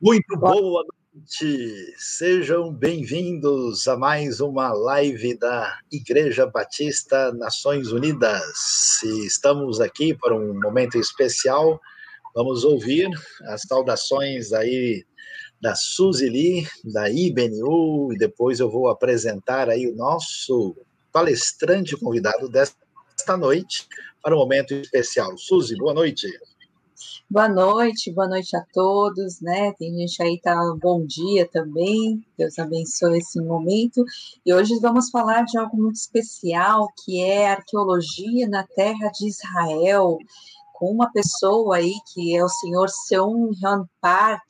Muito 0.00 0.36
boa 0.36 0.84
noite, 1.14 1.94
sejam 1.98 2.72
bem-vindos 2.72 3.86
a 3.86 3.96
mais 3.96 4.40
uma 4.40 4.72
live 4.72 5.38
da 5.38 5.78
Igreja 5.90 6.46
Batista 6.46 7.32
Nações 7.32 7.92
Unidas. 7.92 9.02
Estamos 9.24 9.80
aqui 9.80 10.14
para 10.14 10.34
um 10.34 10.60
momento 10.60 10.98
especial, 10.98 11.80
vamos 12.34 12.64
ouvir 12.64 13.08
as 13.48 13.62
saudações 13.62 14.52
aí 14.52 15.04
da 15.60 15.74
Suzy 15.74 16.28
Lee, 16.28 16.66
da 16.84 17.08
IBNU, 17.08 18.12
e 18.12 18.18
depois 18.18 18.58
eu 18.58 18.68
vou 18.68 18.88
apresentar 18.88 19.68
aí 19.68 19.86
o 19.86 19.94
nosso 19.94 20.76
palestrante 21.12 21.96
convidado 21.96 22.48
desta 22.48 23.36
noite 23.38 23.86
para 24.20 24.34
um 24.34 24.38
momento 24.38 24.74
especial. 24.74 25.36
Suzy, 25.38 25.76
boa 25.76 25.94
noite. 25.94 26.26
Boa 26.26 26.38
noite, 26.38 26.55
boa 27.28 27.48
noite 28.28 28.56
a 28.56 28.64
todos, 28.72 29.40
né? 29.40 29.72
Tem 29.72 29.94
gente 29.94 30.22
aí 30.22 30.40
tá 30.40 30.54
bom 30.80 31.04
dia 31.04 31.48
também. 31.50 32.24
Deus 32.36 32.58
abençoe 32.58 33.18
esse 33.18 33.40
momento. 33.40 34.04
E 34.44 34.52
hoje 34.52 34.78
vamos 34.80 35.10
falar 35.10 35.44
de 35.44 35.58
algo 35.58 35.76
muito 35.76 35.96
especial, 35.96 36.88
que 37.04 37.20
é 37.20 37.50
arqueologia 37.50 38.48
na 38.48 38.66
terra 38.66 39.08
de 39.08 39.28
Israel, 39.28 40.18
com 40.72 40.90
uma 40.90 41.10
pessoa 41.10 41.76
aí 41.76 41.94
que 42.12 42.36
é 42.36 42.44
o 42.44 42.48
senhor 42.48 42.88
Seung 42.88 43.50
Hyun 43.62 43.84
Park. 44.00 44.44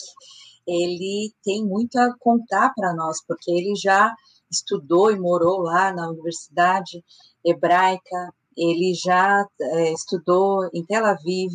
Ele 0.67 1.33
tem 1.45 1.65
muito 1.65 1.97
a 1.99 2.15
contar 2.19 2.73
para 2.75 2.93
nós, 2.95 3.25
porque 3.27 3.51
ele 3.51 3.75
já 3.77 4.15
estudou 4.51 5.11
e 5.11 5.19
morou 5.19 5.61
lá 5.61 5.93
na 5.93 6.09
Universidade 6.09 7.05
Hebraica, 7.45 8.33
ele 8.57 8.95
já 8.95 9.47
é, 9.61 9.93
estudou 9.93 10.69
em 10.73 10.85
Tel 10.85 11.05
Aviv 11.05 11.53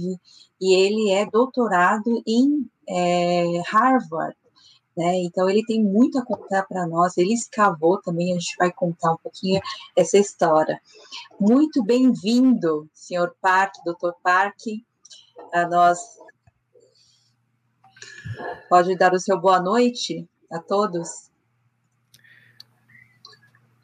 e 0.60 0.76
ele 0.76 1.12
é 1.12 1.26
doutorado 1.26 2.22
em 2.28 2.70
é, 2.88 3.62
Harvard. 3.68 4.36
Né? 4.96 5.24
Então, 5.24 5.50
ele 5.50 5.66
tem 5.66 5.84
muito 5.84 6.20
a 6.20 6.26
contar 6.26 6.64
para 6.64 6.86
nós. 6.86 7.18
Ele 7.18 7.34
escavou 7.34 8.00
também, 8.02 8.32
a 8.32 8.40
gente 8.40 8.56
vai 8.58 8.72
contar 8.72 9.14
um 9.14 9.18
pouquinho 9.18 9.62
essa 9.96 10.18
história. 10.18 10.80
Muito 11.40 11.84
bem-vindo, 11.84 12.90
senhor 12.94 13.36
Park, 13.42 13.74
doutor 13.86 14.14
Park, 14.22 14.60
a 15.54 15.68
nós. 15.68 16.00
Pode 18.70 18.96
dar 18.96 19.14
o 19.14 19.20
seu 19.20 19.40
boa 19.40 19.60
noite 19.60 20.28
a 20.52 20.60
todos. 20.60 21.32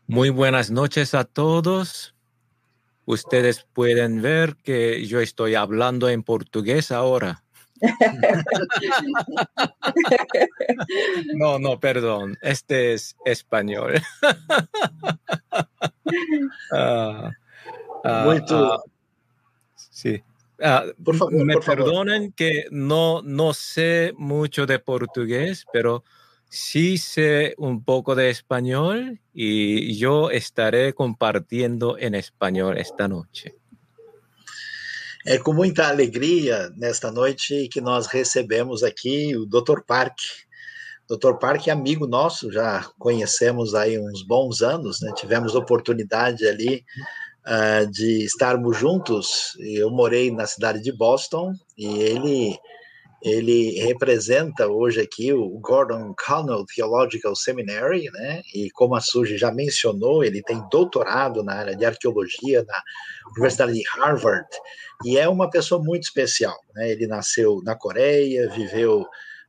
Muy 0.08 0.32
buenas 0.32 0.70
noches 0.70 1.14
a 1.14 1.24
todos. 1.24 2.17
Ustedes 3.08 3.66
pueden 3.72 4.22
ver 4.22 4.58
que 4.58 5.08
yo 5.08 5.22
estoy 5.22 5.56
hablando 5.56 6.10
en 6.10 6.24
portugués 6.24 6.92
ahora. 6.92 7.46
no, 11.36 11.58
no, 11.58 11.80
perdón. 11.80 12.38
Este 12.42 12.94
es 12.94 13.16
español. 13.24 13.94
uh, 16.74 17.30
uh, 18.04 18.82
sí. 19.74 20.22
Por 21.02 21.16
favor, 21.16 21.46
me 21.46 21.54
por 21.54 21.64
perdonen 21.64 22.34
que 22.34 22.66
no, 22.72 23.22
no 23.22 23.54
sé 23.54 24.12
mucho 24.18 24.66
de 24.66 24.80
portugués, 24.80 25.66
pero 25.72 26.04
Sí 26.50 26.98
sé 26.98 27.54
un 27.58 27.84
poco 27.84 28.16
de 28.16 28.30
español 28.30 29.20
y 29.34 29.98
yo 29.98 30.32
estaré 30.32 30.94
compartiendo 30.94 31.98
en 31.98 32.16
español 32.16 32.78
esta 32.78 33.08
noite. 33.08 33.56
É 35.26 35.38
com 35.38 35.52
muita 35.52 35.90
alegria 35.90 36.72
nesta 36.78 37.12
noite 37.12 37.68
que 37.68 37.82
nós 37.82 38.08
recebemos 38.08 38.82
aqui 38.82 39.36
o 39.36 39.46
Dr. 39.46 39.82
Park. 39.86 40.16
Dr. 41.10 41.34
Park 41.38 41.68
é 41.68 41.72
amigo 41.72 42.08
nosso, 42.08 42.50
já 42.50 42.90
conhecemos 42.98 43.76
aí 43.76 44.00
uns 44.00 44.24
bons 44.24 44.62
anos, 44.62 45.02
né? 45.02 45.12
Tivemos 45.18 45.54
oportunidade 45.54 46.48
ali 46.48 46.86
uh, 47.46 47.92
de 47.92 48.24
estarmos 48.24 48.78
juntos. 48.78 49.58
Eu 49.60 49.92
morei 49.92 50.32
na 50.32 50.48
cidade 50.48 50.82
de 50.82 50.94
Boston 50.94 51.54
e 51.78 51.88
ele 51.88 52.58
ele 53.28 53.80
representa 53.80 54.68
hoje 54.68 55.02
aqui 55.02 55.34
o 55.34 55.50
Gordon 55.60 56.14
Connell 56.26 56.66
Theological 56.66 57.36
Seminary, 57.36 58.10
né? 58.12 58.42
E 58.54 58.70
como 58.72 58.96
a 58.96 59.02
Suji 59.02 59.38
já 59.38 59.52
mencionou, 59.52 60.24
ele 60.24 60.42
tem 60.42 60.64
doutorado 60.72 61.44
na 61.44 61.54
área 61.54 61.76
de 61.76 61.86
arqueologia 61.86 62.64
na 62.64 62.82
Universidade 63.32 63.74
de 63.74 63.84
Harvard 63.90 64.48
e 65.06 65.18
é 65.18 65.28
uma 65.28 65.50
pessoa 65.50 65.82
muito 65.84 66.04
especial, 66.04 66.56
né? 66.74 66.92
Ele 66.92 67.08
nasceu 67.08 67.62
na 67.64 67.76
Coreia, 67.76 68.50
viveu 68.50 69.06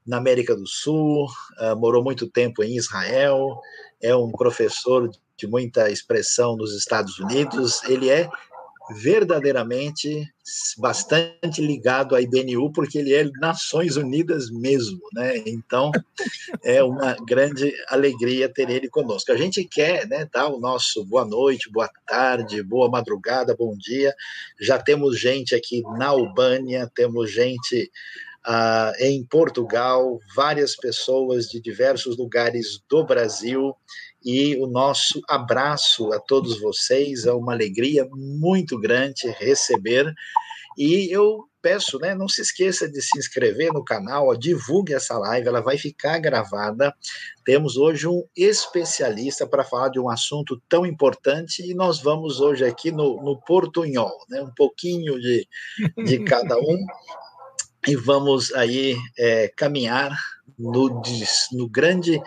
na 0.06 0.16
América 0.16 0.56
do 0.56 0.66
Sul, 0.66 1.26
uh, 1.60 1.76
morou 1.76 2.02
muito 2.02 2.28
tempo 2.28 2.62
em 2.62 2.76
Israel, 2.76 3.58
é 4.02 4.14
um 4.14 4.30
professor 4.32 5.10
de 5.36 5.46
muita 5.46 5.90
expressão 5.90 6.56
nos 6.56 6.74
Estados 6.74 7.18
Unidos, 7.18 7.82
ele 7.84 8.08
é 8.08 8.28
verdadeiramente 8.90 10.26
bastante 10.78 11.60
ligado 11.60 12.14
à 12.14 12.22
IBNU, 12.22 12.72
porque 12.72 12.98
ele 12.98 13.14
é 13.14 13.28
Nações 13.38 13.96
Unidas 13.96 14.50
mesmo, 14.50 15.00
né? 15.12 15.36
Então 15.46 15.90
é 16.64 16.82
uma 16.82 17.14
grande 17.26 17.72
alegria 17.88 18.48
ter 18.48 18.70
ele 18.70 18.88
conosco. 18.88 19.30
A 19.30 19.36
gente 19.36 19.64
quer 19.64 20.06
né, 20.08 20.26
dar 20.32 20.48
o 20.48 20.58
nosso 20.58 21.04
boa 21.04 21.24
noite, 21.24 21.70
boa 21.70 21.90
tarde, 22.06 22.62
boa 22.62 22.88
madrugada, 22.88 23.54
bom 23.54 23.76
dia. 23.76 24.14
Já 24.60 24.78
temos 24.78 25.18
gente 25.18 25.54
aqui 25.54 25.82
na 25.98 26.06
Albânia, 26.06 26.90
temos 26.94 27.30
gente 27.30 27.90
Uh, 28.46 28.94
em 29.00 29.22
Portugal, 29.24 30.18
várias 30.34 30.74
pessoas 30.74 31.48
de 31.48 31.60
diversos 31.60 32.16
lugares 32.16 32.80
do 32.88 33.04
Brasil 33.04 33.74
e 34.24 34.56
o 34.56 34.66
nosso 34.66 35.20
abraço 35.28 36.12
a 36.12 36.18
todos 36.20 36.60
vocês. 36.60 37.24
É 37.24 37.32
uma 37.32 37.52
alegria 37.52 38.06
muito 38.10 38.78
grande 38.78 39.28
receber. 39.30 40.12
E 40.76 41.08
eu 41.10 41.48
peço, 41.60 41.98
né, 41.98 42.14
não 42.14 42.28
se 42.28 42.40
esqueça 42.40 42.88
de 42.88 43.02
se 43.02 43.18
inscrever 43.18 43.72
no 43.72 43.84
canal, 43.84 44.28
ó, 44.28 44.34
divulgue 44.34 44.94
essa 44.94 45.18
live, 45.18 45.48
ela 45.48 45.60
vai 45.60 45.76
ficar 45.76 46.18
gravada. 46.18 46.94
Temos 47.44 47.76
hoje 47.76 48.06
um 48.06 48.24
especialista 48.36 49.46
para 49.46 49.64
falar 49.64 49.88
de 49.88 49.98
um 49.98 50.08
assunto 50.08 50.60
tão 50.68 50.86
importante 50.86 51.68
e 51.68 51.74
nós 51.74 52.00
vamos 52.00 52.40
hoje 52.40 52.64
aqui 52.64 52.90
no, 52.92 53.20
no 53.22 53.40
portunhol, 53.40 54.24
né, 54.28 54.40
um 54.40 54.52
pouquinho 54.54 55.20
de, 55.20 55.48
de 56.04 56.18
cada 56.24 56.56
um. 56.56 56.86
E 57.86 57.96
vamos 57.96 58.52
aí 58.54 58.96
é, 59.18 59.48
caminhar 59.56 60.16
no, 60.58 61.02
no 61.52 61.68
grande 61.68 62.20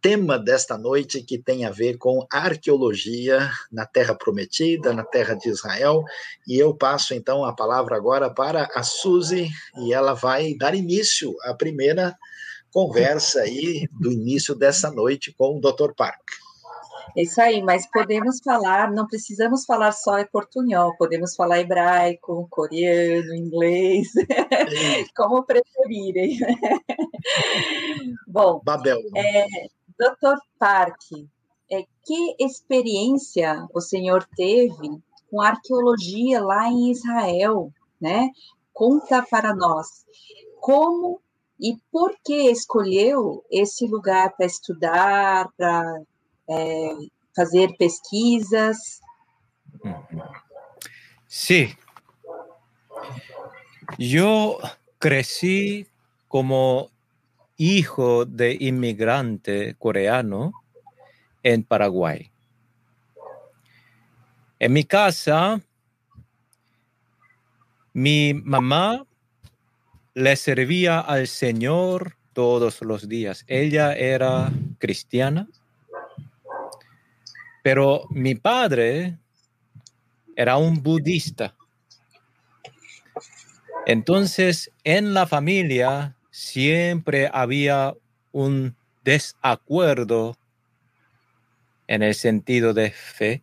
tema 0.00 0.38
desta 0.38 0.78
noite 0.78 1.22
que 1.22 1.38
tem 1.38 1.64
a 1.64 1.70
ver 1.70 1.96
com 1.98 2.26
arqueologia 2.30 3.50
na 3.70 3.86
Terra 3.86 4.14
Prometida, 4.14 4.92
na 4.92 5.04
Terra 5.04 5.34
de 5.34 5.48
Israel. 5.48 6.04
E 6.46 6.58
eu 6.58 6.74
passo 6.74 7.14
então 7.14 7.44
a 7.44 7.52
palavra 7.52 7.96
agora 7.96 8.30
para 8.30 8.68
a 8.74 8.82
Suzy 8.82 9.50
e 9.76 9.92
ela 9.92 10.14
vai 10.14 10.54
dar 10.54 10.74
início 10.74 11.34
à 11.42 11.54
primeira 11.54 12.16
conversa 12.72 13.40
aí 13.40 13.88
do 14.00 14.12
início 14.12 14.54
dessa 14.54 14.90
noite 14.90 15.32
com 15.32 15.56
o 15.56 15.60
Dr. 15.60 15.92
Park. 15.96 16.20
É 17.16 17.22
isso 17.22 17.40
aí, 17.40 17.62
mas 17.62 17.90
podemos 17.90 18.38
falar, 18.44 18.92
não 18.92 19.06
precisamos 19.06 19.64
falar 19.64 19.92
só 19.92 20.18
em 20.18 20.26
portunhol, 20.26 20.94
podemos 20.96 21.34
falar 21.34 21.58
hebraico, 21.58 22.46
coreano, 22.50 23.34
inglês, 23.34 24.08
como 25.16 25.42
preferirem. 25.42 26.38
Bom, 28.28 28.60
Babel. 28.62 29.00
É, 29.16 29.46
Doutor 29.98 30.38
Parque, 30.58 31.28
é, 31.70 31.82
que 32.04 32.36
experiência 32.38 33.66
o 33.74 33.80
senhor 33.80 34.26
teve 34.36 35.02
com 35.30 35.40
arqueologia 35.40 36.42
lá 36.42 36.68
em 36.68 36.90
Israel, 36.90 37.72
né? 38.00 38.30
Conta 38.72 39.24
para 39.28 39.54
nós 39.54 40.06
como 40.60 41.20
e 41.60 41.76
por 41.90 42.14
que 42.24 42.50
escolheu 42.50 43.44
esse 43.50 43.86
lugar 43.86 44.34
para 44.36 44.46
estudar, 44.46 45.48
para 45.56 46.02
é, 46.48 46.94
fazer 47.34 47.76
pesquisas. 47.76 49.00
Sí. 51.26 51.76
Yo 53.98 54.58
crecí 54.98 55.86
como 56.28 56.90
hijo 57.58 58.24
de 58.24 58.56
inmigrante 58.58 59.74
coreano 59.78 60.52
en 61.42 61.64
Paraguay. 61.64 62.30
En 64.60 64.72
mi 64.72 64.84
casa, 64.84 65.60
mi 67.92 68.32
mamá 68.32 69.04
le 70.14 70.36
servía 70.36 71.00
al 71.00 71.26
Señor 71.26 72.16
todos 72.32 72.80
los 72.82 73.08
días. 73.08 73.44
Ella 73.48 73.92
era 73.92 74.52
cristiana, 74.78 75.48
pero 77.64 78.04
mi 78.10 78.36
padre 78.36 79.18
era 80.36 80.56
un 80.56 80.80
budista. 80.80 81.56
Entonces, 83.86 84.70
en 84.84 85.14
la 85.14 85.26
familia 85.26 86.14
siempre 86.38 87.28
había 87.32 87.94
un 88.30 88.76
desacuerdo 89.02 90.36
en 91.88 92.04
el 92.04 92.14
sentido 92.14 92.72
de 92.74 92.92
fe. 92.92 93.42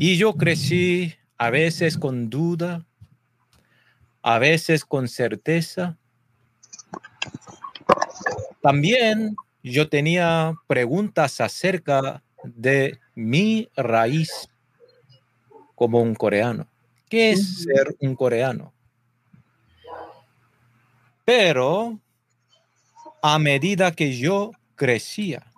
Y 0.00 0.16
yo 0.16 0.34
crecí 0.34 1.14
a 1.36 1.50
veces 1.50 1.96
con 1.96 2.30
duda, 2.30 2.84
a 4.20 4.40
veces 4.40 4.84
con 4.84 5.06
certeza. 5.06 5.96
También 8.60 9.36
yo 9.62 9.88
tenía 9.88 10.52
preguntas 10.66 11.40
acerca 11.40 12.24
de 12.42 12.98
mi 13.14 13.68
raíz 13.76 14.48
como 15.76 16.02
un 16.02 16.16
coreano. 16.16 16.66
¿Qué 17.08 17.30
es 17.30 17.62
ser 17.62 17.94
un 18.00 18.16
coreano? 18.16 18.72
Pero 21.28 22.00
a 23.20 23.38
medida 23.38 23.92
que 23.92 24.16
yo 24.16 24.52
crecía, 24.76 25.52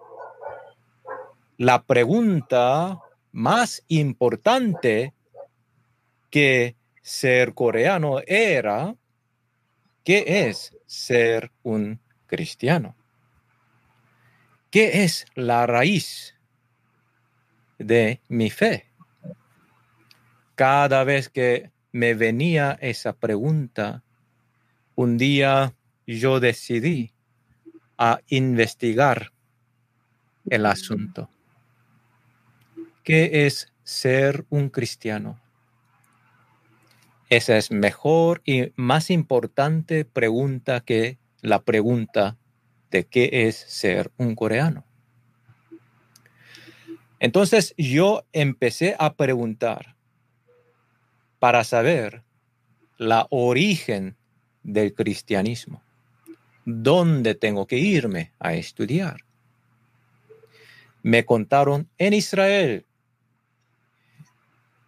la 1.59 1.85
pregunta 1.85 2.99
más 3.31 3.85
importante 3.87 5.15
que 6.29 6.75
ser 7.03 7.55
coreano 7.55 8.19
era, 8.27 8.97
¿qué 10.03 10.49
es 10.49 10.77
ser 10.87 11.53
un 11.63 12.01
cristiano? 12.27 12.97
¿Qué 14.73 15.05
es 15.05 15.25
la 15.37 15.69
raíz 15.69 16.35
de 17.79 18.21
mi 18.27 18.51
fe? 18.51 18.91
Cada 20.57 21.05
vez 21.05 21.29
que 21.29 21.71
me 21.93 22.15
venía 22.15 22.77
esa 22.81 23.13
pregunta, 23.13 24.03
un 25.01 25.17
día 25.17 25.75
yo 26.07 26.41
decidí 26.41 27.15
a 27.97 28.21
investigar 28.29 29.33
el 30.51 30.67
asunto. 30.67 31.31
¿Qué 33.03 33.47
es 33.47 33.73
ser 33.83 34.45
un 34.51 34.69
cristiano? 34.69 35.41
Esa 37.31 37.57
es 37.57 37.71
mejor 37.71 38.43
y 38.45 38.75
más 38.77 39.09
importante 39.09 40.05
pregunta 40.05 40.81
que 40.81 41.17
la 41.41 41.63
pregunta 41.63 42.37
de 42.91 43.07
qué 43.07 43.31
es 43.47 43.57
ser 43.57 44.13
un 44.19 44.35
coreano. 44.35 44.85
Entonces 47.21 47.73
yo 47.79 48.27
empecé 48.35 48.97
a 48.99 49.15
preguntar 49.15 49.97
para 51.39 51.65
saber 51.65 52.23
la 52.99 53.27
origen 53.31 54.19
del 54.63 54.95
cristianismo. 54.95 55.83
¿Dónde 56.65 57.35
tengo 57.35 57.67
que 57.67 57.79
irme 57.79 58.33
a 58.39 58.55
estudiar? 58.55 59.25
Me 61.03 61.25
contaron 61.25 61.89
en 61.99 62.13
Israel. 62.13 62.85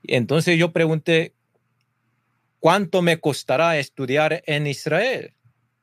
Entonces 0.05 0.59
yo 0.59 0.73
pregunté, 0.73 1.33
¿cuánto 2.61 3.03
me 3.03 3.19
costará 3.19 3.79
estudiar 3.79 4.43
en 4.47 4.67
Israel? 4.67 5.33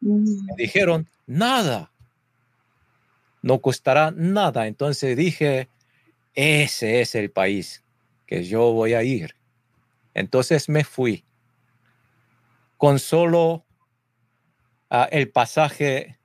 Mm. 0.01 0.45
Me 0.45 0.55
dijeron, 0.57 1.07
nada 1.25 1.91
no 3.41 3.59
costará 3.59 4.11
nada. 4.11 4.67
Entonces 4.67 5.15
dije, 5.15 5.69
ese 6.33 7.01
es 7.01 7.15
el 7.15 7.31
país 7.31 7.83
que 8.25 8.43
yo 8.43 8.71
voy 8.73 8.93
a 8.93 9.03
ir. 9.03 9.35
Entonces 10.13 10.69
me 10.69 10.83
fui 10.83 11.23
con 12.77 12.99
solo 12.99 13.65
el 14.89 15.29
pasaje 15.29 16.17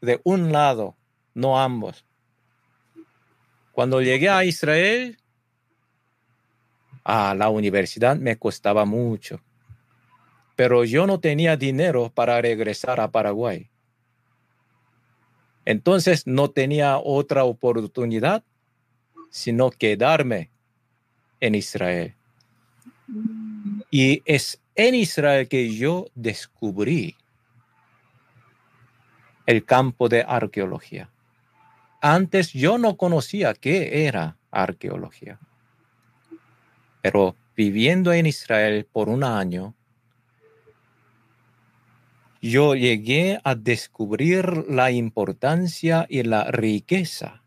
de 0.00 0.20
un 0.24 0.52
lado, 0.52 0.96
no 1.34 1.60
ambos. 1.60 2.04
Cuando 3.72 4.02
llegué 4.02 4.28
a 4.28 4.44
Israel, 4.44 5.18
a 7.04 7.34
la 7.34 7.48
universidad 7.48 8.16
me 8.16 8.36
costaba 8.36 8.84
mucho, 8.84 9.40
pero 10.56 10.84
yo 10.84 11.06
no 11.06 11.20
tenía 11.20 11.56
dinero 11.56 12.10
para 12.14 12.40
regresar 12.40 13.00
a 13.00 13.10
Paraguay. 13.10 13.70
Entonces 15.64 16.26
no 16.26 16.50
tenía 16.50 16.98
otra 16.98 17.44
oportunidad 17.44 18.42
sino 19.30 19.70
quedarme 19.70 20.50
en 21.40 21.54
Israel. 21.54 22.14
Y 23.90 24.22
es 24.24 24.60
en 24.74 24.94
Israel 24.94 25.48
que 25.48 25.74
yo 25.74 26.06
descubrí 26.14 27.16
el 29.48 29.64
campo 29.64 30.10
de 30.10 30.26
arqueología. 30.28 31.08
Antes 32.02 32.52
yo 32.52 32.76
no 32.76 32.98
conocía 32.98 33.54
qué 33.54 34.04
era 34.04 34.36
arqueología. 34.50 35.40
Pero 37.00 37.34
viviendo 37.56 38.12
en 38.12 38.26
Israel 38.26 38.86
por 38.92 39.08
un 39.08 39.24
año, 39.24 39.74
yo 42.42 42.74
llegué 42.74 43.40
a 43.42 43.54
descubrir 43.54 44.66
la 44.68 44.90
importancia 44.90 46.04
y 46.10 46.24
la 46.24 46.50
riqueza 46.50 47.42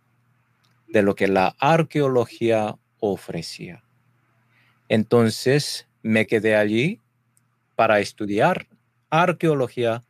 de 0.88 1.04
lo 1.04 1.14
que 1.14 1.28
la 1.28 1.56
arqueología 1.60 2.80
ofrecía. 3.00 3.84
Entonces 4.90 5.88
me 6.02 6.26
quedé 6.26 6.56
allí 6.56 7.00
para 7.76 8.00
estudiar 8.00 8.66
arqueología 9.12 10.02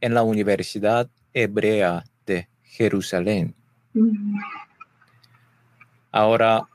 en 0.00 0.14
la 0.14 0.22
Universidad 0.22 1.10
Hebrea 1.34 2.04
de 2.24 2.48
Jerusalén. 2.62 3.54
Ahora, 6.10 6.68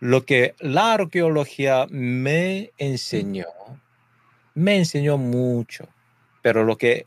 lo 0.00 0.24
que 0.24 0.54
la 0.60 0.94
arqueología 0.94 1.86
me 1.90 2.70
enseñó 2.78 3.46
me 4.54 4.76
enseñó 4.76 5.18
mucho, 5.18 5.88
pero 6.42 6.64
lo 6.64 6.76
que 6.76 7.06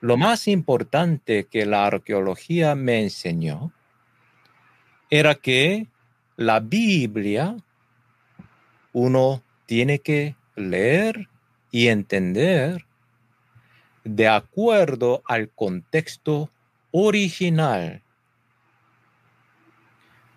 lo 0.00 0.16
más 0.16 0.48
importante 0.48 1.44
que 1.44 1.66
la 1.66 1.86
arqueología 1.86 2.74
me 2.74 3.02
enseñó 3.02 3.72
era 5.10 5.34
que 5.34 5.88
la 6.36 6.60
Biblia 6.60 7.56
uno 8.92 9.42
tiene 9.66 9.98
que 9.98 10.36
leer 10.56 11.28
y 11.70 11.88
entender 11.88 12.86
de 14.04 14.28
acuerdo 14.28 15.22
al 15.26 15.48
contexto 15.50 16.50
original. 16.92 18.02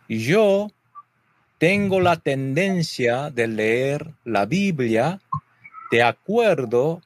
Yo 0.07 0.71
tengo 1.57 1.99
la 1.99 2.15
tendencia 2.15 3.29
de 3.29 3.47
leer 3.47 4.13
la 4.23 4.45
Biblia 4.45 5.19
de 5.91 6.03
acuerdo 6.03 7.01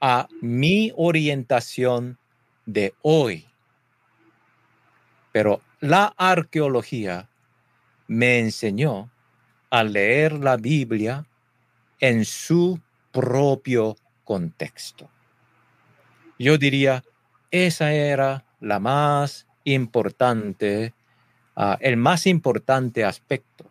a 0.00 0.28
mi 0.40 0.92
orientación 0.96 2.18
de 2.66 2.94
hoy. 3.02 3.46
Pero 5.32 5.62
la 5.80 6.12
arqueología 6.16 7.28
me 8.06 8.38
enseñó 8.38 9.10
a 9.70 9.84
leer 9.84 10.34
la 10.34 10.56
Biblia 10.56 11.24
en 12.00 12.24
su 12.24 12.80
propio 13.12 13.96
contexto. 14.24 15.11
Yo 16.42 16.58
diría, 16.58 17.04
esa 17.52 17.92
era 17.92 18.44
la 18.58 18.80
más 18.80 19.46
importante, 19.62 20.92
ah, 21.54 21.78
el 21.80 21.96
más 21.96 22.26
importante 22.26 23.04
aspecto 23.04 23.66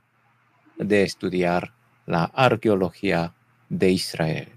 de 0.77 1.03
estudiar 1.03 1.73
la 2.05 2.23
arqueología 2.23 3.35
de 3.67 3.91
Israel. 3.91 4.47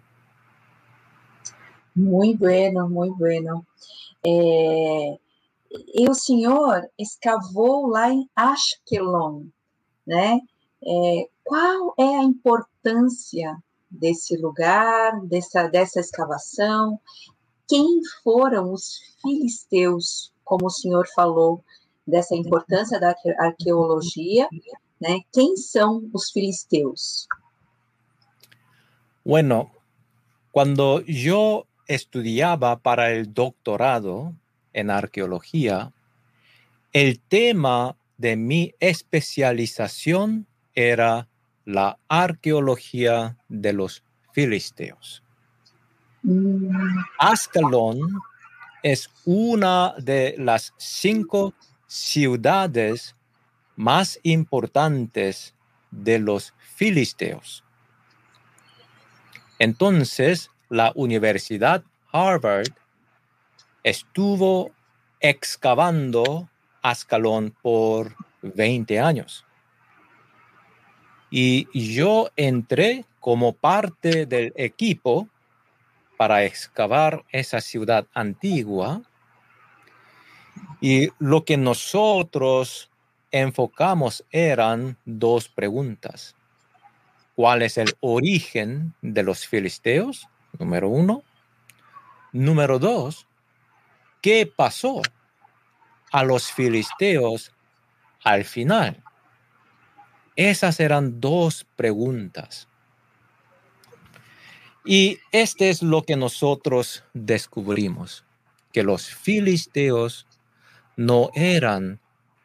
Muy 1.97 2.35
bueno, 2.35 2.89
muy 2.89 3.11
bueno. 3.11 3.67
E 4.25 5.19
o 6.09 6.15
senhor 6.15 6.89
escavou 6.97 7.89
lá 7.89 8.13
em 8.13 8.31
Ashkelon, 8.37 9.51
né? 10.07 10.41
Qual 11.43 11.95
é 11.99 12.17
a 12.21 12.23
importância 12.23 13.59
desse 13.91 14.37
lugar, 14.37 15.21
dessa, 15.27 15.67
dessa 15.67 15.99
escavação? 15.99 17.01
Quem 17.69 18.01
foram 18.23 18.73
os 18.73 19.01
filisteus, 19.23 20.33
como 20.45 20.67
o 20.67 20.71
senhor 20.71 21.07
falou, 21.15 21.65
dessa 22.07 22.35
importância 22.35 23.01
da 23.01 23.15
arqueologia, 23.39 24.49
né? 25.01 25.21
Quem 25.33 25.57
são 25.57 26.09
os 26.13 26.31
filisteus? 26.31 27.27
Bueno, 29.25 29.71
cuando 30.53 31.03
yo 31.07 31.67
estudiaba 31.89 32.77
para 32.77 33.13
el 33.13 33.33
doctorado 33.33 34.35
en 34.73 34.91
arqueología, 34.91 35.93
el 36.93 37.21
tema 37.21 37.97
de 38.19 38.37
mi 38.37 38.75
especialización 38.81 40.47
era 40.75 41.29
la 41.65 41.99
arqueología 42.09 43.37
de 43.49 43.73
los 43.73 44.05
filisteos. 44.33 45.24
Mm. 46.25 46.99
Ascalón 47.19 48.01
es 48.83 49.11
una 49.27 49.95
de 49.99 50.35
las 50.39 50.73
cinco 50.79 51.53
ciudades 51.87 53.15
más 53.77 54.19
importantes 54.23 55.55
de 55.91 56.19
los 56.19 56.55
filisteos. 56.59 57.63
Entonces, 59.59 60.51
la 60.71 60.93
Universidad 60.95 61.85
Harvard 62.11 62.73
estuvo 63.83 64.73
excavando 65.21 66.49
Ascalón 66.83 67.55
por 67.63 68.17
20 68.43 68.99
años. 68.99 69.45
Y 71.31 71.69
yo 71.95 72.31
entré 72.37 73.05
como 73.21 73.53
parte 73.53 74.27
del 74.27 74.53
equipo 74.57 75.29
para 76.17 76.45
excavar 76.45 77.25
esa 77.31 77.61
ciudad 77.61 78.07
antigua. 78.15 79.03
Y 80.81 81.11
lo 81.19 81.45
que 81.45 81.57
nosotros 81.57 82.91
enfocamos 83.31 84.25
eran 84.31 84.97
dos 85.05 85.49
preguntas. 85.49 86.37
¿Cuál 87.35 87.63
es 87.63 87.79
el 87.79 87.95
origen 88.01 88.95
de 89.03 89.23
los 89.25 89.47
filisteos? 89.47 90.29
Número 90.59 90.89
uno. 90.89 91.25
Número 92.33 92.79
dos, 92.79 93.27
¿qué 94.21 94.47
pasó 94.47 95.03
a 96.13 96.25
los 96.25 96.53
filisteos 96.53 97.53
al 98.23 98.45
final? 98.45 99.03
Esas 100.37 100.81
eran 100.81 101.21
dos 101.21 101.65
preguntas. 101.77 102.69
Y 104.85 105.19
este 105.33 105.71
es 105.71 105.83
lo 105.83 106.03
que 106.03 106.15
nosotros 106.15 107.05
descubrimos, 107.15 108.25
que 108.73 108.83
los 108.83 109.09
filisteos 109.09 110.27
no 110.97 111.31
eran 111.35 112.01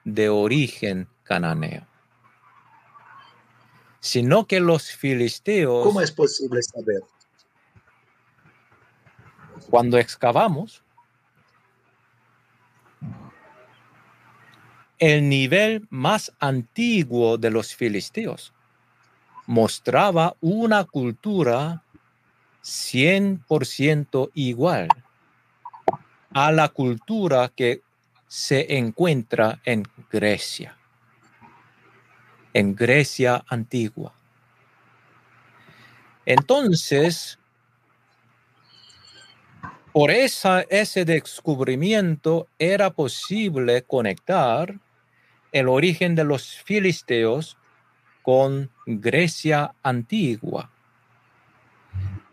de 0.05 0.29
origen 0.29 1.09
cananeo, 1.23 1.85
sino 3.99 4.47
que 4.47 4.61
los 4.61 4.91
filisteos... 4.91 5.85
¿Cómo 5.85 5.99
es 5.99 6.11
posible 6.13 6.63
saber? 6.63 7.03
Cuando 9.69 9.97
excavamos, 9.97 10.81
el 14.97 15.27
nivel 15.27 15.85
más 15.89 16.31
antiguo 16.39 17.37
de 17.37 17.51
los 17.51 17.75
filisteos 17.75 18.53
mostraba 19.45 20.35
una 20.41 20.85
cultura 20.85 21.83
100% 22.63 24.31
igual 24.33 24.87
a 26.31 26.51
la 26.51 26.69
cultura 26.69 27.51
que 27.55 27.81
se 28.27 28.77
encuentra 28.77 29.59
en 29.65 29.83
Grecia, 30.11 30.77
en 32.53 32.75
Grecia 32.75 33.43
antigua. 33.47 34.13
Entonces, 36.25 37.39
por 39.91 40.11
esa, 40.11 40.61
ese 40.61 41.03
descubrimiento 41.03 42.47
era 42.59 42.91
posible 42.91 43.81
conectar 43.81 44.75
el 45.51 45.67
origen 45.67 46.13
de 46.13 46.23
los 46.23 46.55
filisteos 46.63 47.57
con 48.21 48.69
Grecia 48.85 49.73
antigua. 49.81 50.69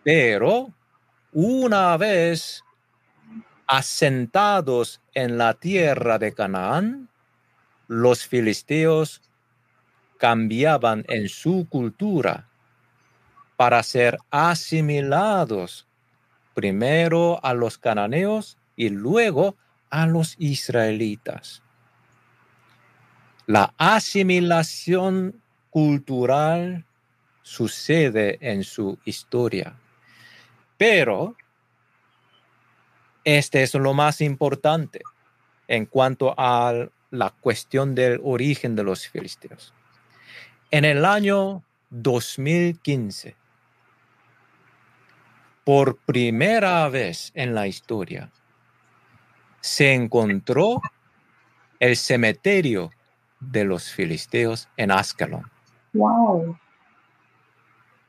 Pero 0.06 0.72
una 1.32 1.96
vez 1.96 2.62
asentados 3.66 5.00
en 5.14 5.36
la 5.36 5.54
tierra 5.54 6.20
de 6.20 6.32
Canaán, 6.32 7.08
los 7.88 8.24
filisteos 8.24 9.20
cambiaban 10.16 11.04
en 11.08 11.28
su 11.28 11.66
cultura 11.68 12.46
para 13.56 13.82
ser 13.82 14.16
asimilados 14.30 15.88
primero 16.54 17.44
a 17.44 17.52
los 17.52 17.76
cananeos 17.76 18.58
y 18.76 18.90
luego 18.90 19.56
a 19.90 20.06
los 20.06 20.36
israelitas. 20.38 21.64
La 23.48 23.74
asimilación 23.76 25.42
cultural 25.70 26.86
sucede 27.42 28.38
en 28.40 28.62
su 28.62 29.00
historia. 29.04 29.74
Pero 30.76 31.36
este 33.24 33.62
es 33.62 33.74
lo 33.74 33.94
más 33.94 34.20
importante 34.20 35.02
en 35.68 35.86
cuanto 35.86 36.34
a 36.38 36.88
la 37.10 37.30
cuestión 37.30 37.94
del 37.94 38.20
origen 38.22 38.76
de 38.76 38.84
los 38.84 39.08
filisteos. 39.08 39.74
En 40.70 40.84
el 40.84 41.04
año 41.04 41.62
2015, 41.90 43.36
por 45.64 45.96
primera 45.96 46.88
vez 46.88 47.32
en 47.34 47.54
la 47.54 47.66
historia, 47.66 48.30
se 49.60 49.94
encontró 49.94 50.80
el 51.80 51.96
cementerio 51.96 52.90
de 53.40 53.64
los 53.64 53.90
filisteos 53.90 54.68
en 54.76 54.90
Ascalon. 54.90 55.50
Wow. 55.92 56.56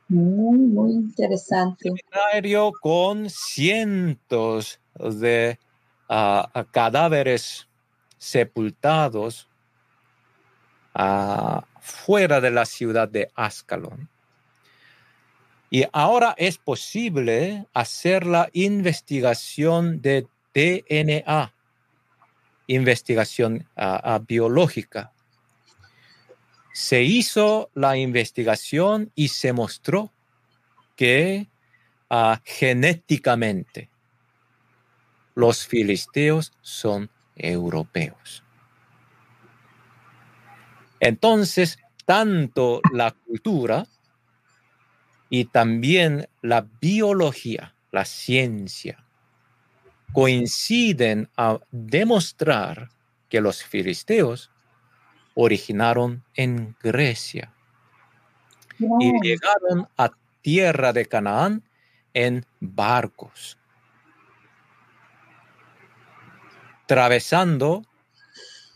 Muy, 0.08 0.92
interesante. 0.92 1.90
Un 1.90 2.72
con 2.80 3.28
cientos 3.28 4.80
de 4.94 5.58
ah, 6.08 6.64
cadáveres 6.70 7.68
sepultados 8.16 9.48
uh, 10.94 11.60
fuera 11.80 12.40
de 12.40 12.50
la 12.50 12.64
ciudad 12.64 13.08
de 13.08 13.30
Ascalon. 13.34 14.08
Y 15.70 15.84
ahora 15.92 16.34
es 16.38 16.56
posible 16.56 17.66
hacer 17.74 18.26
la 18.26 18.48
investigación 18.54 20.00
de 20.00 20.26
DNA, 20.54 21.52
investigación 22.66 23.68
ah, 23.76 24.20
biológica 24.26 25.12
se 26.78 27.02
hizo 27.02 27.72
la 27.74 27.96
investigación 27.96 29.10
y 29.16 29.28
se 29.28 29.52
mostró 29.52 30.12
que 30.94 31.48
ah, 32.08 32.40
genéticamente 32.44 33.90
los 35.34 35.66
filisteos 35.66 36.52
son 36.60 37.10
europeos. 37.34 38.44
Entonces, 41.00 41.80
tanto 42.04 42.80
la 42.92 43.10
cultura 43.10 43.84
y 45.28 45.46
también 45.46 46.28
la 46.42 46.64
biología, 46.80 47.74
la 47.90 48.04
ciencia, 48.04 49.04
coinciden 50.12 51.28
a 51.36 51.58
demostrar 51.72 52.90
que 53.28 53.40
los 53.40 53.64
filisteos 53.64 54.52
originaron 55.40 56.24
en 56.34 56.74
Grecia 56.82 57.52
y 58.98 59.12
llegaron 59.22 59.88
a 59.96 60.10
tierra 60.42 60.92
de 60.92 61.06
Canaán 61.06 61.62
en 62.12 62.44
barcos, 62.58 63.56
atravesando 66.82 67.84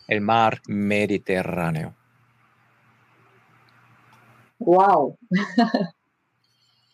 el 0.07 0.21
mar 0.21 0.61
Mediterráneo. 0.65 1.93
Wow. 4.59 5.17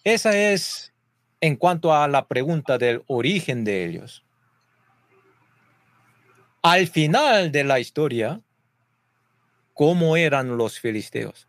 Esa 0.04 0.36
es 0.36 0.92
en 1.42 1.56
cuanto 1.56 1.94
a 1.94 2.08
la 2.08 2.28
pregunta 2.28 2.80
del 2.80 3.04
origen 3.06 3.64
de 3.64 3.86
ellos. 3.86 4.24
Al 6.64 6.88
final 6.88 7.52
de 7.52 7.64
la 7.64 7.80
historia, 7.80 8.42
cómo 9.80 10.18
eran 10.18 10.58
los 10.58 10.78
filisteos. 10.78 11.48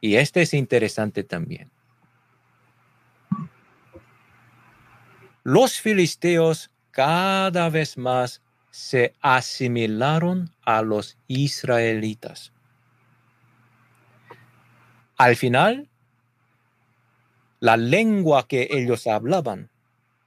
Y 0.00 0.16
este 0.16 0.42
es 0.42 0.54
interesante 0.54 1.22
también. 1.22 1.70
Los 5.44 5.80
filisteos 5.80 6.72
cada 6.90 7.70
vez 7.70 7.96
más 7.96 8.42
se 8.72 9.14
asimilaron 9.20 10.50
a 10.62 10.82
los 10.82 11.16
israelitas. 11.28 12.52
Al 15.18 15.36
final, 15.36 15.88
la 17.60 17.76
lengua 17.76 18.48
que 18.48 18.66
ellos 18.72 19.06
hablaban 19.06 19.70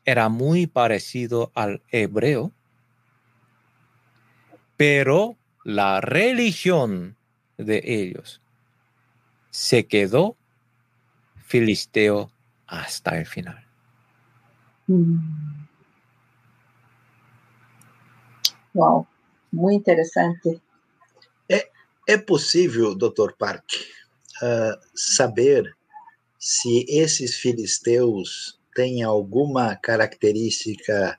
era 0.06 0.30
muy 0.30 0.66
parecido 0.66 1.52
al 1.56 1.82
hebreo, 1.92 2.54
pero 4.78 5.36
la 5.66 6.00
religión 6.00 7.18
de 7.58 7.82
ellos 7.84 8.40
se 9.50 9.88
quedó 9.88 10.38
filisteo 11.44 12.32
hasta 12.68 13.18
el 13.18 13.26
final. 13.26 13.66
Hum. 14.88 15.20
Uau, 18.76 19.08
muito 19.52 19.82
interessante. 19.82 20.62
É, 21.50 21.70
é 22.08 22.18
possível, 22.18 22.94
Dr. 22.94 23.34
Park, 23.38 23.66
uh, 24.44 24.78
saber 24.94 25.76
se 26.38 26.86
esses 26.88 27.38
filisteus 27.38 28.60
têm 28.76 29.02
alguma 29.02 29.76
característica 29.78 31.18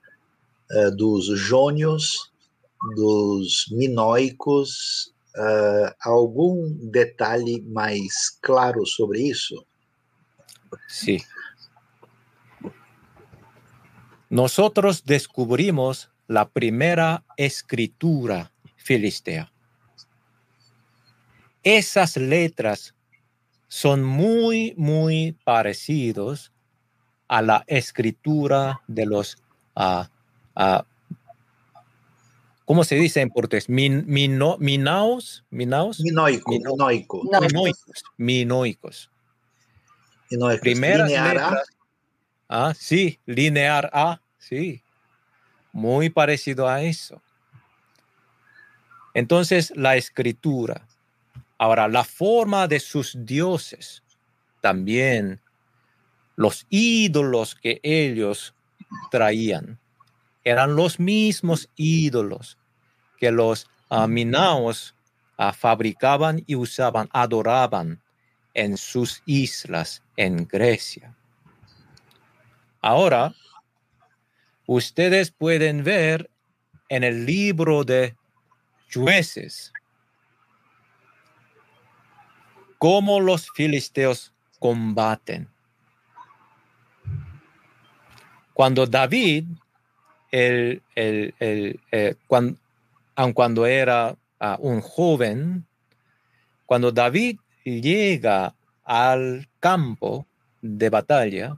uh, 0.71 0.95
dos 0.95 1.25
jônios, 1.37 2.31
dos 2.95 3.65
minoicos, 3.71 5.13
uh, 5.35 5.93
algum 6.01 6.77
detalhe 6.91 7.61
mais 7.61 8.29
claro 8.41 8.85
sobre 8.85 9.21
isso? 9.21 9.65
Sim. 10.87 11.19
Nosotros 14.29 15.03
descubrimos 15.03 16.09
la 16.27 16.49
primera 16.49 17.23
escritura 17.37 18.51
filistea. 18.75 19.51
Esas 21.63 22.17
letras 22.17 22.93
son 23.67 24.03
muy, 24.03 24.73
muy 24.77 25.37
parecidos 25.43 26.51
a 27.27 27.41
la 27.41 27.63
escritura 27.67 28.81
de 28.87 29.05
los, 29.05 29.37
uh, 29.75 30.05
¿cómo 32.67 32.83
se 32.83 32.95
dice 32.95 33.21
en 33.21 33.29
portugués? 33.29 33.69
Min, 33.69 34.03
mino, 34.05 34.57
minaos, 34.59 35.45
minaos? 35.49 36.01
Minoico, 36.01 36.51
mino, 36.51 36.71
minoico. 36.73 37.23
Minoicos. 37.23 38.03
Minoicos. 38.17 39.09
Minoicos. 40.29 40.59
Primeras 40.59 41.07
linear 41.07 41.33
letras, 41.33 41.69
A. 42.49 42.67
Ah, 42.67 42.73
sí, 42.73 43.19
linear 43.25 43.89
A, 43.93 44.21
sí. 44.37 44.83
Muy 45.71 46.09
parecido 46.09 46.67
a 46.67 46.83
eso. 46.83 47.21
Entonces, 49.13 49.71
la 49.75 49.95
escritura. 49.95 50.85
Ahora, 51.57 51.87
la 51.87 52.03
forma 52.03 52.67
de 52.67 52.81
sus 52.81 53.15
dioses, 53.25 54.03
también 54.59 55.39
los 56.35 56.67
ídolos 56.69 57.55
que 57.55 57.79
ellos 57.81 58.53
traían, 59.09 59.79
eran 60.47 60.77
los 60.77 60.97
mismos 60.97 61.69
ídolos 61.75 62.57
que 63.17 63.31
los 63.31 63.67
uh, 63.89 64.07
minaos 64.07 64.95
uh, 65.37 65.51
fabricaban 65.51 66.41
y 66.47 66.55
usaban, 66.55 67.09
adoraban 67.11 68.01
en 68.53 68.77
sus 68.77 69.21
islas 69.25 70.01
en 70.15 70.47
Grecia. 70.47 71.13
Ahora, 72.79 73.33
ustedes 74.65 75.31
pueden 75.31 75.83
ver 75.83 76.29
en 76.87 77.03
el 77.03 77.25
libro 77.25 77.83
de 77.83 78.15
jueces 78.89 79.73
cómo 82.77 83.19
los 83.19 83.49
filisteos 83.51 84.31
combaten. 84.59 85.49
Cuando 88.53 88.87
David, 88.87 89.45
el, 90.31 90.81
el, 90.95 91.33
el, 91.39 91.79
eh, 91.91 92.15
cuando, 92.27 92.59
aun 93.15 93.33
cuando 93.33 93.65
era 93.65 94.15
uh, 94.39 94.55
un 94.59 94.81
joven, 94.81 95.65
cuando 96.65 96.91
David 96.91 97.39
llega 97.63 98.55
al 98.83 99.49
campo 99.59 100.27
de 100.61 100.89
batalla, 100.89 101.57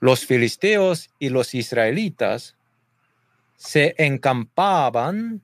los 0.00 0.26
filisteos 0.26 1.10
y 1.18 1.28
los 1.28 1.54
israelitas 1.54 2.56
se 3.56 3.94
encampaban 3.98 5.42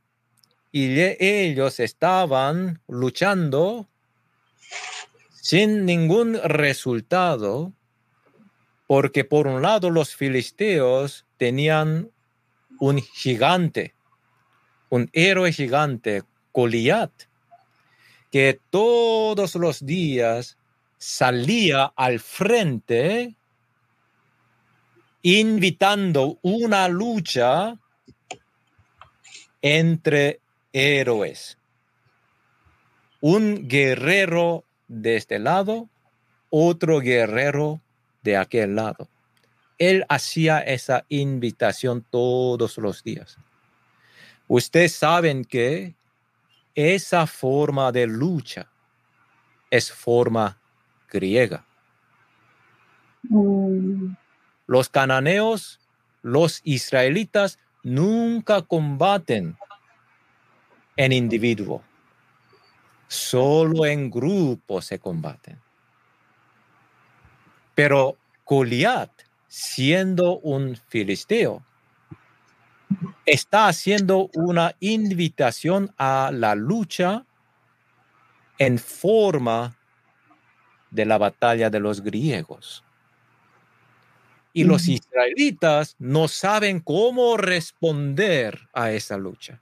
y 0.73 1.01
ellos 1.01 1.79
estaban 1.79 2.81
luchando 2.89 3.89
sin 5.31 5.87
ningún 5.87 6.35
resultado, 6.43 7.73
porque 8.89 9.23
por 9.23 9.47
un 9.47 9.61
lado 9.61 9.91
los 9.91 10.17
filisteos 10.17 11.27
tenían 11.37 12.11
un 12.81 13.03
gigante, 13.03 13.95
un 14.89 15.11
héroe 15.13 15.53
gigante, 15.53 16.23
Goliat, 16.55 17.13
que 18.33 18.59
todos 18.71 19.55
los 19.57 19.85
días 19.85 20.57
salía 20.97 21.93
al 21.97 22.19
frente 22.19 23.37
invitando 25.21 26.39
una 26.41 26.89
lucha 26.89 27.77
entre 29.61 30.41
héroes. 30.73 31.59
Un 33.21 33.69
guerrero 33.69 34.65
de 34.87 35.17
este 35.17 35.39
lado, 35.39 35.91
otro 36.49 37.01
guerrero 37.01 37.83
de 38.23 38.37
aquel 38.37 38.77
lado. 38.77 39.09
Él 39.79 40.05
hacía 40.09 40.61
esa 40.61 41.05
invitación 41.09 42.05
todos 42.11 42.79
los 42.79 43.03
días. 43.05 43.39
Ustedes 44.49 44.95
saben 44.95 45.45
que 45.45 45.95
esa 46.75 47.27
forma 47.27 47.93
de 47.93 48.07
lucha 48.07 48.69
es 49.71 49.93
forma 49.93 50.59
griega. 51.11 51.65
Mm. 53.25 54.15
Los 54.67 54.89
cananeos, 54.89 55.81
los 56.23 56.61
israelitas 56.65 57.59
nunca 57.83 58.63
combaten 58.63 59.57
en 60.97 61.13
individuo. 61.13 61.83
Solo 63.07 63.87
en 63.87 64.11
grupo 64.11 64.83
se 64.83 64.99
combaten. 64.99 65.59
Pero 67.79 68.19
Goliat, 68.45 69.09
siendo 69.47 70.41
un 70.41 70.77
filisteo, 70.89 71.65
está 73.25 73.69
haciendo 73.69 74.31
una 74.35 74.75
invitación 74.81 75.95
a 75.97 76.33
la 76.35 76.57
lucha 76.57 77.25
en 78.59 78.81
forma 78.81 79.77
de 80.91 81.05
la 81.05 81.19
batalla 81.19 81.71
de 81.71 81.79
los 81.79 82.01
griegos. 82.01 82.83
Y 84.53 84.65
los 84.65 84.89
israelitas 84.89 85.95
no 86.01 86.27
saben 86.27 86.81
cómo 86.81 87.37
responder 87.37 88.69
a 88.73 88.91
esa 88.91 89.17
lucha, 89.17 89.61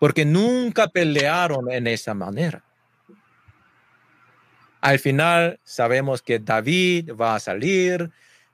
porque 0.00 0.24
nunca 0.24 0.88
pelearon 0.88 1.70
en 1.70 1.86
esa 1.86 2.14
manera. 2.14 2.64
Al 4.82 4.98
final 4.98 5.60
sabemos 5.62 6.22
que 6.22 6.40
David 6.40 7.12
va 7.14 7.36
a 7.36 7.40
salir 7.40 8.10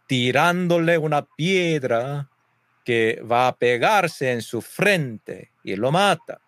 tirándole 0.06 0.98
una 0.98 1.22
piedra 1.22 2.28
que 2.84 3.22
va 3.22 3.48
a 3.48 3.56
pegarse 3.56 4.32
en 4.32 4.42
su 4.42 4.60
frente 4.60 5.50
y 5.64 5.74
lo 5.74 5.90
mata. 5.90 6.38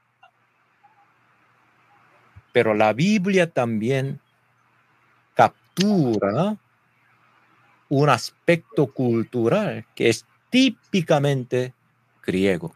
Pero 2.53 2.75
la 2.75 2.93
Biblia 2.93 3.51
también 3.51 4.21
captura 5.35 6.57
un 7.89 8.09
aspecto 8.11 8.87
cultural 8.89 9.87
que 9.95 10.11
es 10.11 10.27
típicamente 10.51 11.73
griego. 12.23 12.75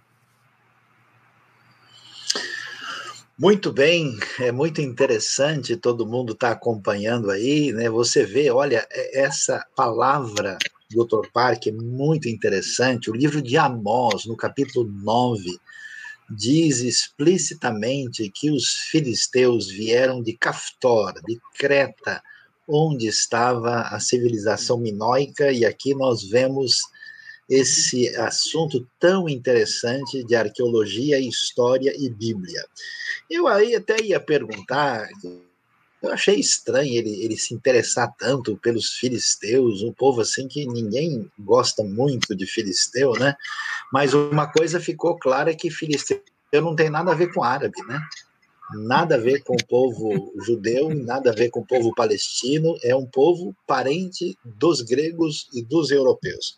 Muito 3.36 3.72
bem, 3.72 4.16
é 4.38 4.52
muito 4.52 4.80
interessante, 4.80 5.76
todo 5.76 6.06
mundo 6.06 6.34
está 6.34 6.52
acompanhando 6.52 7.32
aí, 7.32 7.72
né? 7.72 7.90
Você 7.90 8.24
vê, 8.24 8.48
olha, 8.48 8.86
é, 8.88 9.22
essa 9.22 9.66
palavra, 9.74 10.56
Dr. 10.88 11.26
Park, 11.32 11.66
é 11.66 11.72
muito 11.72 12.28
interessante. 12.28 13.10
O 13.10 13.14
livro 13.14 13.42
de 13.42 13.56
Amós, 13.56 14.24
no 14.24 14.36
capítulo 14.36 14.88
9, 14.88 15.50
diz 16.30 16.78
explicitamente 16.78 18.30
que 18.32 18.52
os 18.52 18.68
filisteus 18.88 19.68
vieram 19.68 20.22
de 20.22 20.36
Caftor, 20.38 21.12
de 21.26 21.36
Creta, 21.58 22.22
onde 22.68 23.08
estava 23.08 23.80
a 23.80 23.98
civilização 23.98 24.78
minoica, 24.78 25.50
e 25.50 25.64
aqui 25.64 25.92
nós 25.92 26.22
vemos 26.22 26.78
esse 27.48 28.08
assunto 28.16 28.86
tão 28.98 29.28
interessante 29.28 30.24
de 30.24 30.34
arqueologia, 30.34 31.18
história 31.18 31.92
e 31.96 32.08
Bíblia. 32.08 32.64
Eu 33.30 33.46
aí 33.46 33.74
até 33.74 34.00
ia 34.02 34.18
perguntar, 34.18 35.08
eu 36.02 36.12
achei 36.12 36.36
estranho 36.36 36.92
ele, 36.92 37.22
ele 37.24 37.36
se 37.36 37.54
interessar 37.54 38.14
tanto 38.18 38.56
pelos 38.56 38.94
filisteus, 38.94 39.82
um 39.82 39.92
povo 39.92 40.20
assim 40.20 40.48
que 40.48 40.66
ninguém 40.66 41.30
gosta 41.38 41.82
muito 41.82 42.34
de 42.34 42.46
filisteu, 42.46 43.12
né? 43.12 43.34
Mas 43.92 44.14
uma 44.14 44.46
coisa 44.46 44.80
ficou 44.80 45.18
clara 45.18 45.50
é 45.50 45.54
que 45.54 45.70
filisteu 45.70 46.22
não 46.52 46.76
tem 46.76 46.88
nada 46.88 47.10
a 47.10 47.14
ver 47.16 47.32
com 47.32 47.42
árabe, 47.42 47.82
né? 47.88 48.00
nada 48.72 49.16
a 49.16 49.18
ver 49.18 49.42
com 49.42 49.54
o 49.54 49.66
povo 49.66 50.32
judeu, 50.40 50.94
nada 50.94 51.30
a 51.30 51.34
ver 51.34 51.50
com 51.50 51.60
o 51.60 51.66
povo 51.66 51.94
palestino, 51.94 52.76
é 52.82 52.94
um 52.94 53.06
povo 53.06 53.54
parente 53.66 54.36
dos 54.44 54.80
gregos 54.80 55.48
e 55.52 55.62
dos 55.62 55.90
europeus. 55.90 56.56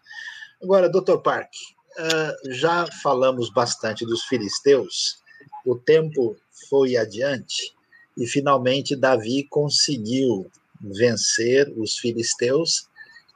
Agora, 0.62 0.88
Dr. 0.88 1.18
Park, 1.18 1.50
uh, 1.98 2.52
já 2.52 2.86
falamos 3.02 3.50
bastante 3.50 4.04
dos 4.06 4.24
filisteus, 4.24 5.22
o 5.64 5.76
tempo 5.76 6.36
foi 6.68 6.96
adiante 6.96 7.74
e 8.16 8.26
finalmente 8.26 8.96
Davi 8.96 9.46
conseguiu 9.50 10.50
vencer 10.80 11.72
os 11.76 11.98
filisteus 11.98 12.88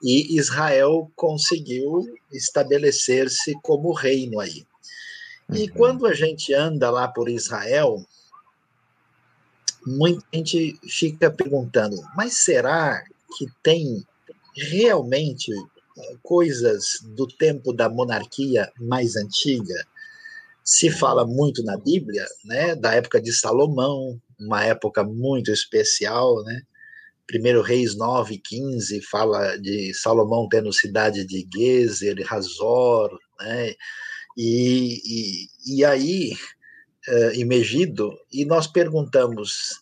e 0.02 0.36
Israel 0.38 1.10
conseguiu 1.14 2.04
estabelecer-se 2.32 3.54
como 3.62 3.92
reino 3.92 4.40
aí. 4.40 4.66
E 5.52 5.62
uhum. 5.62 5.68
quando 5.76 6.06
a 6.06 6.14
gente 6.14 6.54
anda 6.54 6.90
lá 6.90 7.08
por 7.08 7.28
Israel, 7.28 8.06
muita 9.86 10.24
gente 10.32 10.78
fica 10.88 11.30
perguntando, 11.30 11.96
mas 12.16 12.38
será 12.38 13.04
que 13.36 13.46
tem 13.62 14.06
realmente 14.56 15.52
coisas 16.22 17.00
do 17.14 17.26
tempo 17.26 17.72
da 17.72 17.88
monarquia 17.88 18.70
mais 18.78 19.16
antiga? 19.16 19.86
Se 20.64 20.90
fala 20.90 21.26
muito 21.26 21.62
na 21.64 21.76
Bíblia, 21.76 22.26
né, 22.44 22.74
da 22.74 22.94
época 22.94 23.20
de 23.20 23.32
Salomão, 23.32 24.20
uma 24.38 24.64
época 24.64 25.02
muito 25.04 25.50
especial, 25.50 26.42
né? 26.44 26.62
Primeiro 27.26 27.62
Reis 27.62 27.96
9, 27.96 28.38
15 28.38 29.00
fala 29.02 29.56
de 29.56 29.94
Salomão 29.94 30.48
tendo 30.48 30.72
cidade 30.72 31.24
de 31.24 31.46
Gezer, 31.52 32.20
Razor, 32.26 33.16
né? 33.40 33.74
E, 34.36 35.00
e, 35.04 35.76
e 35.76 35.84
aí, 35.84 36.32
uh, 37.08 37.30
em 37.34 37.44
Megido, 37.44 38.16
e 38.32 38.44
nós 38.44 38.66
perguntamos 38.66 39.80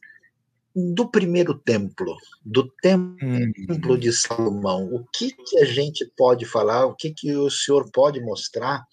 do 0.95 1.09
primeiro 1.11 1.55
templo, 1.55 2.17
do 2.45 2.69
templo 2.83 3.95
hum. 3.95 3.99
de 3.99 4.13
Salomão, 4.13 4.85
o 4.93 5.05
que, 5.13 5.33
que 5.33 5.59
a 5.59 5.65
gente 5.65 6.05
pode 6.17 6.45
falar, 6.45 6.87
o 6.87 6.95
que, 6.95 7.11
que 7.11 7.35
o 7.35 7.51
senhor 7.51 7.91
pode 7.91 8.21
mostrar? 8.21 8.85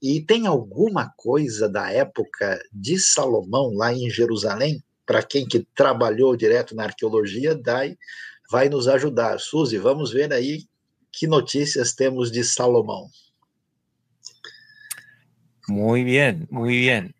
E 0.00 0.20
tem 0.20 0.46
alguma 0.46 1.12
coisa 1.16 1.68
da 1.68 1.90
época 1.90 2.60
de 2.72 2.98
Salomão 2.98 3.72
lá 3.74 3.92
em 3.92 4.08
Jerusalém? 4.08 4.82
para 5.08 5.22
quem 5.22 5.48
que 5.48 5.66
trabalhou 5.74 6.36
direto 6.36 6.76
na 6.76 6.84
arqueologia, 6.84 7.54
dai, 7.54 7.96
vai 8.50 8.68
nos 8.68 8.86
ajudar. 8.86 9.40
Suzy, 9.40 9.78
vamos 9.78 10.12
ver 10.12 10.30
aí 10.34 10.66
que 11.10 11.26
notícias 11.26 11.94
temos 11.94 12.30
de 12.30 12.44
Salomão. 12.44 13.08
Muy 15.66 16.04
bien, 16.04 16.46
muy 16.50 16.78
bien. 16.78 17.14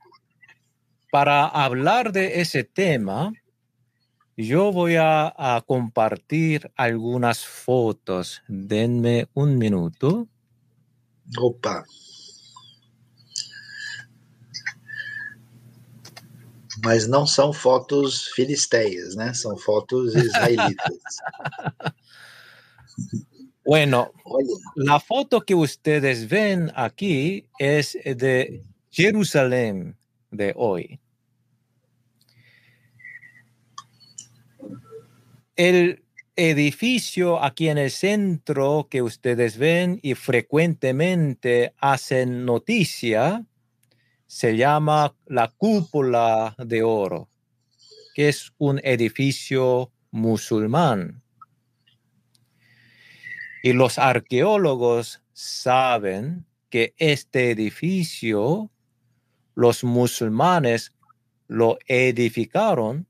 Para 1.11 1.47
hablar 1.47 2.13
de 2.13 2.43
ese 2.43 2.63
tema, 2.63 3.33
yo 4.39 4.73
voy 4.73 4.97
a, 4.97 5.35
a 5.37 5.61
compartir 5.67 6.71
algunas 6.77 7.45
fotos. 7.45 8.41
Denme 8.49 9.29
un 9.35 9.59
minuto. 9.59 10.27
Opa. 11.39 11.85
mas 16.85 17.09
não 17.09 17.27
são 17.27 17.53
fotos 17.53 18.29
filisteias, 18.29 19.15
né? 19.17 19.35
São 19.35 19.57
fotos 19.57 20.15
israelitas. 20.15 20.87
Bueno, 23.65 24.11
la 24.77 24.99
foto 24.99 25.43
que 25.43 25.55
ustedes 25.55 26.27
ven 26.27 26.73
aquí 26.75 27.47
es 27.59 27.93
de 27.93 28.65
Jerusalén 28.91 29.95
de 30.31 30.55
hoy. 30.57 30.99
El 35.59 36.05
edificio 36.37 37.43
aquí 37.43 37.69
en 37.69 37.79
el 37.79 37.91
centro 37.91 38.87
que 38.89 39.03
ustedes 39.03 39.59
ven 39.59 39.99
y 40.05 40.15
frecuentemente 40.15 41.75
hacen 41.79 42.45
noticia 42.45 43.45
se 44.29 44.57
llama 44.57 45.17
la 45.27 45.49
cúpula 45.49 46.55
de 46.59 46.85
oro, 46.85 47.29
que 48.15 48.29
es 48.29 48.53
un 48.59 48.81
edificio 48.85 49.91
musulmán. 50.13 51.25
Y 53.65 53.73
los 53.73 53.99
arqueólogos 53.99 55.25
saben 55.33 56.47
que 56.71 56.95
este 56.99 57.51
edificio 57.51 58.71
los 59.57 59.83
musulmanes 59.83 60.95
lo 61.49 61.81
edificaron 61.89 63.09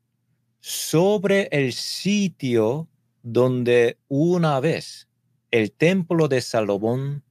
sobre 0.60 1.48
el 1.52 1.72
sitio 1.72 2.88
donde 3.22 3.98
una 4.08 4.60
vez 4.60 5.08
el 5.50 5.72
templo 5.72 6.28
de 6.28 6.40
Salomón 6.40 7.22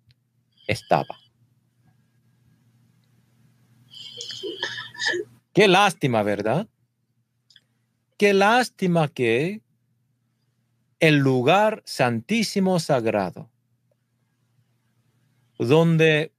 estaba. 0.67 1.17
Qué 5.53 5.67
lástima, 5.67 6.23
¿verdad? 6.23 6.67
Qué 8.17 8.33
lástima 8.33 9.07
que 9.07 9.61
el 10.99 11.17
lugar 11.17 11.83
santísimo 11.85 12.79
sagrado, 12.79 13.49
donde 15.59 16.31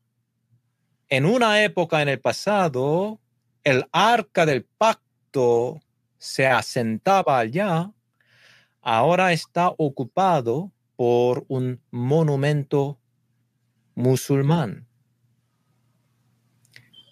en 1.08 1.24
una 1.24 1.62
época 1.62 2.02
en 2.02 2.08
el 2.08 2.20
pasado 2.20 3.20
el 3.64 3.86
arca 3.92 4.46
del 4.46 4.64
pacto 4.64 5.80
se 6.18 6.46
asentaba 6.46 7.38
allá, 7.38 7.92
ahora 8.80 9.32
está 9.32 9.72
ocupado 9.76 10.72
por 10.96 11.44
un 11.48 11.80
monumento 11.90 12.98
musulmán. 13.94 14.86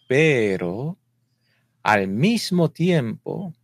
Pero 0.08 0.98
al 1.82 2.08
mismo 2.08 2.70
tiempo, 2.70 3.54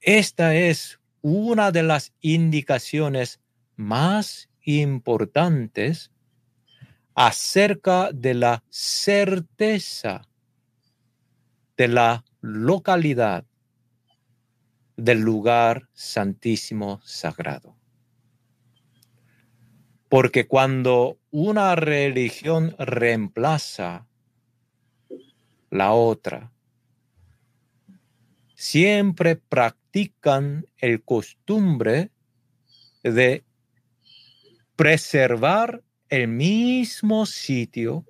esta 0.00 0.54
es 0.54 1.00
una 1.20 1.70
de 1.70 1.84
las 1.84 2.12
indicaciones 2.20 3.40
más 3.76 4.48
importantes 4.62 6.10
acerca 7.14 8.10
de 8.12 8.34
la 8.34 8.64
certeza 8.68 10.28
de 11.76 11.88
la 11.88 12.24
localidad 12.42 13.46
del 14.96 15.20
lugar 15.20 15.88
santísimo 15.94 17.00
sagrado. 17.02 17.74
Porque 20.10 20.46
cuando 20.46 21.18
una 21.30 21.74
religión 21.74 22.76
reemplaza 22.78 24.06
la 25.72 25.92
otra. 25.94 26.52
Siempre 28.54 29.36
practican 29.36 30.66
el 30.76 31.02
costumbre 31.02 32.10
de 33.02 33.42
preservar 34.76 35.82
el 36.10 36.28
mismo 36.28 37.24
sitio, 37.24 38.04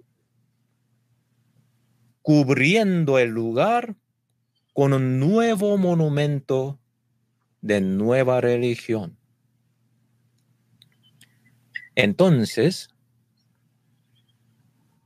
cubriendo 2.21 3.21
el 3.21 3.31
lugar 3.31 3.95
con 4.73 4.93
un 4.93 5.21
nuevo 5.21 5.77
monumento 5.77 6.79
de 7.61 7.81
nueva 7.81 8.41
religión. 8.41 9.19
Entonces, 11.95 12.89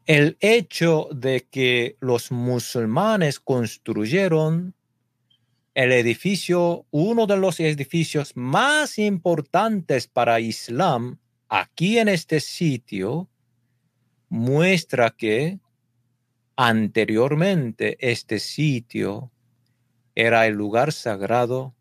el 0.07 0.37
hecho 0.41 1.09
de 1.13 1.49
que 1.51 1.97
los 2.01 2.31
musulmanes 2.31 3.41
construyeron 3.41 4.75
el 5.75 5.93
edificio, 5.93 6.87
uno 6.91 7.27
de 7.27 7.37
los 7.37 7.61
edificios 7.61 8.37
más 8.37 8.99
importantes 8.99 10.07
para 10.07 10.41
Islam 10.41 11.19
aquí 11.49 11.99
en 11.99 12.09
este 12.09 12.41
sitio, 12.41 13.29
muestra 14.29 15.11
que 15.11 15.59
anteriormente 16.57 17.97
este 18.01 18.39
sitio 18.39 19.33
era 20.17 20.47
el 20.47 20.55
lugar 20.55 20.93
sagrado 20.93 21.77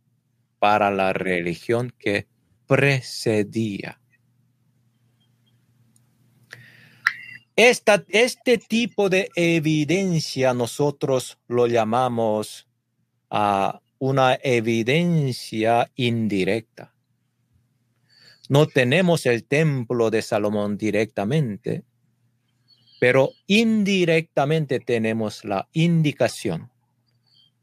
para 0.60 0.92
la 0.92 1.14
religión 1.14 1.94
que 1.98 2.28
precedía. 2.68 4.00
este 7.56 8.58
tipo 8.58 9.08
de 9.08 9.30
evidencia 9.36 10.54
nosotros 10.54 11.40
lo 11.48 11.68
llamamos 11.68 12.68
a 13.30 13.80
una 13.98 14.38
evidencia 14.44 15.90
indirecta. 15.96 16.94
No 18.50 18.68
tenemos 18.68 19.26
el 19.26 19.46
templo 19.46 20.12
de 20.12 20.22
Salomón 20.22 20.78
directamente, 20.78 21.86
pero 23.00 23.32
indirectamente 23.48 24.82
tenemos 24.82 25.46
la 25.46 25.70
indicación 25.72 26.70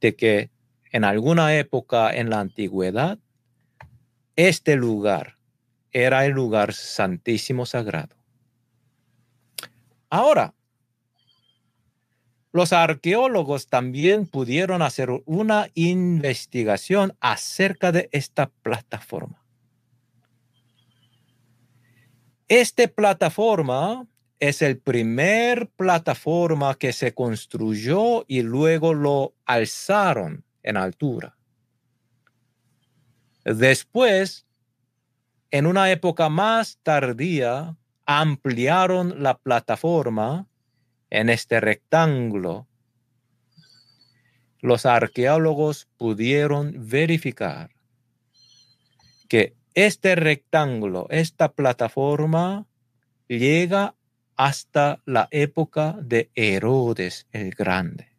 de 0.00 0.16
que 0.16 0.51
en 0.92 1.04
alguna 1.04 1.56
época 1.56 2.14
en 2.14 2.30
la 2.30 2.40
antigüedad, 2.40 3.18
este 4.36 4.76
lugar 4.76 5.38
era 5.90 6.24
el 6.26 6.32
lugar 6.32 6.74
santísimo 6.74 7.66
sagrado. 7.66 8.16
Ahora, 10.10 10.54
los 12.52 12.74
arqueólogos 12.74 13.66
también 13.68 14.26
pudieron 14.26 14.82
hacer 14.82 15.08
una 15.24 15.70
investigación 15.72 17.16
acerca 17.20 17.92
de 17.92 18.10
esta 18.12 18.50
plataforma. 18.62 19.42
Esta 22.48 22.86
plataforma 22.88 24.06
es 24.38 24.60
el 24.60 24.78
primer 24.78 25.70
plataforma 25.70 26.74
que 26.74 26.92
se 26.92 27.14
construyó 27.14 28.26
y 28.28 28.42
luego 28.42 28.92
lo 28.92 29.34
alzaron 29.46 30.44
en 30.62 30.76
altura. 30.76 31.36
Después, 33.44 34.46
en 35.50 35.66
una 35.66 35.90
época 35.90 36.28
más 36.28 36.78
tardía, 36.82 37.76
ampliaron 38.06 39.22
la 39.22 39.38
plataforma 39.38 40.46
en 41.10 41.28
este 41.28 41.60
rectángulo. 41.60 42.68
Los 44.60 44.86
arqueólogos 44.86 45.88
pudieron 45.96 46.88
verificar 46.88 47.70
que 49.28 49.56
este 49.74 50.14
rectángulo, 50.14 51.06
esta 51.10 51.52
plataforma, 51.52 52.66
llega 53.28 53.94
hasta 54.36 55.00
la 55.04 55.28
época 55.30 55.96
de 56.02 56.30
Herodes 56.34 57.26
el 57.32 57.50
Grande. 57.50 58.11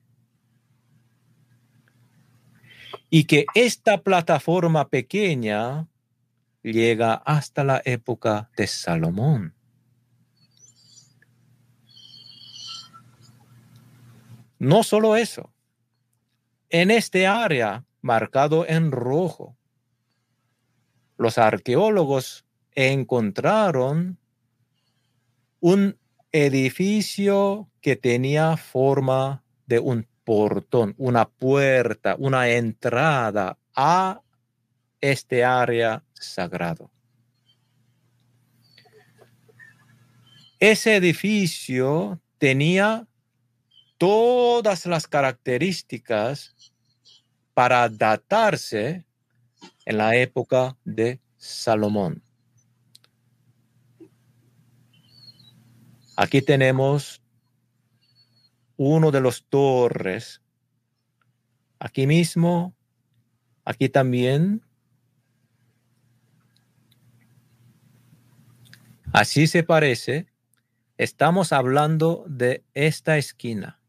Y 3.16 3.26
que 3.26 3.46
esta 3.54 4.02
plataforma 4.02 4.90
pequeña 4.90 5.88
llega 6.64 7.14
hasta 7.14 7.64
la 7.64 7.80
época 7.86 8.50
de 8.58 8.66
Salomón. 8.66 9.54
No 14.58 14.82
solo 14.82 15.16
eso, 15.16 15.54
en 16.72 16.90
este 16.90 17.28
área 17.28 17.86
marcado 18.02 18.66
en 18.68 18.92
rojo, 18.92 19.56
los 21.16 21.38
arqueólogos 21.38 22.48
encontraron 22.72 24.18
un 25.60 26.00
edificio 26.32 27.70
que 27.80 27.96
tenía 27.96 28.58
forma 28.58 29.44
de 29.68 29.78
un 29.78 30.08
portón, 30.24 30.96
una 30.98 31.28
puerta, 31.28 32.16
una 32.18 32.50
entrada 32.50 33.58
a 33.76 34.22
este 35.02 35.44
área 35.44 36.04
sagrado. 36.14 36.90
Ese 40.60 40.96
edificio 40.96 42.22
tenía 42.38 43.06
todas 43.98 44.86
las 44.86 45.08
características 45.08 46.56
para 47.54 47.90
datarse 47.90 49.06
en 49.86 49.98
la 49.98 50.16
época 50.16 50.78
de 50.86 51.20
Salomón. 51.38 52.24
Aquí 56.16 56.42
tenemos 56.42 57.23
uno 58.78 59.12
de 59.12 59.22
los 59.22 59.46
torres. 59.46 60.42
Aquí 61.80 62.08
mismo, 62.08 62.76
aquí 63.66 63.90
también. 63.90 64.66
Así 69.12 69.48
se 69.48 69.64
parece. 69.64 70.28
Estamos 70.98 71.52
hablando 71.52 72.26
de 72.28 72.64
esta 72.74 73.18
esquina. 73.18 73.80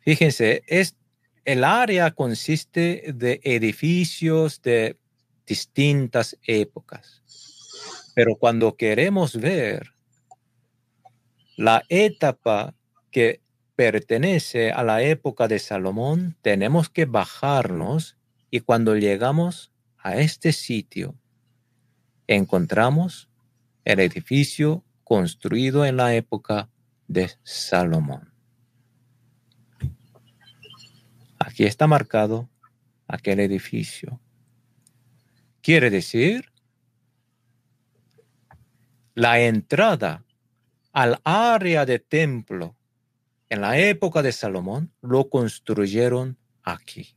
Fíjense, 0.00 0.62
es, 0.66 0.96
el 1.44 1.62
área 1.64 2.10
consiste 2.10 3.12
de 3.14 3.40
edificios 3.44 4.60
de 4.62 4.98
distintas 5.46 6.36
épocas. 6.42 7.22
Pero 8.14 8.36
cuando 8.36 8.76
queremos 8.76 9.36
ver 9.36 9.94
la 11.60 11.84
etapa 11.90 12.74
que 13.10 13.42
pertenece 13.76 14.72
a 14.72 14.82
la 14.82 15.02
época 15.02 15.46
de 15.46 15.58
Salomón, 15.58 16.38
tenemos 16.40 16.88
que 16.88 17.04
bajarnos 17.04 18.16
y 18.50 18.60
cuando 18.60 18.96
llegamos 18.96 19.70
a 19.98 20.16
este 20.16 20.52
sitio, 20.52 21.20
encontramos 22.26 23.28
el 23.84 24.00
edificio 24.00 24.86
construido 25.04 25.84
en 25.84 25.98
la 25.98 26.14
época 26.14 26.70
de 27.08 27.30
Salomón. 27.42 28.32
Aquí 31.38 31.66
está 31.66 31.86
marcado 31.86 32.48
aquel 33.06 33.38
edificio. 33.38 34.18
Quiere 35.60 35.90
decir 35.90 36.50
la 39.14 39.40
entrada 39.40 40.24
al 40.92 41.20
área 41.24 41.86
de 41.86 41.98
templo 41.98 42.76
en 43.48 43.60
la 43.60 43.78
época 43.78 44.22
de 44.22 44.32
Salomón 44.32 44.92
lo 45.00 45.28
construyeron 45.28 46.36
aquí. 46.62 47.14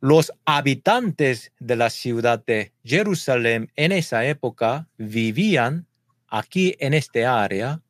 Los 0.00 0.32
habitantes 0.46 1.52
de 1.58 1.76
la 1.76 1.90
ciudad 1.90 2.42
de 2.44 2.72
Jerusalén 2.82 3.70
en 3.76 3.92
esa 3.92 4.24
época 4.24 4.88
vivían 4.96 5.86
aquí 6.26 6.74
en 6.78 6.94
este 6.94 7.26
área 7.26 7.82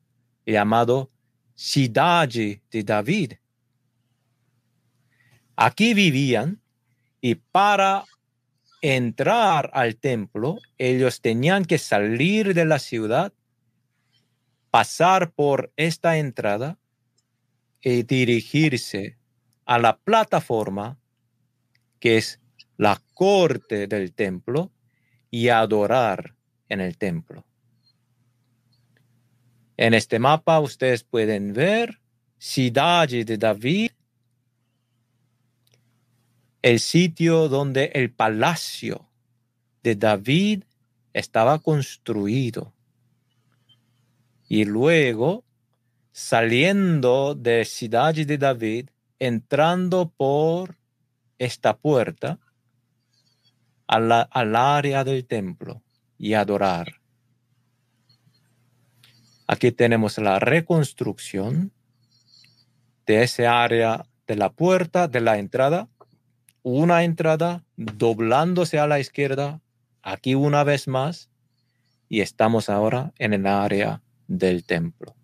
llamado 0.44 1.10
Ciudad 1.54 2.28
de 2.28 2.82
David. 2.84 3.34
Aquí 5.54 5.94
vivían 5.94 6.60
y 7.20 7.36
para 7.36 8.04
entrar 8.80 9.70
al 9.74 9.96
templo, 9.96 10.58
ellos 10.78 11.20
tenían 11.20 11.64
que 11.64 11.78
salir 11.78 12.54
de 12.54 12.64
la 12.64 12.78
ciudad, 12.78 13.32
pasar 14.70 15.32
por 15.32 15.72
esta 15.76 16.18
entrada 16.18 16.78
y 17.82 18.02
dirigirse 18.02 19.18
a 19.64 19.78
la 19.78 19.98
plataforma 19.98 20.98
que 21.98 22.16
es 22.16 22.40
la 22.76 23.00
corte 23.14 23.86
del 23.86 24.14
templo 24.14 24.72
y 25.30 25.48
adorar 25.48 26.34
en 26.68 26.80
el 26.80 26.96
templo. 26.96 27.44
En 29.76 29.94
este 29.94 30.18
mapa 30.18 30.60
ustedes 30.60 31.04
pueden 31.04 31.52
ver 31.52 32.00
Ciudad 32.38 33.06
de 33.08 33.36
David 33.36 33.90
el 36.62 36.80
sitio 36.80 37.48
donde 37.48 37.86
el 37.94 38.10
palacio 38.10 39.08
de 39.82 39.94
David 39.94 40.64
estaba 41.12 41.58
construido. 41.58 42.72
Y 44.48 44.64
luego, 44.64 45.44
saliendo 46.12 47.34
de 47.34 47.64
Ciudad 47.64 48.14
de 48.14 48.38
David, 48.38 48.90
entrando 49.18 50.10
por 50.16 50.76
esta 51.38 51.76
puerta 51.76 52.38
al 53.86 54.56
área 54.56 55.04
del 55.04 55.24
templo 55.24 55.82
y 56.18 56.34
adorar. 56.34 57.00
Aquí 59.46 59.72
tenemos 59.72 60.18
la 60.18 60.38
reconstrucción 60.38 61.72
de 63.06 63.24
ese 63.24 63.48
área 63.48 64.06
de 64.28 64.36
la 64.36 64.52
puerta, 64.52 65.08
de 65.08 65.20
la 65.20 65.38
entrada, 65.38 65.88
una 66.62 67.04
entrada 67.04 67.64
doblándose 67.76 68.78
a 68.78 68.86
la 68.86 69.00
izquierda, 69.00 69.60
aquí 70.02 70.34
una 70.34 70.64
vez 70.64 70.88
más, 70.88 71.30
y 72.08 72.20
estamos 72.20 72.68
ahora 72.68 73.12
en 73.18 73.32
el 73.34 73.46
área 73.46 74.02
del 74.26 74.64
templo. 74.64 75.14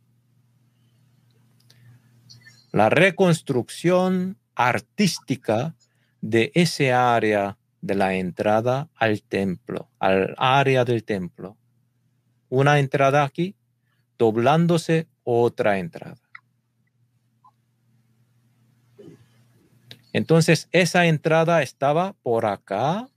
La 2.72 2.90
reconstrucción 2.90 4.38
artística 4.54 5.74
de 6.20 6.52
ese 6.54 6.92
área 6.92 7.58
de 7.80 7.94
la 7.94 8.14
entrada 8.14 8.88
al 8.94 9.22
templo, 9.22 9.88
al 9.98 10.34
área 10.38 10.84
del 10.84 11.04
templo. 11.04 11.56
Una 12.48 12.78
entrada 12.78 13.24
aquí, 13.24 13.54
doblándose 14.18 15.08
otra 15.24 15.78
entrada. 15.78 16.25
Entonces 20.16 20.70
esa 20.72 21.04
entrada 21.04 21.60
estaba 21.60 22.14
por 22.22 22.46
acá 22.46 23.10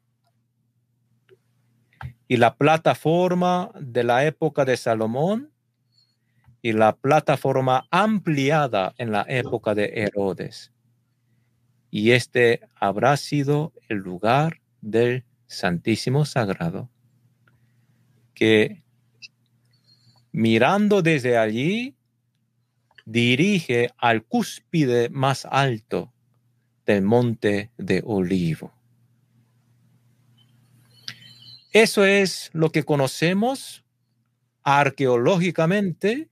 y 2.27 2.35
la 2.35 2.57
plataforma 2.57 3.71
de 3.79 4.03
la 4.03 4.25
época 4.25 4.65
de 4.65 4.75
Salomón 4.75 5.49
y 6.61 6.73
la 6.73 6.97
plataforma 6.97 7.87
ampliada 7.89 8.95
en 8.97 9.13
la 9.13 9.25
época 9.29 9.75
de 9.75 9.93
Herodes. 9.95 10.73
Y 11.89 12.11
este 12.11 12.67
habrá 12.75 13.15
sido 13.15 13.71
el 13.87 13.99
lugar 13.99 14.59
del 14.81 15.23
Santísimo 15.47 16.25
Sagrado, 16.25 16.89
que 18.33 18.83
mirando 20.33 21.01
desde 21.01 21.37
allí, 21.37 21.95
dirige 23.05 23.89
al 23.97 24.25
cúspide 24.25 25.07
más 25.07 25.47
alto 25.49 26.11
del 26.89 27.03
monte 27.03 27.69
de 27.77 28.01
Olivo. 28.03 28.73
Eso 31.71 32.03
es 32.03 32.49
lo 32.51 32.71
que 32.71 32.81
conocemos 32.81 33.85
arqueológicamente 34.63 36.29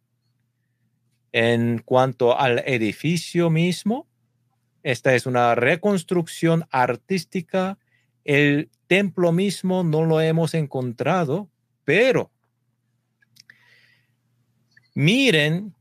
en 1.31 1.77
cuanto 1.85 2.39
al 2.39 2.63
edificio 2.65 3.51
mismo. 3.51 4.07
Esta 4.81 5.13
es 5.13 5.27
una 5.27 5.53
reconstrucción 5.53 6.65
artística. 6.71 7.77
El 8.23 8.71
templo 8.87 9.31
mismo 9.31 9.83
no 9.83 10.05
lo 10.05 10.21
hemos 10.21 10.55
encontrado, 10.55 11.51
pero 11.83 12.31
miren 14.95 15.75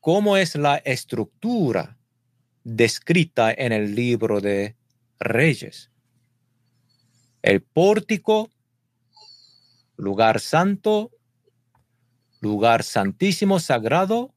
cómo 0.00 0.38
es 0.38 0.54
la 0.54 0.78
estructura 0.78 1.97
descrita 2.64 3.52
en 3.52 3.72
el 3.72 3.94
libro 3.94 4.40
de 4.40 4.76
Reyes 5.20 5.90
el 7.42 7.62
pórtico, 7.62 8.50
lugar 9.96 10.40
santo, 10.40 11.10
lugar 12.40 12.82
santísimo 12.82 13.60
sagrado 13.60 14.34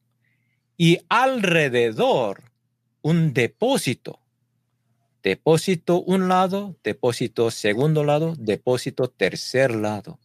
y 0.77 0.99
alrededor 1.09 2.51
un 3.01 3.33
depósito. 3.33 4.19
Depósito 5.23 6.01
un 6.01 6.29
lado, 6.29 6.75
depósito 6.83 7.51
segundo 7.51 8.03
lado, 8.03 8.33
depósito 8.37 9.09
tercer 9.09 9.75
lado. 9.75 10.19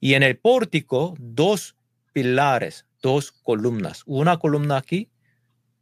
Y 0.00 0.14
en 0.14 0.22
el 0.22 0.38
pórtico 0.38 1.14
dos 1.18 1.76
pilares, 2.12 2.86
dos 3.02 3.32
columnas, 3.32 4.02
una 4.06 4.38
columna 4.38 4.78
aquí, 4.78 5.10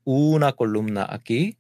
una 0.07 0.53
columna 0.53 1.07
aquí, 1.09 1.59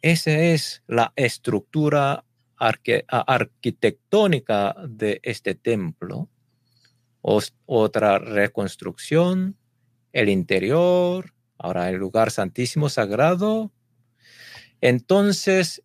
esa 0.00 0.30
es 0.30 0.82
la 0.86 1.12
estructura 1.16 2.24
arquitectónica 2.56 4.74
de 4.88 5.20
este 5.22 5.54
templo. 5.54 6.30
otra 7.20 8.18
reconstrucción, 8.18 9.56
el 10.12 10.28
interior, 10.28 11.34
ahora 11.58 11.90
el 11.90 11.96
lugar 11.96 12.30
santísimo 12.30 12.88
sagrado. 12.88 13.72
Entonces, 14.80 15.82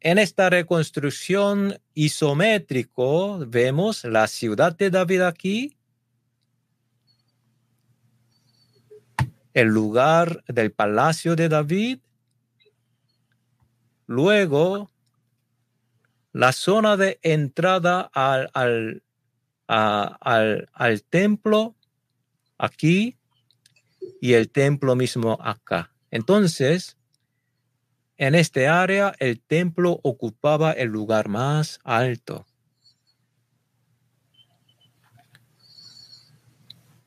en 0.00 0.18
esta 0.18 0.50
reconstrucción 0.50 1.80
isométrico 1.94 3.38
vemos 3.46 4.04
la 4.04 4.26
ciudad 4.28 4.76
de 4.76 4.90
David 4.90 5.22
aquí, 5.22 5.76
el 9.56 9.68
lugar 9.68 10.44
del 10.48 10.70
palacio 10.70 11.34
de 11.34 11.48
David 11.48 11.98
Luego, 14.06 14.90
la 16.32 16.52
zona 16.52 16.96
de 16.96 17.18
entrada 17.22 18.02
al, 18.12 18.50
al, 19.66 20.68
al, 20.72 21.02
templo 21.02 21.74
aquí 22.56 23.18
y 24.20 24.34
el 24.34 24.50
templo 24.50 24.94
mismo 24.94 25.38
acá. 25.40 25.92
Entonces, 26.12 26.96
en 28.16 28.36
este 28.36 28.68
área 28.68 29.12
el 29.18 29.40
templo 29.40 29.98
ocupaba 30.04 30.70
el 30.70 30.88
lugar 30.88 31.28
más 31.28 31.80
alto. 31.82 32.46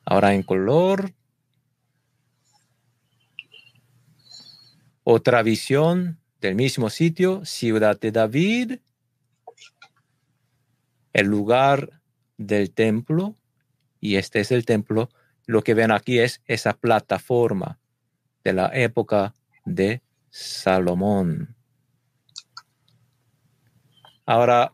Ahora 0.04 0.34
en 0.34 0.42
color. 0.42 1.14
Otra 5.04 5.42
visión 5.42 6.20
del 6.40 6.54
mismo 6.54 6.90
sitio, 6.90 7.44
Ciudad 7.44 7.98
de 7.98 8.12
David, 8.12 8.78
el 11.12 11.26
lugar 11.26 12.00
del 12.36 12.70
templo, 12.72 13.36
y 14.00 14.16
este 14.16 14.40
es 14.40 14.52
el 14.52 14.64
templo, 14.64 15.10
lo 15.46 15.62
que 15.62 15.74
ven 15.74 15.90
aquí 15.90 16.18
es 16.18 16.42
esa 16.46 16.74
plataforma 16.74 17.78
de 18.44 18.52
la 18.52 18.70
época 18.72 19.34
de 19.64 20.02
Salomón. 20.30 21.56
Ahora, 24.26 24.72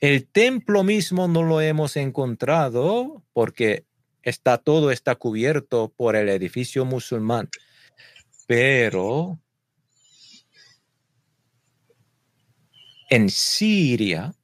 el 0.00 0.26
templo 0.26 0.82
mismo 0.82 1.28
no 1.28 1.42
lo 1.42 1.60
hemos 1.60 1.96
encontrado 1.96 3.22
porque 3.32 3.86
está 4.22 4.58
todo 4.58 4.90
está 4.90 5.14
cubierto 5.14 5.92
por 5.96 6.16
el 6.16 6.28
edificio 6.28 6.84
musulmán, 6.84 7.48
pero 8.46 9.38
En 13.16 13.28
Siria, 13.28 14.34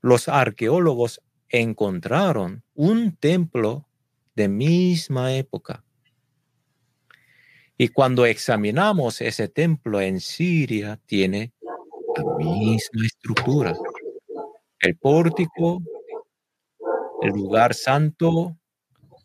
los 0.00 0.28
arqueólogos 0.28 1.20
encontraron 1.50 2.62
un 2.74 3.16
templo 3.16 3.86
de 4.34 4.48
misma 4.48 5.34
época. 5.34 5.84
Y 7.76 7.88
cuando 7.88 8.24
examinamos 8.24 9.20
ese 9.20 9.48
templo 9.48 10.00
en 10.00 10.20
Siria, 10.20 10.98
tiene 11.04 11.52
la 12.16 12.24
misma 12.38 13.04
estructura. 13.04 13.74
El 14.80 14.96
pórtico, 14.96 15.82
el 17.20 17.30
lugar 17.30 17.74
santo, 17.74 18.56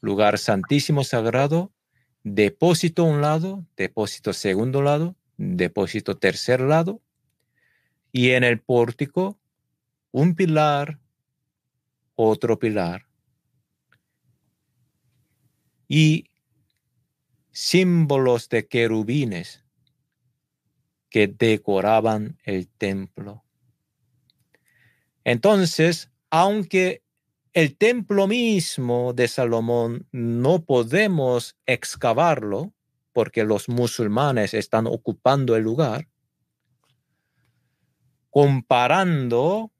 lugar 0.01 0.37
santísimo 0.37 1.05
sagrado, 1.05 1.71
depósito 2.23 3.03
un 3.03 3.21
lado, 3.21 3.65
depósito 3.75 4.33
segundo 4.33 4.81
lado, 4.81 5.15
depósito 5.37 6.17
tercer 6.17 6.61
lado, 6.61 7.01
y 8.11 8.31
en 8.31 8.43
el 8.43 8.59
pórtico 8.59 9.39
un 10.11 10.35
pilar, 10.35 10.99
otro 12.15 12.59
pilar 12.59 13.07
y 15.87 16.25
símbolos 17.51 18.49
de 18.49 18.67
querubines 18.67 19.63
que 21.09 21.27
decoraban 21.27 22.37
el 22.43 22.67
templo. 22.69 23.43
Entonces, 25.23 26.09
aunque 26.29 27.00
el 27.53 27.77
templo 27.77 28.27
mismo 28.27 29.13
de 29.13 29.27
Salomón 29.27 30.07
no 30.11 30.63
podemos 30.63 31.57
excavarlo 31.65 32.73
porque 33.11 33.43
los 33.43 33.67
musulmanes 33.67 34.53
están 34.53 34.87
ocupando 34.87 35.57
el 35.57 35.63
lugar, 35.63 36.07
comparando 38.29 39.71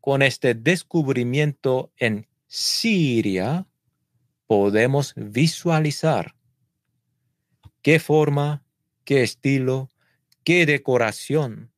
con 0.00 0.22
este 0.22 0.54
descubrimiento 0.54 1.92
en 1.98 2.26
Siria, 2.46 3.66
podemos 4.46 5.12
visualizar 5.16 6.34
qué 7.82 7.98
forma, 7.98 8.64
qué 9.04 9.22
estilo, 9.22 9.90
qué 10.44 10.64
decoración 10.64 11.72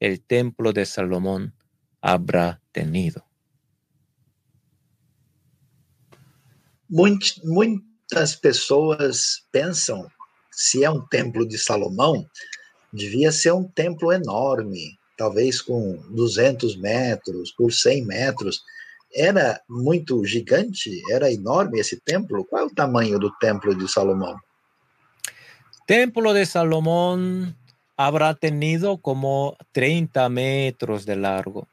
el 0.00 0.22
templo 0.22 0.72
de 0.72 0.86
Salomón 0.86 1.54
habrá 2.00 2.62
tenido. 2.72 3.25
Muitas 6.88 8.36
pessoas 8.36 9.42
pensam, 9.50 10.06
se 10.52 10.84
é 10.84 10.90
um 10.90 11.04
templo 11.08 11.46
de 11.46 11.58
Salomão, 11.58 12.24
devia 12.92 13.32
ser 13.32 13.52
um 13.52 13.64
templo 13.64 14.12
enorme, 14.12 14.96
talvez 15.18 15.60
com 15.60 15.96
200 16.10 16.76
metros 16.76 17.52
por 17.52 17.72
100 17.72 18.06
metros. 18.06 18.62
Era 19.12 19.60
muito 19.68 20.24
gigante? 20.24 21.02
Era 21.10 21.32
enorme 21.32 21.80
esse 21.80 22.00
templo? 22.00 22.44
Qual 22.44 22.62
é 22.62 22.66
o 22.66 22.74
tamanho 22.74 23.18
do 23.18 23.30
templo 23.38 23.74
de 23.74 23.90
Salomão? 23.90 24.36
Templo 25.86 26.32
de 26.32 26.46
Salomón 26.46 27.52
habrá 27.96 28.34
tenido 28.34 28.98
como 28.98 29.56
30 29.72 30.28
metros 30.28 31.04
de 31.04 31.14
largo 31.14 31.66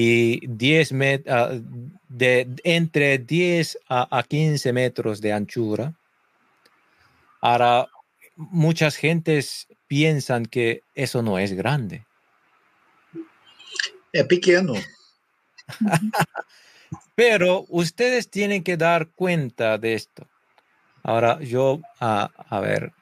y 0.00 0.40
10 0.46 0.92
met 0.92 1.26
uh, 1.28 1.60
de, 2.08 2.48
entre 2.64 3.18
10 3.18 3.78
a, 3.88 4.18
a 4.18 4.22
15 4.22 4.72
metros 4.72 5.20
de 5.20 5.32
anchura. 5.32 5.92
Ahora, 7.42 7.86
muchas 8.36 8.96
gentes 8.96 9.68
piensan 9.88 10.46
que 10.46 10.82
eso 10.94 11.22
no 11.22 11.38
es 11.38 11.52
grande. 11.52 12.06
Es 14.12 14.24
pequeño. 14.24 14.72
Pero 17.14 17.66
ustedes 17.68 18.30
tienen 18.30 18.64
que 18.64 18.78
dar 18.78 19.08
cuenta 19.08 19.76
de 19.76 19.94
esto. 19.94 20.26
Ahora 21.02 21.38
yo, 21.40 21.80
a, 22.00 22.30
a 22.48 22.60
ver. 22.60 22.92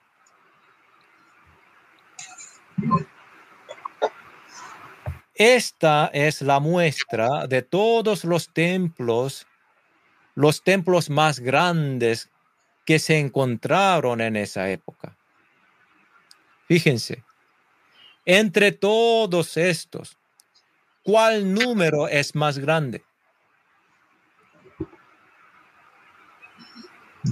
Esta 5.39 6.11
es 6.13 6.43
la 6.43 6.59
muestra 6.59 7.47
de 7.47 7.63
todos 7.63 8.25
los 8.25 8.53
templos, 8.53 9.47
los 10.35 10.65
templos 10.65 11.11
más 11.11 11.39
grandes 11.39 12.29
que 12.85 12.99
se 12.99 13.21
encontraron 13.21 14.21
en 14.21 14.35
esa 14.35 14.69
época. 14.69 15.17
Fíjense, 16.67 17.23
entre 18.25 18.73
todos 18.73 19.57
estos, 19.57 20.19
¿cuál 21.05 21.55
número 21.55 22.09
es 22.09 22.35
más 22.35 22.59
grande? 22.59 23.05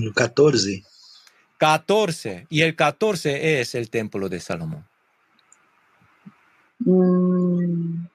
El 0.00 0.14
14. 0.14 0.84
14. 1.58 2.46
Y 2.50 2.60
el 2.60 2.76
14 2.76 3.60
es 3.60 3.74
el 3.74 3.90
templo 3.90 4.28
de 4.28 4.38
Salomón. 4.38 4.86
Mm. 6.78 8.06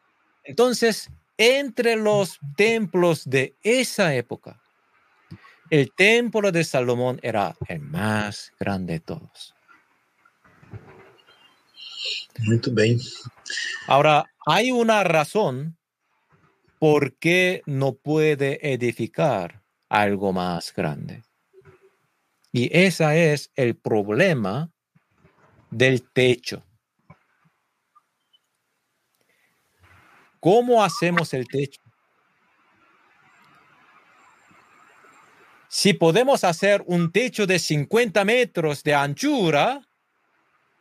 Entonces, 0.43 1.09
entre 1.37 1.95
los 1.95 2.39
templos 2.55 3.29
de 3.29 3.55
esa 3.63 4.13
época, 4.15 4.61
el 5.69 5.91
templo 5.93 6.51
de 6.51 6.63
Salomón 6.63 7.19
era 7.23 7.55
el 7.67 7.79
más 7.79 8.51
grande 8.59 8.93
de 8.93 8.99
todos. 8.99 9.55
Muy 12.39 12.59
bien. 12.71 12.99
Ahora, 13.87 14.25
hay 14.45 14.71
una 14.71 15.03
razón 15.03 15.77
por 16.79 17.13
qué 17.17 17.61
no 17.65 17.93
puede 17.93 18.73
edificar 18.73 19.61
algo 19.87 20.33
más 20.33 20.73
grande. 20.73 21.23
Y 22.51 22.69
ese 22.75 23.33
es 23.33 23.51
el 23.55 23.75
problema 23.75 24.71
del 25.69 26.01
techo. 26.11 26.63
¿Cómo 30.41 30.83
hacemos 30.83 31.33
el 31.33 31.47
techo? 31.47 31.79
Si 35.69 35.93
podemos 35.93 36.43
hacer 36.43 36.83
un 36.87 37.11
techo 37.11 37.47
de 37.47 37.59
50 37.59 38.25
metros 38.25 38.83
de 38.83 38.93
anchura, 38.93 39.87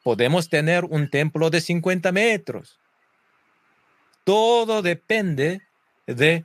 podemos 0.03 0.49
tener 0.49 0.85
un 0.87 1.09
templo 1.11 1.51
de 1.51 1.61
50 1.61 2.11
metros. 2.11 2.81
Todo 4.25 4.83
depende 4.83 5.61
de 6.07 6.45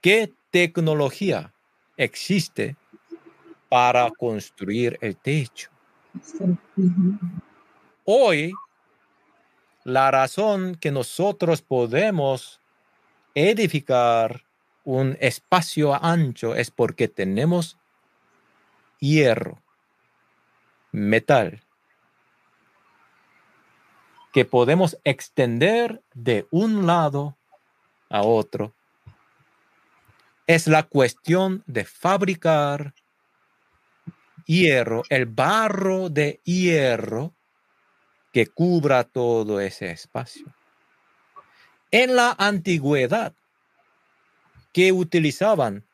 qué 0.00 0.32
tecnología 0.50 1.54
existe 1.96 2.76
para 3.68 4.10
construir 4.10 4.98
el 5.00 5.16
techo. 5.16 5.70
Hoy, 8.04 8.52
la 9.84 10.10
razón 10.10 10.74
que 10.74 10.90
nosotros 10.90 11.62
podemos 11.62 12.60
edificar 13.34 14.44
un 14.84 15.16
espacio 15.20 15.94
ancho 16.02 16.54
es 16.54 16.70
porque 16.70 17.08
tenemos 17.08 17.78
hierro, 18.98 19.62
metal, 20.92 21.62
que 24.32 24.44
podemos 24.44 24.98
extender 25.04 26.02
de 26.14 26.46
un 26.50 26.86
lado 26.86 27.36
a 28.08 28.22
otro. 28.22 28.74
Es 30.46 30.66
la 30.66 30.82
cuestión 30.84 31.62
de 31.66 31.84
fabricar 31.84 32.94
hierro, 34.44 35.02
el 35.08 35.26
barro 35.26 36.10
de 36.10 36.40
hierro 36.44 37.34
que 38.32 38.46
cubra 38.46 39.04
todo 39.04 39.60
ese 39.60 39.90
espacio. 39.90 40.46
En 41.90 42.14
la 42.14 42.34
antigüedad, 42.38 43.34
¿qué 44.72 44.92
utilizaban 44.92 45.84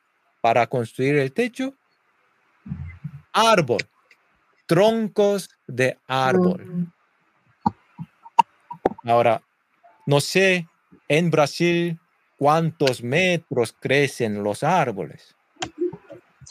para 0.41 0.66
construir 0.66 1.16
el 1.16 1.32
techo? 1.32 1.74
Árbol, 3.32 3.80
troncos 4.66 5.49
de 5.66 5.99
árbol. 6.07 6.93
Ahora, 9.05 9.43
no 10.05 10.20
sé 10.20 10.68
en 11.09 11.30
Brasil 11.30 11.99
cuántos 12.39 13.03
metros 13.03 13.74
crecen 13.78 14.43
los 14.43 14.62
árboles. 14.62 15.34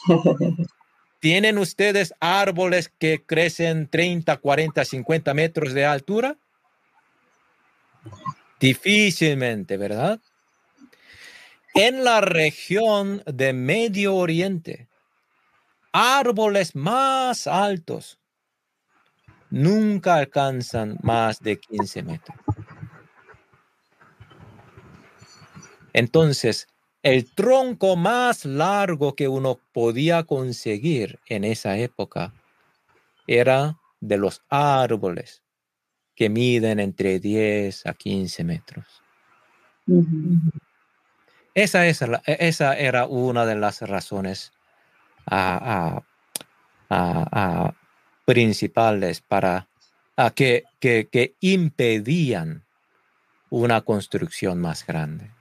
¿Tienen 1.26 1.58
ustedes 1.58 2.14
árboles 2.20 2.88
que 2.88 3.20
crecen 3.20 3.88
30, 3.88 4.36
40, 4.36 4.84
50 4.84 5.34
metros 5.34 5.74
de 5.74 5.84
altura? 5.84 6.38
Difícilmente, 8.60 9.76
¿verdad? 9.76 10.20
En 11.74 12.04
la 12.04 12.20
región 12.20 13.24
de 13.26 13.52
Medio 13.52 14.14
Oriente, 14.14 14.86
árboles 15.90 16.76
más 16.76 17.48
altos 17.48 18.20
nunca 19.50 20.14
alcanzan 20.14 20.96
más 21.02 21.40
de 21.40 21.58
15 21.58 22.04
metros. 22.04 22.38
Entonces, 25.92 26.68
el 27.06 27.24
tronco 27.24 27.94
más 27.94 28.44
largo 28.44 29.14
que 29.14 29.28
uno 29.28 29.60
podía 29.72 30.24
conseguir 30.24 31.20
en 31.28 31.44
esa 31.44 31.78
época 31.78 32.34
era 33.28 33.78
de 34.00 34.16
los 34.16 34.42
árboles 34.48 35.40
que 36.16 36.28
miden 36.28 36.80
entre 36.80 37.20
10 37.20 37.86
a 37.86 37.94
15 37.94 38.42
metros. 38.42 39.02
esa, 41.54 41.86
esa, 41.86 42.76
era 42.76 43.06
una 43.06 43.46
de 43.46 43.54
las 43.54 43.82
razones 43.82 44.52
principales 48.24 49.20
para 49.20 49.68
que, 50.34 50.64
que 50.80 51.34
impedían 51.38 52.64
una 53.48 53.82
construcción 53.82 54.60
más 54.60 54.84
grande. 54.84 55.35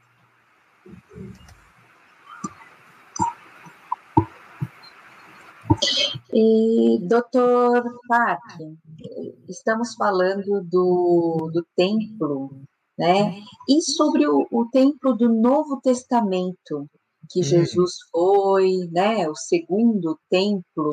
E, 6.34 6.99
doutor 7.07 7.84
Park, 8.07 8.59
estamos 9.47 9.95
falando 9.95 10.61
do, 10.63 11.49
do 11.53 11.66
templo, 11.76 12.61
né? 12.97 13.41
E 13.70 13.82
sobre 13.82 14.28
o, 14.28 14.47
o 14.51 14.70
templo 14.70 15.16
do 15.16 15.30
Novo 15.30 15.80
Testamento, 15.82 16.89
que 17.30 17.39
hum. 17.39 17.43
Jesus 17.43 17.93
foi, 18.11 18.89
né? 18.91 19.30
O 19.30 19.36
segundo 19.36 20.20
templo. 20.30 20.89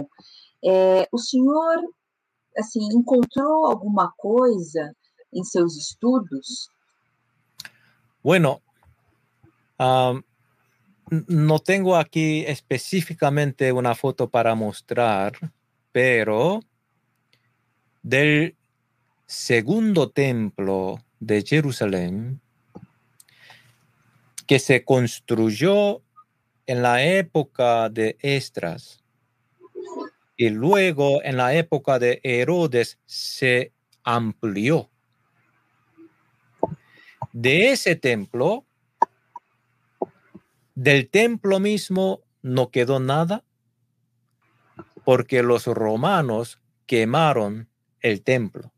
É, 0.65 1.09
o 1.13 1.19
senhor, 1.19 1.79
assim, 2.57 2.81
encontrou 2.93 3.67
alguma 3.67 4.13
coisa 4.17 4.95
em 5.33 5.43
seus 5.43 5.77
estudos? 5.77 6.69
Bueno, 8.23 8.61
um, 9.81 10.23
no 11.13 11.59
tengo 11.59 11.97
aquí 11.97 12.43
específicamente 12.47 13.71
una 13.71 13.95
foto 13.95 14.31
para 14.31 14.55
mostrar, 14.55 15.35
pero 15.93 16.63
del 18.03 18.57
segundo 19.27 20.09
templo 20.09 21.05
de 21.21 21.43
Jerusalén, 21.43 22.41
que 24.47 24.59
se 24.59 24.85
construyó 24.85 26.01
en 26.65 26.81
la 26.81 27.05
época 27.05 27.91
de 27.91 28.17
Estras 28.21 29.03
y 30.39 30.49
luego 30.49 31.23
en 31.23 31.37
la 31.37 31.53
época 31.55 31.99
de 31.99 32.21
Herodes 32.23 32.99
se 33.05 33.71
amplió. 34.03 34.89
De 37.35 37.71
ese 37.71 37.97
templo 37.97 38.65
del 40.75 41.09
templo 41.09 41.61
mismo 41.61 42.23
no 42.43 42.71
quedó 42.71 43.01
nada 43.01 43.45
porque 45.05 45.43
los 45.43 45.67
romanos 45.67 46.61
quemaron 46.87 47.69
el 48.01 48.23
templo. 48.23 48.73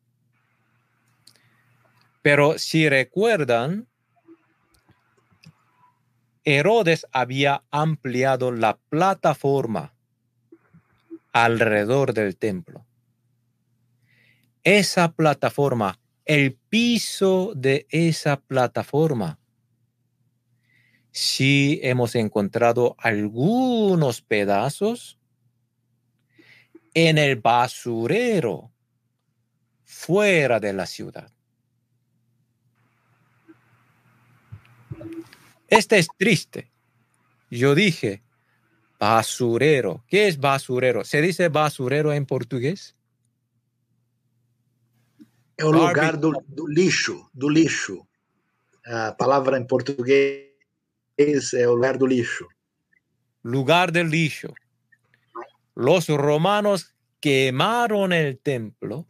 Pero 2.22 2.58
si 2.58 2.88
recuerdan, 2.88 3.86
Herodes 6.44 7.06
había 7.12 7.64
ampliado 7.70 8.52
la 8.52 8.78
plataforma 8.88 9.94
alrededor 11.32 12.14
del 12.14 12.36
templo. 12.36 12.86
esa 14.62 15.12
plataforma, 15.12 16.00
el 16.24 16.54
piso 16.54 17.52
de 17.54 17.86
esa 17.90 18.40
plataforma, 18.40 19.38
sí 21.14 21.78
hemos 21.84 22.16
encontrado 22.16 22.96
algunos 22.98 24.20
pedazos 24.20 25.16
en 26.92 27.18
el 27.18 27.36
basurero 27.36 28.72
fuera 29.84 30.58
de 30.58 30.72
la 30.72 30.86
ciudad. 30.86 31.30
Este 35.68 35.98
es 35.98 36.08
triste. 36.18 36.72
Yo 37.48 37.76
dije, 37.76 38.24
basurero. 38.98 40.04
¿Qué 40.08 40.26
es 40.26 40.38
basurero? 40.38 41.04
¿Se 41.04 41.22
dice 41.22 41.48
basurero 41.48 42.12
en 42.12 42.26
portugués? 42.26 42.96
Es 45.56 45.64
un 45.64 45.76
lugar 45.76 46.18
do, 46.18 46.32
do 46.48 46.66
lixo, 46.66 47.30
do 47.32 47.48
lixo. 47.48 48.04
A 48.84 49.12
palavra 49.12 49.56
em 49.56 49.64
português 49.64 50.53
é 51.18 51.66
o 51.68 51.74
lugar 51.74 51.96
do 51.96 52.06
lixo. 52.06 52.48
Lugar 53.42 53.90
del 53.90 54.08
lixo. 54.08 54.54
Los 55.76 56.08
romanos 56.08 56.94
quemaron 57.20 58.12
el 58.12 58.38
templo 58.38 59.06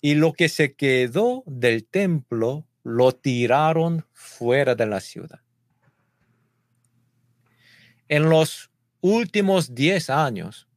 y 0.00 0.14
lo 0.14 0.32
que 0.32 0.48
se 0.48 0.74
quedó 0.74 1.42
del 1.46 1.84
templo 1.84 2.66
lo 2.84 3.12
tiraron 3.12 4.06
fuera 4.12 4.74
de 4.74 4.86
la 4.86 5.00
ciudad. 5.00 5.40
En 8.08 8.28
los 8.28 8.70
últimos 9.00 9.74
10 9.74 10.10
años, 10.10 10.68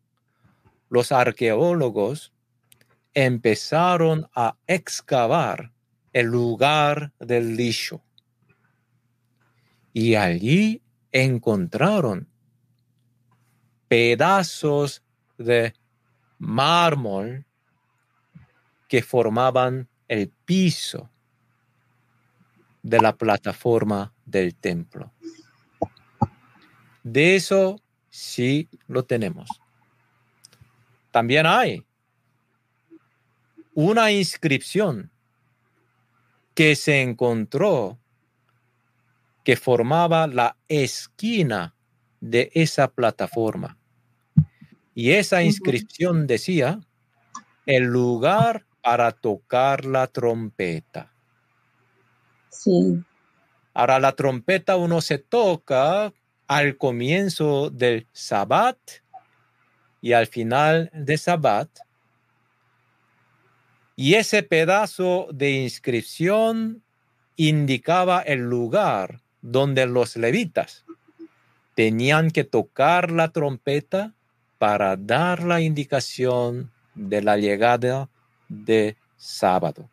los 0.90 1.12
arqueólogos 1.12 2.34
empezaron 3.14 4.28
a 4.34 4.58
excavar 4.66 5.72
el 6.14 6.28
lugar 6.28 7.14
del 7.20 7.56
lixo. 7.56 8.02
Y 9.94 10.16
allí 10.16 10.82
encontraron 11.12 12.28
pedazos 13.88 15.04
de 15.38 15.74
mármol 16.38 17.46
que 18.88 19.02
formaban 19.02 19.88
el 20.08 20.30
piso 20.30 21.10
de 22.82 23.00
la 23.00 23.16
plataforma 23.16 24.14
del 24.26 24.56
templo. 24.56 25.12
De 27.04 27.36
eso 27.36 27.82
sí 28.10 28.68
lo 28.88 29.04
tenemos. 29.04 29.50
También 31.12 31.46
hay 31.46 31.86
una 33.74 34.12
inscripción 34.12 35.12
que 36.54 36.76
se 36.76 37.02
encontró 37.02 37.98
que 39.50 39.56
formaba 39.56 40.28
la 40.28 40.58
esquina 40.68 41.74
de 42.20 42.52
esa 42.54 42.88
plataforma. 42.88 43.80
Y 44.94 45.10
esa 45.14 45.42
inscripción 45.42 46.28
decía, 46.28 46.82
el 47.66 47.86
lugar 47.86 48.68
para 48.84 49.12
tocar 49.12 49.86
la 49.86 50.06
trompeta. 50.06 51.12
Sí. 52.50 53.04
Ahora 53.74 53.98
la 53.98 54.12
trompeta 54.12 54.76
uno 54.76 55.02
se 55.02 55.18
toca 55.18 56.14
al 56.46 56.78
comienzo 56.78 57.72
del 57.72 58.06
sabbat 58.12 58.78
y 60.00 60.14
al 60.14 60.28
final 60.28 60.92
de 60.94 61.18
sabbat. 61.18 61.72
Y 63.96 64.14
ese 64.14 64.44
pedazo 64.44 65.28
de 65.34 65.54
inscripción 65.54 66.84
indicaba 67.36 68.22
el 68.22 68.42
lugar 68.42 69.22
donde 69.42 69.86
los 69.86 70.16
levitas 70.16 70.86
tenían 71.76 72.32
que 72.32 72.44
tocar 72.44 73.12
la 73.12 73.30
trompeta 73.32 74.14
para 74.58 74.98
dar 74.98 75.44
la 75.44 75.62
indicación 75.62 76.72
de 76.94 77.22
la 77.22 77.38
llegada 77.38 78.10
de 78.50 78.98
sábado. 79.18 79.90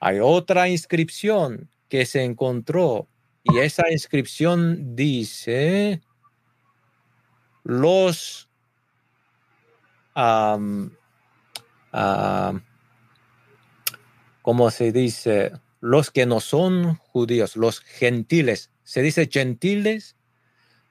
Hay 0.00 0.20
otra 0.20 0.68
inscripción 0.68 1.68
que 1.88 2.06
se 2.06 2.24
encontró 2.24 3.06
y 3.42 3.58
esa 3.58 3.90
inscripción 3.90 4.96
dice, 4.96 6.00
los, 7.62 8.48
¿cómo 14.42 14.70
se 14.70 14.92
dice? 14.92 15.52
Los 15.84 16.10
que 16.10 16.24
no 16.24 16.40
son 16.40 16.94
judíos, 16.94 17.56
los 17.56 17.80
gentiles. 17.80 18.70
¿Se 18.84 19.02
dice 19.02 19.28
gentiles? 19.30 20.16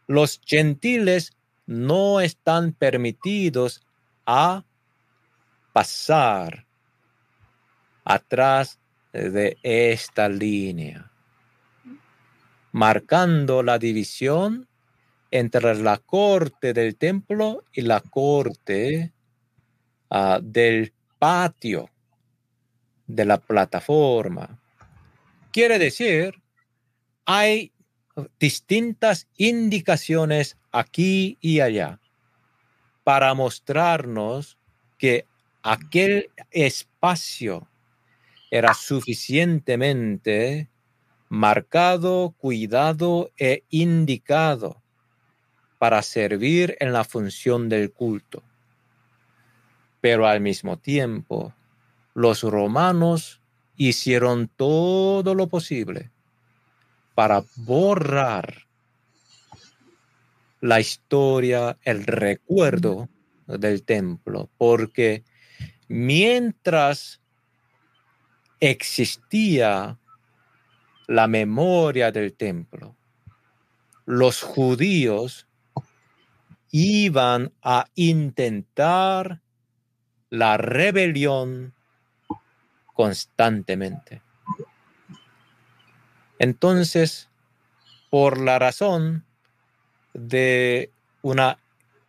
Los 0.06 0.40
gentiles 0.46 1.34
no 1.66 2.22
están 2.22 2.74
permitidos 2.74 3.82
a 4.28 4.66
pasar 5.74 6.68
atrás 8.06 8.78
de 9.12 9.58
esta 9.64 10.30
línea 10.30 11.10
marcando 12.72 13.64
la 13.64 13.80
división 13.80 14.68
entre 15.32 15.74
la 15.76 15.98
corte 15.98 16.74
del 16.74 16.98
templo 16.98 17.64
y 17.72 17.82
la 17.82 18.00
corte 18.02 19.12
ah, 20.12 20.40
del 20.40 20.94
patio 21.18 21.90
de 23.08 23.26
la 23.26 23.38
plataforma. 23.40 24.60
Quiere 25.54 25.78
decir, 25.78 26.42
hay 27.26 27.72
distintas 28.40 29.28
indicaciones 29.38 30.58
aquí 30.72 31.38
y 31.42 31.60
allá 31.60 32.00
para 33.04 33.36
mostrarnos 33.36 34.58
que 34.98 35.28
aquel 35.62 36.32
espacio 36.50 37.68
era 38.50 38.74
suficientemente 38.74 40.72
marcado, 41.30 42.34
cuidado 42.40 43.30
e 43.38 43.64
indicado 43.70 44.82
para 45.78 46.02
servir 46.02 46.76
en 46.80 46.94
la 46.94 47.04
función 47.04 47.70
del 47.70 47.92
culto. 47.92 48.42
Pero 50.02 50.26
al 50.26 50.42
mismo 50.42 50.80
tiempo, 50.80 51.54
los 52.16 52.42
romanos 52.42 53.43
hicieron 53.90 54.48
todo 54.48 55.36
lo 55.36 55.48
posible 55.48 56.12
para 57.16 57.44
borrar 57.56 58.64
la 60.62 60.80
historia, 60.80 61.78
el 61.84 62.06
recuerdo 62.06 63.10
del 63.48 63.84
templo, 63.84 64.50
porque 64.58 65.24
mientras 65.88 67.22
existía 68.60 70.00
la 71.08 71.28
memoria 71.28 72.12
del 72.12 72.34
templo. 72.34 72.96
Los 74.06 74.42
judíos 74.42 75.48
iban 76.72 77.52
a 77.62 77.88
intentar 77.96 79.42
la 80.30 80.58
rebelión 80.58 81.73
constantemente. 82.94 84.22
Entonces, 86.40 87.30
por 88.10 88.40
la 88.40 88.60
razón 88.60 89.26
de 90.14 90.92
una 91.22 91.60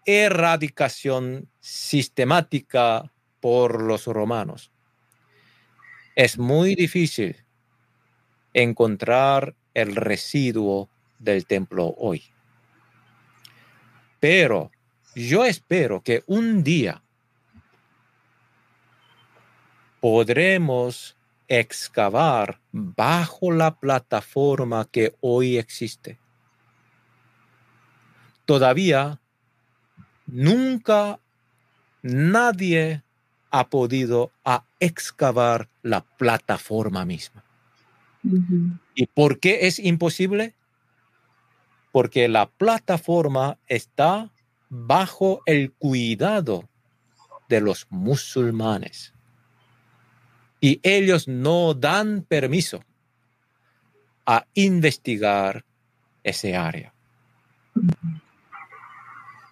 erradicación 0.07 1.49
sistemática 1.61 3.11
por 3.41 3.83
los 3.83 4.07
romanos, 4.07 4.71
es 6.17 6.39
muy 6.39 6.75
difícil 6.75 7.45
encontrar 8.53 9.55
el 9.75 9.97
residuo 9.97 10.89
del 11.19 11.47
templo 11.47 11.95
hoy. 11.99 12.23
Pero 14.21 14.71
yo 15.15 15.45
espero 15.45 16.03
que 16.03 16.23
un 16.27 16.63
día 16.65 17.04
podremos 20.05 21.17
excavar 21.49 22.61
bajo 22.73 23.51
la 23.51 23.75
plataforma 23.75 24.85
que 24.85 25.15
hoy 25.23 25.57
existe. 25.57 26.19
Todavía 28.45 29.19
nunca 30.27 31.21
nadie 32.03 33.03
ha 33.51 33.71
podido 33.71 34.31
a 34.45 34.67
excavar 34.79 35.71
la 35.81 36.03
plataforma 36.03 37.07
misma. 37.07 37.43
¿Y 38.95 39.07
por 39.07 39.41
qué 39.41 39.69
es 39.69 39.79
imposible? 39.79 40.55
Porque 41.93 42.29
la 42.29 42.51
plataforma 42.51 43.57
está 43.69 44.31
bajo 44.69 45.41
el 45.47 45.73
cuidado 45.73 46.69
de 47.49 47.63
los 47.63 47.87
musulmanes. 47.89 49.14
Y 50.65 50.81
ellos 50.83 51.29
no 51.29 51.75
dan 51.75 52.23
permiso 52.23 52.83
a 54.25 54.47
investigar 54.55 55.63
ese 56.23 56.57
área. 56.57 56.95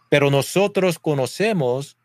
Pero 0.09 0.31
nosotros 0.31 0.99
conocemos 0.99 1.99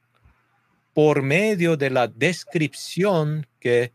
por 0.93 1.21
medio 1.21 1.77
de 1.77 1.89
la 1.89 2.09
descripción 2.09 3.47
que 3.61 3.93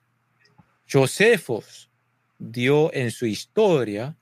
Josefos 0.90 1.90
dio 2.38 2.90
en 2.94 3.10
su 3.10 3.26
historia, 3.26 4.16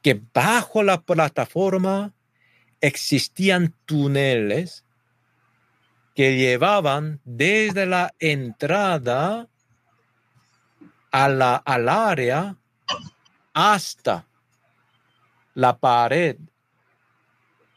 que 0.00 0.22
bajo 0.32 0.84
la 0.84 1.02
plataforma 1.02 2.14
existían 2.80 3.74
túneles 3.84 4.84
que 6.14 6.36
llevaban 6.36 7.20
desde 7.24 7.84
la 7.86 8.14
entrada 8.20 9.48
a 11.10 11.28
la, 11.28 11.56
al 11.56 11.88
área 11.88 12.56
hasta 13.52 14.26
la 15.54 15.76
pared 15.76 16.36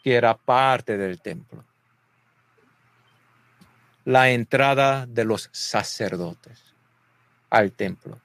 que 0.03 0.15
era 0.15 0.35
parte 0.37 0.97
del 0.97 1.21
templo. 1.21 1.63
La 4.05 4.31
entrada 4.31 5.05
de 5.05 5.23
los 5.23 5.49
sacerdotes 5.53 6.75
al 7.49 7.71
templo. 7.71 8.19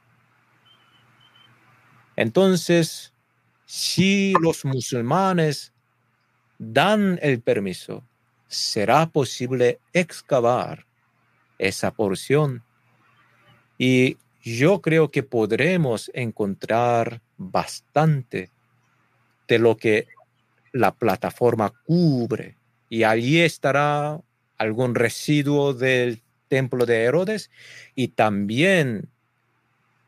Entonces, 2.17 3.13
si 3.65 4.33
los 4.43 4.65
musulmanes 4.65 5.73
dan 6.59 7.19
el 7.23 7.41
permiso, 7.41 8.03
será 8.49 9.07
posible 9.07 9.79
excavar 9.93 10.85
esa 11.59 11.93
porción. 11.93 12.65
Y 13.79 14.19
yo 14.43 14.80
creo 14.80 15.11
que 15.11 15.22
podremos 15.22 16.11
encontrar 16.14 17.20
bastante 17.36 18.51
de 19.47 19.59
lo 19.59 19.76
que 19.76 20.07
la 20.72 20.95
plataforma 20.95 21.72
cubre. 21.84 22.57
Y 22.89 23.03
allí 23.03 23.41
estará 23.41 24.20
algún 24.57 24.95
residuo 24.95 25.74
del 25.74 26.22
templo 26.49 26.86
de 26.86 27.03
Herodes 27.03 27.51
y 27.95 28.09
también 28.09 29.09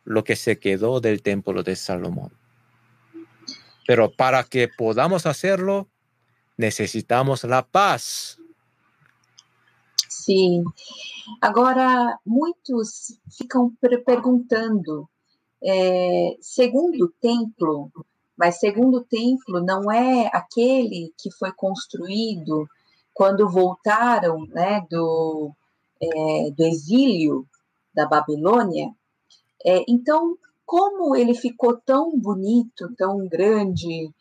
lo 0.05 0.24
que 0.24 0.37
se 0.37 0.59
quedó 0.59 1.01
del 1.01 1.22
templo 1.22 1.62
de 1.62 1.76
Salomón. 1.76 2.33
Pero 3.87 4.12
para 4.12 4.45
que 4.45 4.68
podamos 4.68 5.26
hacerlo, 5.26 5.89
necesitamos 6.57 7.45
la 7.45 7.66
paz. 7.66 8.39
Sim. 10.31 10.62
Agora, 11.41 12.16
muitos 12.24 13.18
ficam 13.37 13.74
perguntando, 14.07 15.09
é, 15.61 16.37
segundo 16.41 17.12
templo, 17.20 17.91
mas 18.39 18.61
segundo 18.61 19.03
templo 19.03 19.61
não 19.61 19.91
é 19.91 20.31
aquele 20.33 21.12
que 21.18 21.33
foi 21.33 21.51
construído 21.51 22.68
quando 23.12 23.51
voltaram 23.51 24.47
né, 24.47 24.87
do, 24.89 25.51
é, 26.01 26.53
do 26.53 26.62
exílio 26.62 27.45
da 27.93 28.07
Babilônia. 28.07 28.95
É, 29.66 29.85
então, 29.89 30.39
como 30.64 31.16
ele 31.16 31.35
ficou 31.35 31.76
tão 31.76 32.16
bonito, 32.16 32.95
tão 32.97 33.26
grande, 33.26 34.14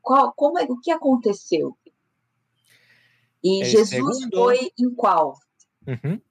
qual, 0.00 0.32
como 0.36 0.56
é, 0.60 0.62
o 0.66 0.78
que 0.78 0.92
aconteceu? 0.92 1.76
E 3.42 3.64
Jesus 3.64 3.88
segundo, 3.88 4.36
foi 4.36 4.72
em 4.78 4.94
qual? 4.94 5.38
Uh 5.86 5.92
-huh. 5.92 6.22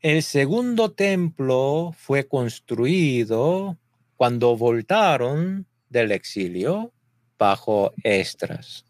El 0.00 0.22
segundo 0.22 0.90
templo 0.90 1.92
fue 1.96 2.24
construido 2.26 3.76
cuando 4.16 4.56
voltaron 4.56 5.66
del 5.88 6.12
exilio 6.12 6.92
bajo 7.38 7.92
Estras. 8.02 8.84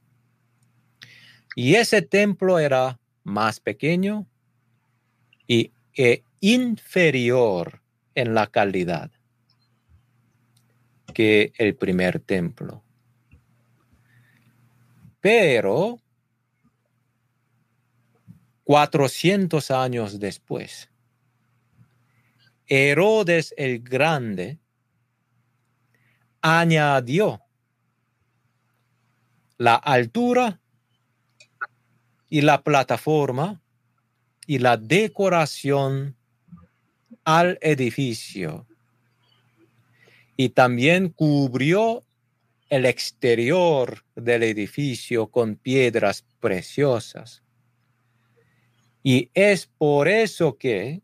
Y 1.54 1.74
ese 1.74 2.02
templo 2.02 2.58
era 2.58 2.98
más 3.24 3.60
pequeño 3.60 4.26
y 5.46 5.72
e 5.96 6.22
inferior 6.40 7.82
en 8.14 8.32
la 8.32 8.46
calidad 8.46 9.10
que 11.12 11.52
el 11.58 11.74
primer 11.74 12.20
templo. 12.20 12.84
Pero 15.20 15.98
400 18.68 19.70
años 19.70 20.20
después, 20.20 20.90
Herodes 22.66 23.54
el 23.56 23.80
Grande 23.80 24.58
añadió 26.42 27.40
la 29.56 29.74
altura 29.74 30.60
y 32.28 32.42
la 32.42 32.62
plataforma 32.62 33.62
y 34.46 34.58
la 34.58 34.76
decoración 34.76 36.14
al 37.24 37.58
edificio 37.62 38.66
y 40.36 40.50
también 40.50 41.08
cubrió 41.08 42.04
el 42.68 42.84
exterior 42.84 44.04
del 44.14 44.42
edificio 44.42 45.28
con 45.28 45.56
piedras 45.56 46.22
preciosas. 46.38 47.42
Y 49.10 49.30
es 49.32 49.66
por 49.66 50.06
eso 50.06 50.58
que 50.58 51.00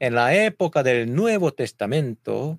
en 0.00 0.14
la 0.16 0.34
época 0.34 0.82
del 0.82 1.14
Nuevo 1.14 1.52
Testamento, 1.52 2.58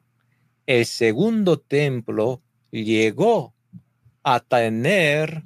el 0.66 0.86
segundo 0.86 1.60
templo 1.60 2.42
llegó 2.72 3.54
a 4.24 4.40
tener 4.40 5.44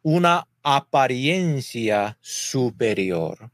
una 0.00 0.48
apariencia 0.62 2.16
superior. 2.22 3.50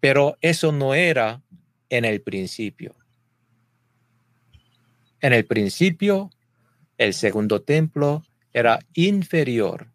Pero 0.00 0.36
eso 0.42 0.70
no 0.70 0.92
era 0.92 1.42
en 1.88 2.04
el 2.04 2.20
principio. 2.20 2.94
En 5.22 5.32
el 5.32 5.46
principio, 5.46 6.28
el 6.98 7.14
segundo 7.14 7.62
templo 7.62 8.22
era 8.52 8.78
inferior 8.92 9.90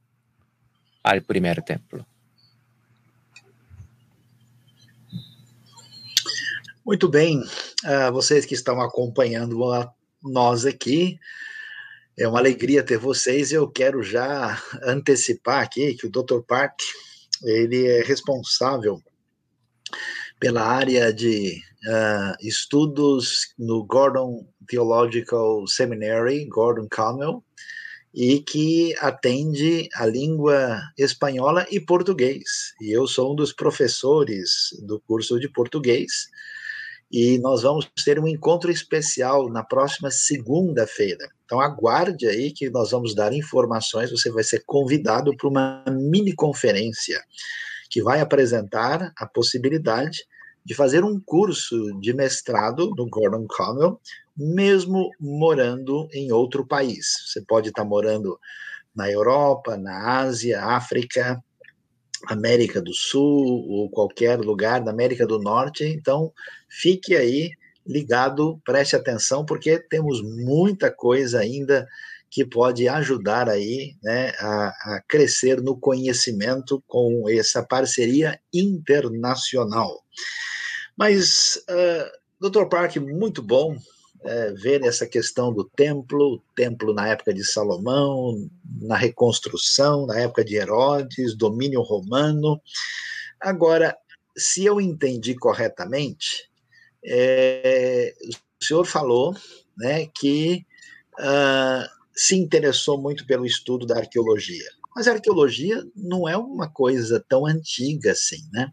al 1.03 1.21
primer 1.21 1.61
templo. 1.61 2.07
Muito 6.85 7.07
bem, 7.07 7.39
uh, 7.39 8.11
vocês 8.11 8.45
que 8.45 8.53
estão 8.53 8.81
acompanhando 8.81 9.71
a, 9.71 9.89
nós 10.21 10.65
aqui, 10.65 11.17
é 12.19 12.27
uma 12.27 12.39
alegria 12.39 12.83
ter 12.83 12.97
vocês. 12.97 13.53
Eu 13.53 13.69
quero 13.69 14.03
já 14.03 14.61
antecipar 14.83 15.63
aqui 15.63 15.93
que 15.93 16.05
o 16.05 16.11
Dr. 16.11 16.41
Park 16.45 16.73
ele 17.41 17.87
é 17.87 18.03
responsável 18.03 19.01
pela 20.37 20.61
área 20.61 21.13
de 21.13 21.57
uh, 21.87 22.35
estudos 22.45 23.53
no 23.57 23.85
Gordon 23.85 24.45
Theological 24.67 25.65
Seminary, 25.65 26.45
Gordon 26.49 26.89
Conwell, 26.93 27.41
e 28.13 28.41
que 28.41 28.93
atende 28.99 29.87
a 29.95 30.05
língua 30.05 30.81
espanhola 30.97 31.65
e 31.71 31.79
português. 31.79 32.73
E 32.81 32.91
eu 32.91 33.07
sou 33.07 33.31
um 33.31 33.35
dos 33.37 33.53
professores 33.53 34.51
do 34.85 34.99
curso 34.99 35.39
de 35.39 35.47
português 35.47 36.27
e 37.13 37.37
nós 37.37 37.61
vamos 37.61 37.87
ter 38.03 38.19
um 38.19 38.27
encontro 38.27 38.71
especial 38.71 39.47
na 39.47 39.63
próxima 39.63 40.09
segunda-feira. 40.09 41.29
Então 41.45 41.61
aguarde 41.61 42.25
aí 42.27 42.51
que 42.51 42.71
nós 42.71 42.89
vamos 42.89 43.13
dar 43.13 43.31
informações, 43.31 44.09
você 44.09 44.31
vai 44.31 44.43
ser 44.43 44.63
convidado 44.65 45.37
para 45.37 45.47
uma 45.47 45.85
mini 45.87 46.33
conferência 46.33 47.21
que 47.87 48.01
vai 48.01 48.19
apresentar 48.19 49.13
a 49.15 49.27
possibilidade 49.27 50.25
de 50.65 50.73
fazer 50.73 51.03
um 51.03 51.19
curso 51.23 51.99
de 51.99 52.13
mestrado 52.13 52.89
no 52.97 53.07
Gordon 53.07 53.45
Conwell, 53.47 54.01
mesmo 54.35 55.11
morando 55.19 56.07
em 56.11 56.31
outro 56.31 56.65
país. 56.65 57.05
Você 57.27 57.41
pode 57.41 57.69
estar 57.69 57.85
morando 57.85 58.39
na 58.95 59.11
Europa, 59.11 59.77
na 59.77 60.21
Ásia, 60.21 60.63
África, 60.63 61.43
América 62.27 62.81
do 62.81 62.93
Sul 62.93 63.65
ou 63.69 63.89
qualquer 63.89 64.39
lugar 64.39 64.81
da 64.83 64.91
América 64.91 65.25
do 65.25 65.39
Norte. 65.39 65.83
Então, 65.83 66.31
fique 66.69 67.15
aí 67.15 67.51
ligado, 67.85 68.59
preste 68.65 68.95
atenção, 68.95 69.45
porque 69.45 69.77
temos 69.77 70.21
muita 70.21 70.89
coisa 70.89 71.39
ainda 71.39 71.87
que 72.29 72.43
pode 72.43 72.87
ajudar 72.87 73.47
aí 73.47 73.95
né, 74.01 74.31
a, 74.39 74.67
a 74.67 75.03
crescer 75.07 75.61
no 75.61 75.77
conhecimento 75.77 76.83
com 76.87 77.29
essa 77.29 77.61
parceria 77.61 78.39
internacional. 78.51 80.03
Mas, 80.97 81.63
uh, 81.69 82.49
Dr. 82.49 82.65
Park, 82.65 82.95
muito 82.97 83.41
bom 83.41 83.77
é, 84.23 84.51
ver 84.53 84.83
essa 84.83 85.05
questão 85.05 85.53
do 85.53 85.63
templo, 85.63 86.35
o 86.35 86.43
templo 86.55 86.93
na 86.93 87.07
época 87.07 87.33
de 87.33 87.43
Salomão, 87.43 88.49
na 88.81 88.95
reconstrução, 88.95 90.05
na 90.05 90.19
época 90.19 90.43
de 90.43 90.55
Herodes, 90.55 91.35
domínio 91.35 91.81
romano. 91.81 92.61
Agora, 93.39 93.95
se 94.35 94.65
eu 94.65 94.79
entendi 94.79 95.35
corretamente, 95.35 96.49
é, 97.05 98.13
o 98.61 98.65
senhor 98.65 98.85
falou 98.85 99.35
né, 99.77 100.07
que 100.07 100.65
uh, 101.19 101.87
se 102.15 102.35
interessou 102.35 103.01
muito 103.01 103.25
pelo 103.25 103.45
estudo 103.45 103.85
da 103.85 103.97
arqueologia. 103.97 104.65
Mas 104.95 105.07
a 105.07 105.13
arqueologia 105.13 105.83
não 105.95 106.29
é 106.29 106.37
uma 106.37 106.69
coisa 106.69 107.23
tão 107.27 107.45
antiga 107.45 108.11
assim, 108.11 108.47
né? 108.51 108.71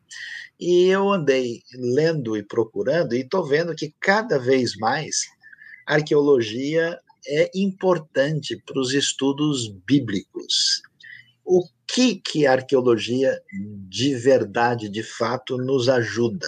E 0.59 0.85
eu 0.85 1.11
andei 1.11 1.63
lendo 1.73 2.37
e 2.37 2.43
procurando 2.43 3.15
e 3.15 3.21
estou 3.21 3.43
vendo 3.47 3.75
que 3.75 3.95
cada 3.99 4.39
vez 4.39 4.77
mais 4.77 5.27
arqueologia 5.95 6.99
é 7.27 7.51
importante 7.55 8.57
para 8.65 8.81
os 8.81 8.93
estudos 8.93 9.69
bíblicos. 9.87 10.83
O 11.45 11.67
que, 11.87 12.17
que 12.17 12.47
a 12.47 12.53
arqueologia 12.53 13.41
de 13.89 14.15
verdade, 14.15 14.89
de 14.89 15.03
fato, 15.03 15.57
nos 15.57 15.89
ajuda? 15.89 16.47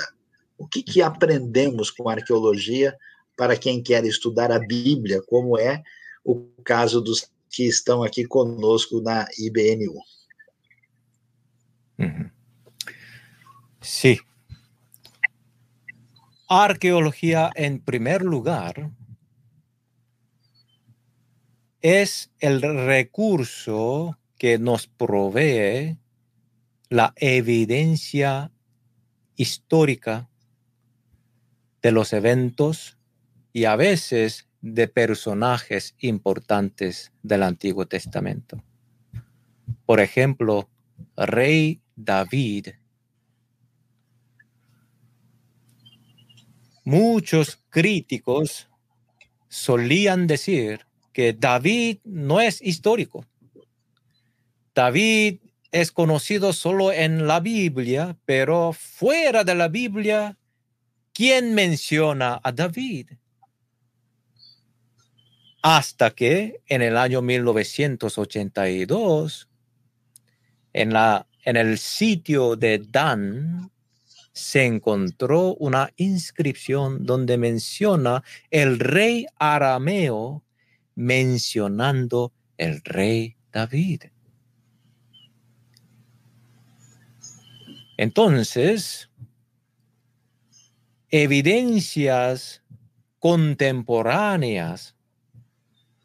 O 0.57 0.67
que, 0.67 0.83
que 0.83 1.03
aprendemos 1.03 1.91
com 1.91 2.09
a 2.09 2.13
arqueologia 2.13 2.97
para 3.37 3.57
quem 3.57 3.83
quer 3.83 4.05
estudar 4.05 4.53
a 4.53 4.61
Bíblia, 4.61 5.21
como 5.27 5.59
é 5.59 5.83
o 6.25 6.47
caso 6.65 7.01
dos 7.01 7.29
que 7.51 7.65
estão 7.65 8.03
aqui 8.03 8.25
conosco 8.25 9.01
na 9.01 9.27
IBNU? 9.39 9.99
Uhum. 11.99 12.31
Sí. 13.81 14.21
Arqueología, 16.49 17.51
en 17.57 17.81
primer 17.81 18.23
lugar, 18.23 18.91
es 21.83 22.31
el 22.39 22.63
recurso 22.63 24.19
que 24.39 24.59
nos 24.59 24.87
provee 24.87 25.99
la 26.89 27.13
evidencia 27.17 28.53
histórica 29.35 30.31
de 31.83 31.91
los 31.91 32.13
eventos 32.13 32.99
y 33.53 33.65
a 33.65 33.75
veces 33.75 34.49
de 34.61 34.87
personajes 34.87 35.97
importantes 35.99 37.13
del 37.25 37.43
Antiguo 37.43 37.87
Testamento. 37.87 38.63
Por 39.85 39.99
ejemplo, 39.99 40.71
Rey 41.17 41.83
David. 41.97 42.69
Muchos 46.85 47.61
críticos 47.71 48.69
solían 49.49 50.29
decir 50.29 50.87
que 51.13 51.33
David 51.33 51.99
no 52.05 52.41
es 52.41 52.63
histórico. 52.63 53.27
David 54.75 55.41
es 55.71 55.93
conocido 55.93 56.53
solo 56.53 56.93
en 56.93 57.27
la 57.27 57.41
Biblia, 57.41 58.17
pero 58.25 58.73
fuera 58.73 59.43
de 59.45 59.55
la 59.55 59.69
Biblia, 59.69 60.39
¿quién 61.13 61.55
menciona 61.55 62.41
a 62.43 62.53
David? 62.53 63.11
Hasta 65.63 66.11
que 66.11 66.61
en 66.67 66.83
el 66.83 66.97
año 66.97 67.23
1982, 67.23 69.49
en, 70.73 70.93
la, 70.93 71.29
en 71.45 71.57
el 71.57 71.79
sitio 71.79 72.57
de 72.57 72.79
Dan, 72.79 73.71
se 74.33 74.65
encontró 74.65 75.55
una 75.55 75.93
inscripción 75.97 77.05
donde 77.05 77.39
menciona 77.39 78.23
el 78.51 78.79
rey 78.79 79.27
arameo 79.39 80.43
mencionando 80.95 82.33
el 82.57 82.81
rey 82.85 83.37
David. 83.53 84.05
Entonces, 87.97 89.11
evidencias 91.11 92.63
contemporáneas 93.19 94.97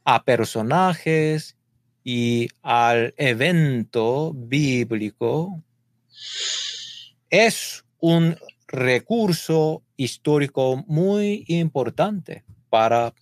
a 0.03 0.23
personajes 0.23 1.57
y 2.03 2.47
al 2.61 3.13
evento 3.17 4.33
bíblico 4.33 5.63
es 7.29 7.83
un 7.99 8.37
recurso 8.67 9.83
histórico 9.95 10.83
muy 10.87 11.43
importante 11.47 12.43
para 12.69 13.13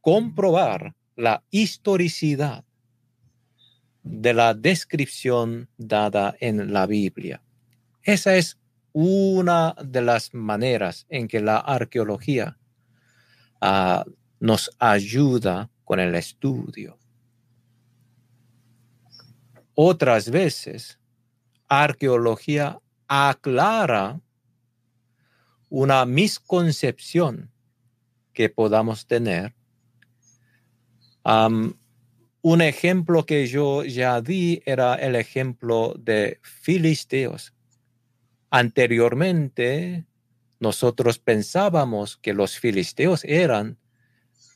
comprobar 0.00 0.94
la 1.16 1.42
historicidad 1.50 2.64
de 4.02 4.32
la 4.32 4.54
descripción 4.54 5.68
dada 5.76 6.34
en 6.40 6.72
la 6.72 6.86
Biblia. 6.86 7.42
Esa 8.02 8.36
es 8.36 8.58
una 8.92 9.74
de 9.84 10.00
las 10.00 10.32
maneras 10.32 11.06
en 11.08 11.28
que 11.28 11.40
la 11.40 11.58
arqueología 11.58 12.58
ah, 13.60 14.04
nos 14.40 14.70
ayuda 14.78 15.70
con 15.84 16.00
el 16.00 16.14
estudio. 16.14 16.98
Otras 19.74 20.30
veces, 20.30 20.98
arqueología 21.68 22.80
aclara 23.06 24.20
una 25.68 26.04
misconcepción 26.04 27.50
que 28.32 28.48
podamos 28.48 29.06
tener. 29.06 29.54
Un 31.24 32.60
ejemplo 32.60 33.26
que 33.26 33.46
yo 33.46 33.84
ya 33.84 34.20
di 34.20 34.62
era 34.64 34.94
el 34.94 35.14
ejemplo 35.14 35.94
de 35.98 36.38
filisteos. 36.42 37.52
Anteriormente, 38.50 40.06
nosotros 40.60 41.18
pensábamos 41.18 42.16
que 42.16 42.32
los 42.32 42.58
filisteos 42.58 43.24
eran 43.24 43.78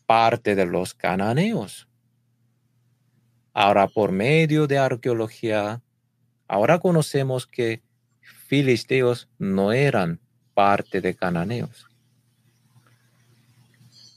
parte 0.06 0.54
de 0.54 0.66
los 0.66 0.94
cananeos. 0.94 1.88
Ahora, 3.52 3.86
por 3.88 4.12
medio 4.12 4.66
de 4.66 4.78
arqueología, 4.78 5.82
ahora 6.48 6.78
conocemos 6.78 7.46
que 7.46 7.82
filisteos 8.46 9.28
no 9.38 9.72
eran 9.72 10.20
parte 10.54 11.00
de 11.00 11.14
cananeos. 11.14 11.86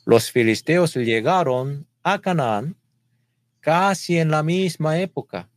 Los 0.06 0.32
filisteos 0.32 0.96
llegaron 0.96 1.88
a 2.06 2.22
Canaán 2.22 2.78
casi 3.62 4.20
en 4.20 4.30
la 4.30 4.44
misma 4.44 5.00
época 5.00 5.50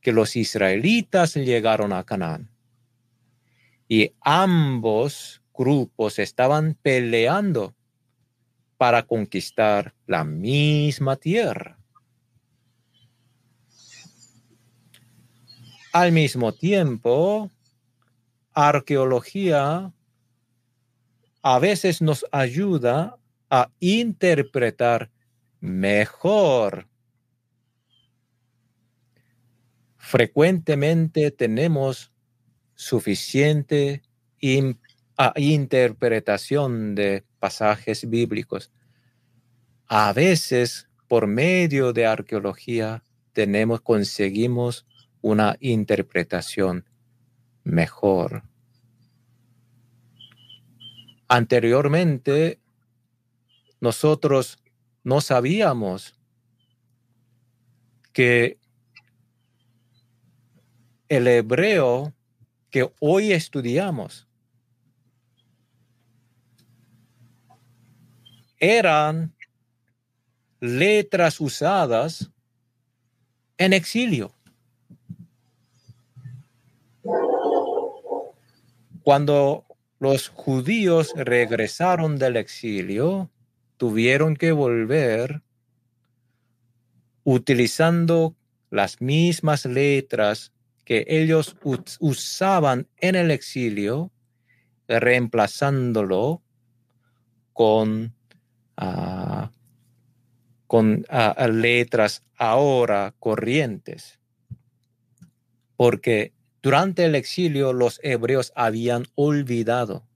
que 0.00 0.12
los 0.12 0.36
israelitas 0.36 1.34
llegaron 1.34 1.92
a 1.92 2.04
Canaán. 2.04 2.52
Y 3.88 4.12
ambos 4.20 5.42
grupos 5.52 6.20
estaban 6.20 6.78
peleando 6.80 7.74
para 8.76 9.02
conquistar 9.02 9.92
la 10.06 10.22
misma 10.22 11.16
tierra. 11.16 11.80
Al 15.92 16.12
mismo 16.12 16.52
tiempo, 16.52 17.50
arqueología 18.52 19.92
a 21.42 21.58
veces 21.58 22.02
nos 22.02 22.24
ayuda 22.30 23.17
a 23.50 23.70
interpretar 23.80 25.10
mejor. 25.60 26.88
Frecuentemente 29.96 31.30
tenemos 31.30 32.12
suficiente 32.74 34.02
interpretación 35.36 36.94
de 36.94 37.24
pasajes 37.38 38.08
bíblicos. 38.08 38.70
A 39.86 40.12
veces, 40.12 40.88
por 41.08 41.26
medio 41.26 41.92
de 41.92 42.06
arqueología, 42.06 43.02
tenemos, 43.32 43.80
conseguimos 43.80 44.86
una 45.20 45.56
interpretación 45.60 46.84
mejor. 47.64 48.44
Anteriormente, 51.28 52.60
nosotros 53.80 54.58
no 55.04 55.20
sabíamos 55.20 56.14
que 58.12 58.58
el 61.08 61.26
hebreo 61.26 62.12
que 62.70 62.92
hoy 63.00 63.32
estudiamos 63.32 64.28
eran 68.58 69.34
letras 70.60 71.40
usadas 71.40 72.30
en 73.56 73.72
exilio. 73.72 74.32
Cuando 79.02 79.64
los 80.00 80.28
judíos 80.28 81.12
regresaron 81.16 82.18
del 82.18 82.36
exilio, 82.36 83.30
tuvieron 83.78 84.36
que 84.36 84.52
volver 84.52 85.42
utilizando 87.24 88.36
las 88.70 89.00
mismas 89.00 89.64
letras 89.64 90.52
que 90.84 91.04
ellos 91.08 91.56
usaban 92.00 92.88
en 92.96 93.14
el 93.14 93.30
exilio, 93.30 94.10
reemplazándolo 94.88 96.42
con, 97.52 98.14
ah, 98.76 99.52
con 100.66 101.04
ah, 101.08 101.48
letras 101.48 102.24
ahora 102.36 103.14
corrientes. 103.18 104.18
Porque 105.76 106.32
durante 106.62 107.04
el 107.04 107.14
exilio 107.14 107.72
los 107.72 108.00
hebreos 108.02 108.52
habían 108.56 109.06
olvidado 109.14 110.06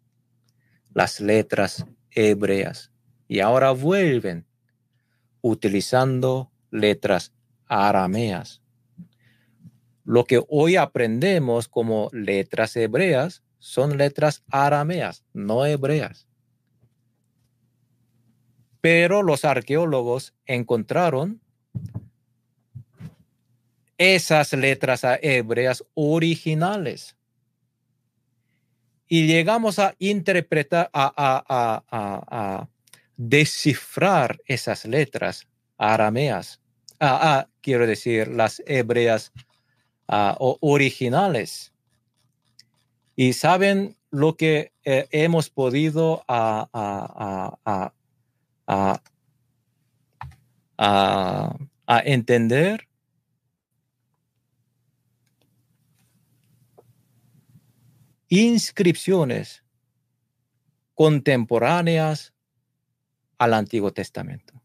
las 0.95 1.21
letras 1.21 1.87
hebreas 2.11 2.92
y 3.33 3.41
ahora 3.41 3.71
vuelven 3.71 4.45
utilizando 5.41 6.53
letras 6.71 7.33
arameas. 7.65 8.61
Lo 10.05 10.27
que 10.27 10.45
hoy 10.51 10.77
aprendemos 10.77 11.67
como 11.67 12.11
letras 12.13 12.77
hebreas 12.77 13.43
son 13.59 13.97
letras 13.97 14.43
arameas, 14.51 15.25
no 15.33 15.65
hebreas. 15.65 16.29
Pero 18.83 19.23
los 19.23 19.47
arqueólogos 19.47 20.35
encontraron 20.45 21.41
esas 23.97 24.53
letras 24.53 25.07
hebreas 25.23 25.83
originales. 25.95 27.17
Y 29.09 29.27
llegamos 29.27 29.79
a 29.79 29.95
interpretar, 29.99 30.91
a, 30.93 32.69
descifrar 33.17 34.41
esas 34.47 34.85
letras 34.85 35.47
arameas, 35.79 36.61
quiero 37.61 37.87
decir, 37.87 38.29
las 38.29 38.63
hebreas 38.67 39.33
originales. 40.07 41.73
Y 43.17 43.33
saben 43.35 43.97
lo 44.11 44.37
que 44.37 44.73
eh, 44.85 45.09
hemos 45.11 45.51
podido 45.51 46.25
a, 46.29 47.93
entender 52.05 52.89
inscripciones 58.29 59.63
contemporáneas 60.95 62.33
al 63.43 63.55
Antiguo 63.55 63.93
Testamento. 63.93 64.63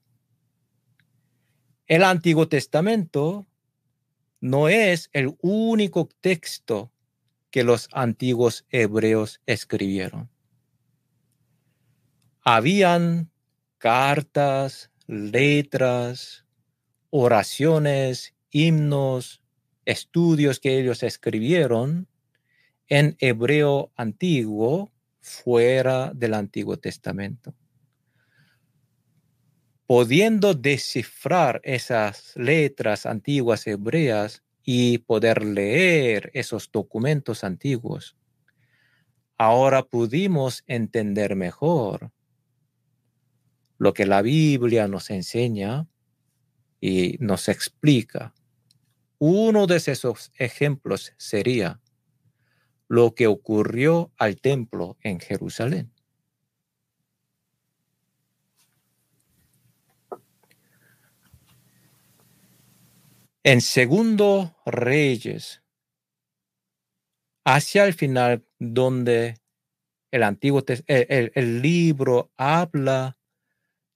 El 1.88 2.04
Antiguo 2.04 2.48
Testamento 2.48 3.48
no 4.40 4.70
es 4.70 5.10
el 5.14 5.36
único 5.42 6.08
texto 6.22 6.92
que 7.50 7.64
los 7.64 7.90
antiguos 7.92 8.68
hebreos 8.70 9.42
escribieron. 9.48 10.30
Habían 12.42 13.32
cartas, 13.80 14.92
letras, 15.08 16.46
oraciones, 17.10 18.36
himnos, 18.52 19.42
estudios 19.86 20.60
que 20.60 20.78
ellos 20.80 21.02
escribieron 21.02 22.08
en 22.90 23.18
hebreo 23.18 23.92
antiguo 23.96 24.92
fuera 25.20 26.12
del 26.14 26.36
Antiguo 26.36 26.78
Testamento. 26.78 27.56
Pudiendo 29.88 30.54
descifrar 30.54 31.62
esas 31.64 32.36
letras 32.36 33.06
antiguas 33.06 33.66
hebreas 33.68 34.44
y 34.62 34.98
poder 34.98 35.46
leer 35.46 36.30
esos 36.34 36.70
documentos 36.70 37.46
antiguos, 37.46 38.18
ahora 39.38 39.84
pudimos 39.84 40.66
entender 40.68 41.38
mejor 41.38 42.12
lo 43.78 43.94
que 43.94 44.06
la 44.06 44.22
Biblia 44.22 44.90
nos 44.90 45.10
enseña 45.10 45.88
y 46.82 47.16
nos 47.22 47.48
explica. 47.48 48.34
Uno 49.20 49.68
de 49.68 49.78
esos 49.78 50.34
ejemplos 50.38 51.14
sería 51.16 51.80
lo 52.90 53.16
que 53.16 53.28
ocurrió 53.28 54.12
al 54.18 54.42
templo 54.42 54.98
en 55.02 55.22
Jerusalén. 55.22 55.94
En 63.48 63.62
segundo 63.62 64.58
Reyes, 64.66 65.62
hacia 67.46 67.86
el 67.86 67.94
final, 67.94 68.46
donde 68.60 69.38
el 70.12 70.24
antiguo 70.24 70.66
el, 70.86 71.62
libro 71.62 72.30
habla 72.36 73.18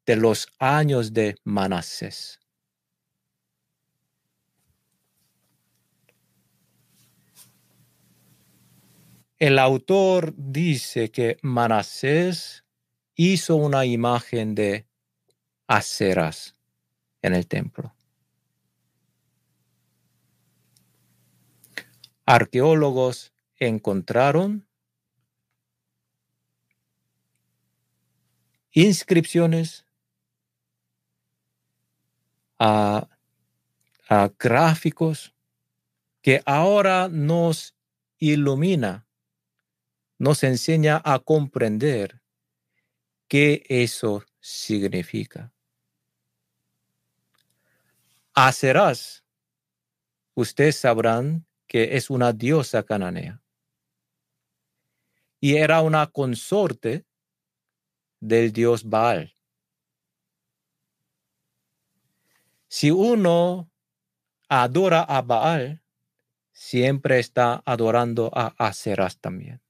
de 0.05 0.15
los 0.15 0.47
años 0.57 1.11
de 1.11 1.35
Manasés. 1.43 2.39
El 9.37 9.59
autor 9.59 10.33
dice 10.37 11.11
que 11.11 11.39
Manasés 11.41 12.63
hizo 13.15 13.57
una 13.57 13.83
imagen 13.85 14.55
de 14.55 14.87
aceras 15.67 16.55
en 17.21 17.33
el 17.33 17.47
templo. 17.47 17.93
Arqueólogos 22.31 23.33
encontraron 23.57 24.65
inscripciones 28.71 29.85
a, 32.57 33.09
gráficos 34.39 35.35
que 36.21 36.41
ahora 36.45 37.09
nos 37.09 37.75
ilumina 38.17 39.05
nos 40.17 40.43
enseña 40.43 41.01
a 41.03 41.19
comprender 41.19 42.21
qué 43.27 43.63
eso 43.67 44.23
significa. 44.39 45.51
Hacerás, 48.33 49.25
ustedes 50.33 50.77
sabrán 50.77 51.45
que 51.71 51.95
es 51.95 52.09
una 52.09 52.33
diosa 52.33 52.83
cananea. 52.83 53.41
Y 55.39 55.55
era 55.55 55.79
una 55.79 56.07
consorte 56.07 57.05
del 58.19 58.51
dios 58.51 58.83
Baal. 58.83 59.33
Si 62.67 62.91
uno 62.91 63.71
adora 64.49 65.03
a 65.03 65.21
Baal, 65.21 65.81
siempre 66.51 67.19
está 67.19 67.63
adorando 67.65 68.29
a 68.33 68.53
Aceras 68.57 69.17
también 69.21 69.61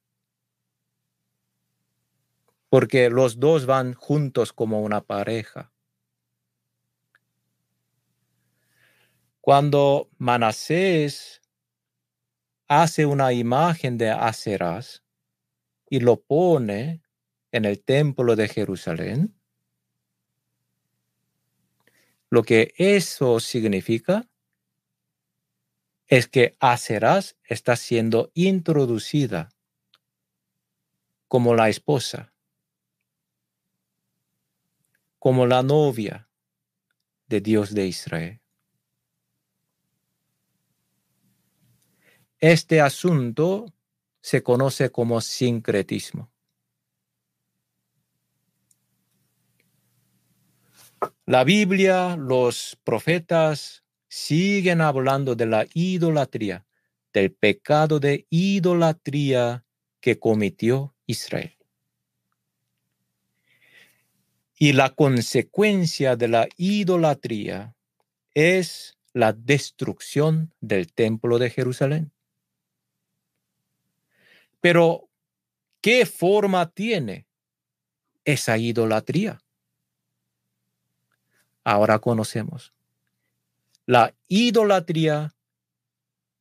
porque 2.70 3.10
los 3.10 3.38
dos 3.38 3.66
van 3.66 3.94
juntos 3.94 4.54
como 4.54 4.82
una 4.82 5.02
pareja. 5.02 5.74
Cuando 9.42 10.10
Manasés 10.18 11.41
hace 12.74 13.06
una 13.06 13.34
imagen 13.34 13.98
de 13.98 14.12
Aceras 14.12 15.04
y 15.90 16.00
lo 16.00 16.22
pone 16.22 17.02
en 17.52 17.66
el 17.66 17.84
templo 17.84 18.38
de 18.38 18.48
Jerusalén, 18.48 19.36
lo 22.30 22.44
que 22.44 22.74
eso 22.78 23.42
significa 23.42 24.30
es 26.08 26.30
que 26.30 26.56
Aceras 26.62 27.36
está 27.44 27.76
siendo 27.76 28.32
introducida 28.36 29.50
como 31.28 31.56
la 31.56 31.68
esposa 31.68 32.32
como 35.20 35.46
la 35.46 35.62
novia 35.62 36.30
de 37.28 37.42
Dios 37.42 37.76
de 37.76 37.86
Israel. 37.86 38.41
Este 42.42 42.82
asunto 42.82 43.72
se 44.20 44.42
conoce 44.42 44.92
como 44.92 45.22
sincretismo. 45.22 46.32
La 51.28 51.44
Biblia, 51.44 52.16
los 52.16 52.80
profetas 52.84 53.84
siguen 54.08 54.82
hablando 54.82 55.36
de 55.36 55.46
la 55.46 55.68
idolatría, 55.76 56.66
del 57.14 57.32
pecado 57.32 58.00
de 58.00 58.26
idolatría 58.32 59.64
que 60.00 60.18
cometió 60.18 60.96
Israel. 61.06 61.56
Y 64.58 64.74
la 64.74 64.90
consecuencia 64.90 66.16
de 66.16 66.28
la 66.28 66.48
idolatría 66.58 67.76
es 68.34 68.98
la 69.14 69.32
destrucción 69.32 70.56
del 70.60 70.92
templo 70.92 71.38
de 71.38 71.52
Jerusalén. 71.52 72.12
Pero, 74.62 75.10
¿qué 75.82 76.06
forma 76.06 76.70
tiene 76.70 77.28
esa 78.24 78.58
idolatría? 78.58 79.42
Ahora 81.64 82.00
conocemos. 82.00 82.74
La 83.86 84.16
idolatría 84.28 85.36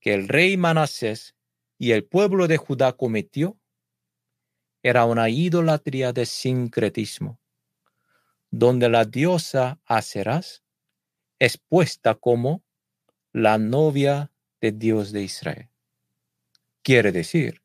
que 0.00 0.14
el 0.14 0.28
rey 0.28 0.56
Manasés 0.56 1.34
y 1.78 1.92
el 1.92 2.04
pueblo 2.04 2.46
de 2.46 2.58
Judá 2.58 2.92
cometió 2.92 3.58
era 4.82 5.04
una 5.04 5.28
idolatría 5.28 6.12
de 6.12 6.26
sincretismo, 6.26 7.38
donde 8.50 8.88
la 8.88 9.04
diosa 9.04 9.78
Aseras 9.84 10.62
es 11.38 11.58
puesta 11.58 12.14
como 12.14 12.62
la 13.32 13.58
novia 13.58 14.32
de 14.60 14.72
Dios 14.72 15.12
de 15.12 15.22
Israel. 15.22 15.70
Quiere 16.82 17.12
decir, 17.12 17.59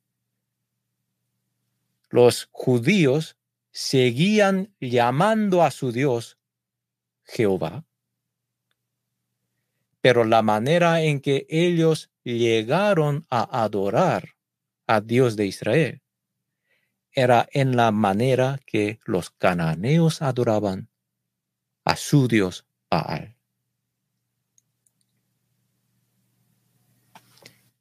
los 2.16 2.47
judíos 2.53 3.36
seguían 3.72 4.74
llamando 4.80 5.63
a 5.63 5.70
su 5.70 5.91
Dios 5.91 6.38
Jehová, 7.26 7.84
pero 9.99 10.24
la 10.24 10.41
manera 10.41 11.01
en 11.01 11.20
que 11.20 11.45
ellos 11.49 12.09
llegaron 12.24 13.26
a 13.30 13.63
adorar 13.63 14.30
a 14.88 15.01
Dios 15.01 15.36
de 15.36 15.47
Israel 15.47 16.01
era 17.11 17.49
en 17.51 17.76
la 17.76 17.91
manera 17.91 18.61
que 18.66 18.97
los 19.03 19.30
cananeos 19.32 20.22
adoraban 20.22 20.88
a 21.84 21.97
su 21.97 22.30
Dios 22.30 22.66
Baal. 22.89 23.36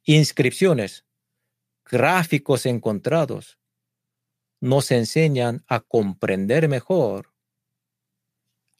Inscripciones, 0.03 1.05
gráficos 1.85 2.65
encontrados, 2.65 3.57
nos 4.65 4.89
enseñan 4.89 5.63
a 5.67 5.79
comprender 5.79 6.67
mejor 6.67 7.31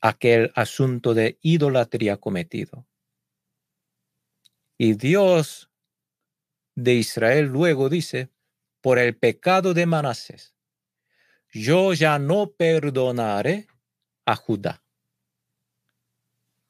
aquel 0.02 0.52
asunto 0.56 1.14
de 1.14 1.38
idolatría 1.42 2.18
cometido. 2.18 2.88
Y 4.80 4.96
Dios 4.96 5.70
de 6.74 6.96
Israel 6.96 7.46
luego 7.46 7.88
dice, 7.88 8.32
por 8.82 8.98
el 8.98 9.16
pecado 9.16 9.76
de 9.76 9.86
Manasés, 9.86 10.56
yo 11.52 11.94
ya 11.94 12.18
no 12.18 12.50
perdonaré 12.50 13.68
a 14.26 14.36
Judá 14.36 14.84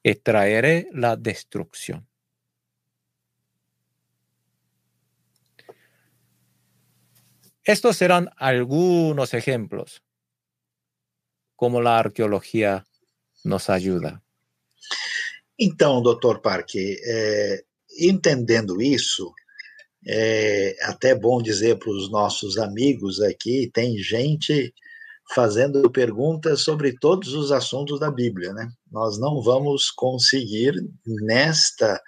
y 0.02 0.14
traeré 0.14 0.88
la 0.92 1.16
destrucción. 1.16 2.06
Estos 7.66 7.96
serán 7.96 8.30
algunos 8.36 9.34
ejemplos, 9.34 10.00
como 11.56 11.80
la 11.80 11.98
arqueología 11.98 12.86
nos 13.42 13.68
ayuda. 13.68 14.22
Então, 15.58 16.00
doutor 16.00 16.40
Parque, 16.40 16.96
é, 17.04 17.64
entendendo 17.98 18.80
isso, 18.80 19.32
é 20.06 20.76
até 20.82 21.12
bom 21.12 21.42
dizer 21.42 21.76
para 21.80 21.90
os 21.90 22.08
nossos 22.08 22.56
amigos 22.56 23.20
aqui, 23.20 23.68
tem 23.74 23.98
gente 23.98 24.72
fazendo 25.34 25.90
perguntas 25.90 26.60
sobre 26.60 26.96
todos 26.96 27.34
os 27.34 27.50
assuntos 27.50 27.98
da 27.98 28.12
Bíblia, 28.12 28.52
né? 28.52 28.70
Nós 28.92 29.18
não 29.18 29.42
vamos 29.42 29.90
conseguir 29.90 30.72
nesta 31.04 32.00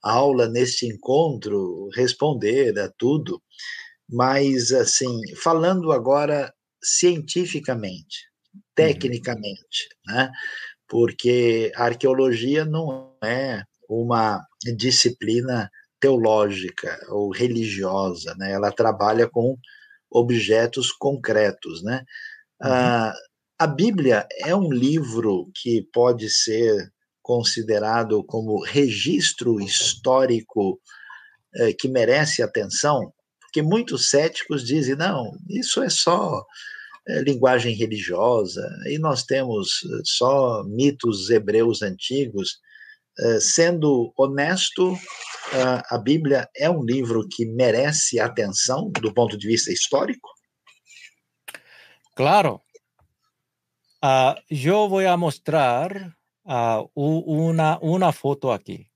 aula, 0.00 0.46
neste 0.48 0.86
encontro, 0.86 1.88
responder 1.92 2.78
a 2.78 2.88
tudo, 2.96 3.42
mas 4.12 4.72
assim, 4.72 5.20
falando 5.36 5.90
agora 5.90 6.52
cientificamente, 6.82 8.28
uhum. 8.54 8.60
tecnicamente, 8.74 9.88
uhum. 10.06 10.14
né? 10.14 10.30
Porque 10.86 11.72
a 11.74 11.84
arqueologia 11.84 12.66
não 12.66 13.16
é 13.24 13.62
uma 13.88 14.44
disciplina 14.76 15.70
teológica 15.98 16.98
ou 17.08 17.30
religiosa, 17.30 18.34
né? 18.36 18.52
Ela 18.52 18.70
trabalha 18.70 19.26
com 19.28 19.56
objetos 20.10 20.92
concretos, 20.92 21.82
né? 21.82 22.04
Uhum. 22.62 22.70
Ah, 22.70 23.14
a 23.58 23.66
Bíblia 23.66 24.26
é 24.40 24.54
um 24.54 24.70
livro 24.70 25.50
que 25.54 25.88
pode 25.92 26.28
ser 26.28 26.92
considerado 27.22 28.22
como 28.24 28.62
registro 28.62 29.60
histórico 29.60 30.80
eh, 31.54 31.72
que 31.72 31.88
merece 31.88 32.42
atenção, 32.42 33.12
porque 33.52 33.60
muitos 33.60 34.08
céticos 34.08 34.64
dizem 34.64 34.96
não, 34.96 35.36
isso 35.50 35.82
é 35.82 35.90
só 35.90 36.42
é, 37.06 37.20
linguagem 37.20 37.74
religiosa 37.74 38.66
e 38.86 38.98
nós 38.98 39.24
temos 39.24 39.80
só 40.04 40.64
mitos 40.64 41.28
hebreus 41.28 41.82
antigos 41.82 42.58
eh, 43.18 43.40
sendo 43.40 44.10
honesto, 44.16 44.96
a 45.90 45.98
Bíblia 45.98 46.48
é 46.56 46.70
um 46.70 46.82
livro 46.82 47.28
que 47.30 47.44
merece 47.44 48.18
atenção 48.18 48.90
do 48.90 49.12
ponto 49.12 49.36
de 49.36 49.46
vista 49.46 49.70
histórico? 49.70 50.30
Claro. 52.16 52.62
Uh, 54.02 54.34
eu 54.50 54.88
vou 54.88 55.02
mostrar 55.18 56.16
uh, 56.46 56.90
uma, 56.96 57.78
uma 57.82 58.12
foto 58.12 58.50
aqui, 58.50 58.88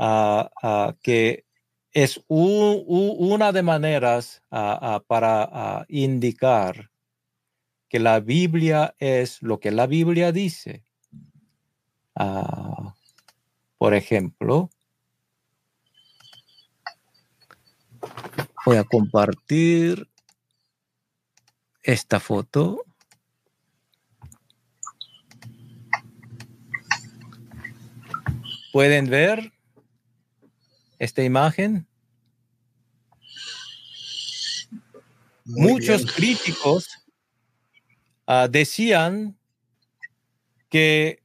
uh, 0.00 0.96
que 1.02 1.44
un, 2.28 2.84
una 3.18 3.52
de 3.52 3.62
maneiras 3.62 4.42
para 4.48 5.84
indicar 5.88 6.90
que 7.88 7.98
a 7.98 8.20
Bíblia 8.20 8.94
é 9.00 9.24
lo 9.42 9.58
que 9.58 9.68
a 9.68 9.86
Bíblia 9.86 10.30
dice. 10.30 10.84
Por 13.78 13.94
ejemplo, 13.94 14.70
voy 18.64 18.76
a 18.76 18.84
compartir 18.84 20.08
esta 21.82 22.20
foto. 22.20 22.84
¿Pueden 28.72 29.10
ver 29.10 29.52
esta 31.00 31.24
imagen? 31.24 31.86
Muchos 35.44 36.06
críticos 36.12 36.88
ah, 38.26 38.46
decían 38.48 39.36
que 40.68 41.24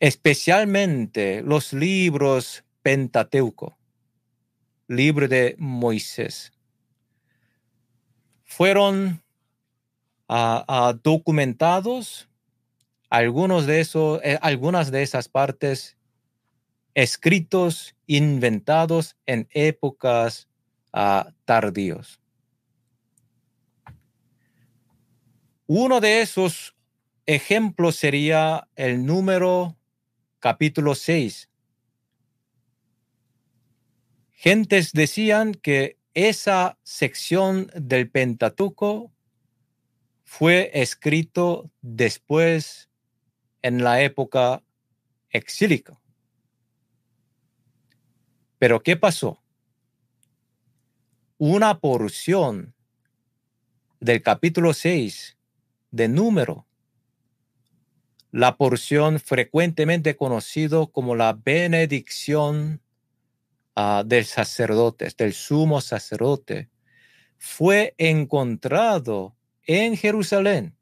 especialmente 0.00 1.42
los 1.42 1.72
libros 1.72 2.64
Pentateuco, 2.82 3.76
libro 4.88 5.28
de 5.28 5.54
Moisés, 5.58 6.52
fueron 8.44 9.22
ah, 10.28 10.64
ah, 10.66 10.94
documentados 11.00 12.28
algunos 13.10 13.66
de 13.66 13.80
esos, 13.80 14.20
eh, 14.24 14.38
algunas 14.40 14.90
de 14.90 15.02
esas 15.02 15.28
partes 15.28 15.96
escritos, 16.96 17.94
inventados 18.06 19.16
en 19.26 19.46
épocas 19.52 20.48
uh, 20.94 21.30
tardíos. 21.44 22.18
Uno 25.66 26.00
de 26.00 26.22
esos 26.22 26.74
ejemplos 27.26 27.96
sería 27.96 28.66
el 28.76 29.04
número 29.04 29.76
capítulo 30.38 30.94
6. 30.94 31.50
Gentes 34.32 34.92
decían 34.94 35.52
que 35.52 35.98
esa 36.14 36.78
sección 36.82 37.70
del 37.74 38.10
Pentateuco 38.10 39.12
fue 40.24 40.70
escrito 40.72 41.70
después 41.82 42.88
en 43.60 43.84
la 43.84 44.00
época 44.00 44.62
exílica. 45.28 46.00
Pero 48.58 48.82
¿qué 48.82 48.96
pasó? 48.96 49.42
Una 51.38 51.78
porción 51.78 52.74
del 54.00 54.22
capítulo 54.22 54.72
6 54.72 55.36
de 55.90 56.08
número 56.08 56.66
la 58.36 58.58
porción 58.58 59.18
frecuentemente 59.18 60.14
conocido 60.14 60.88
como 60.88 61.14
la 61.14 61.32
benedicción 61.32 62.82
uh, 63.74 64.04
del 64.04 64.26
sacerdote, 64.26 65.08
del 65.16 65.32
sumo 65.32 65.80
sacerdote, 65.80 66.68
fue 67.38 67.94
encontrado 67.96 69.34
en 69.62 69.96
Jerusalén. 69.96 70.76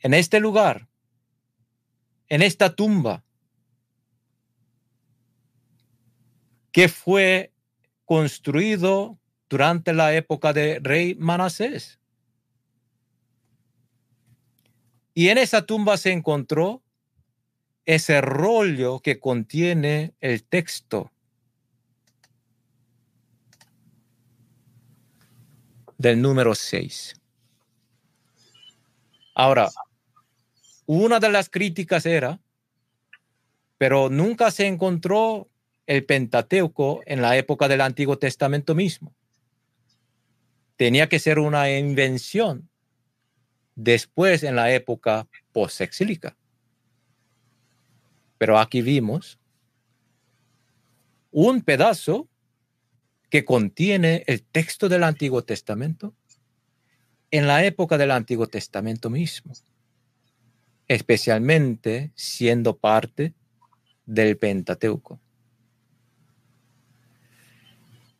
En 0.00 0.12
este 0.12 0.40
lugar, 0.40 0.88
en 2.28 2.42
esta 2.42 2.76
tumba. 2.76 3.24
Que 6.72 6.88
fue 6.88 7.52
construido 8.04 9.18
durante 9.48 9.92
la 9.92 10.14
época 10.14 10.52
de 10.52 10.78
rey 10.80 11.14
Manasés. 11.16 11.98
Y 15.12 15.28
en 15.28 15.38
esa 15.38 15.66
tumba 15.66 15.96
se 15.96 16.12
encontró 16.12 16.82
ese 17.84 18.20
rollo 18.20 19.00
que 19.00 19.18
contiene 19.18 20.14
el 20.20 20.44
texto 20.44 21.10
del 25.98 26.22
número 26.22 26.54
6. 26.54 27.20
Ahora, 29.34 29.68
una 30.86 31.20
de 31.20 31.28
las 31.28 31.50
críticas 31.50 32.06
era, 32.06 32.40
pero 33.76 34.08
nunca 34.08 34.50
se 34.50 34.66
encontró 34.66 35.49
el 35.90 36.04
Pentateuco 36.04 37.02
en 37.04 37.20
la 37.20 37.36
época 37.36 37.66
del 37.66 37.80
Antiguo 37.80 38.16
Testamento 38.16 38.76
mismo. 38.76 39.12
Tenía 40.76 41.08
que 41.08 41.18
ser 41.18 41.40
una 41.40 41.76
invención 41.76 42.70
después 43.74 44.44
en 44.44 44.54
la 44.54 44.72
época 44.72 45.26
post-exílica. 45.50 46.36
Pero 48.38 48.60
aquí 48.60 48.82
vimos 48.82 49.40
un 51.32 51.60
pedazo 51.62 52.28
que 53.28 53.44
contiene 53.44 54.22
el 54.28 54.44
texto 54.44 54.88
del 54.88 55.02
Antiguo 55.02 55.42
Testamento 55.42 56.14
en 57.32 57.48
la 57.48 57.64
época 57.64 57.98
del 57.98 58.12
Antiguo 58.12 58.46
Testamento 58.46 59.10
mismo, 59.10 59.54
especialmente 60.86 62.12
siendo 62.14 62.78
parte 62.78 63.34
del 64.06 64.36
Pentateuco. 64.36 65.20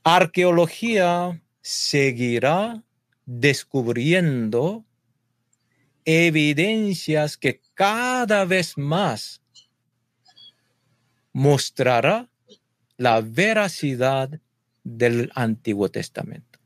Arqueología 0.03 1.43
seguirá 1.61 2.83
descubriendo 3.27 4.85
evidencias 6.05 7.37
que 7.37 7.61
cada 7.75 8.45
vez 8.47 8.79
más 8.79 9.43
mostrará 11.33 12.31
la 12.97 13.21
veracidad 13.21 14.41
del 14.83 15.31
Antiguo 15.35 15.91
Testamento. 15.91 16.59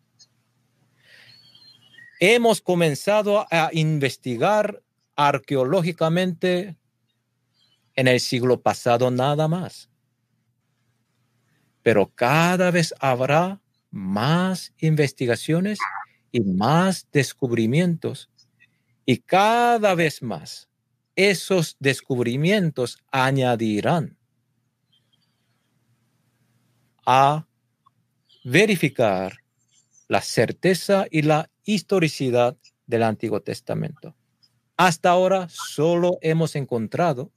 Hemos 2.21 2.61
comenzado 2.61 3.47
a 3.51 3.71
investigar 3.73 4.81
arqueológicamente 5.17 6.77
en 7.95 8.09
el 8.09 8.21
siglo 8.21 8.61
pasado 8.63 9.11
nada 9.11 9.49
más. 9.49 9.91
Pero 11.85 12.11
cada 12.13 12.73
vez 12.73 12.93
habrá 12.99 13.61
más 13.93 14.73
investigaciones 14.79 15.79
y 16.33 16.41
más 16.41 17.07
descubrimientos. 17.13 18.31
Y 19.07 19.19
cada 19.19 19.95
vez 19.95 20.23
más 20.23 20.69
esos 21.15 21.77
descubrimientos 21.79 22.99
añadirán 23.13 24.17
a 27.07 27.47
verificar 28.45 29.37
la 30.09 30.23
certeza 30.23 31.07
y 31.11 31.21
la 31.21 31.51
historicidad 31.65 32.57
del 32.87 33.03
Antiguo 33.03 33.41
Testamento. 33.43 34.17
Hasta 34.77 35.11
ahora 35.11 35.49
solo 35.51 36.19
hemos 36.23 36.57
encontrado, 36.57 37.31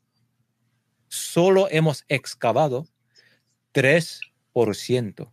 solo 1.09 1.67
hemos 1.69 2.05
excavado 2.07 2.87
3% 4.65 5.31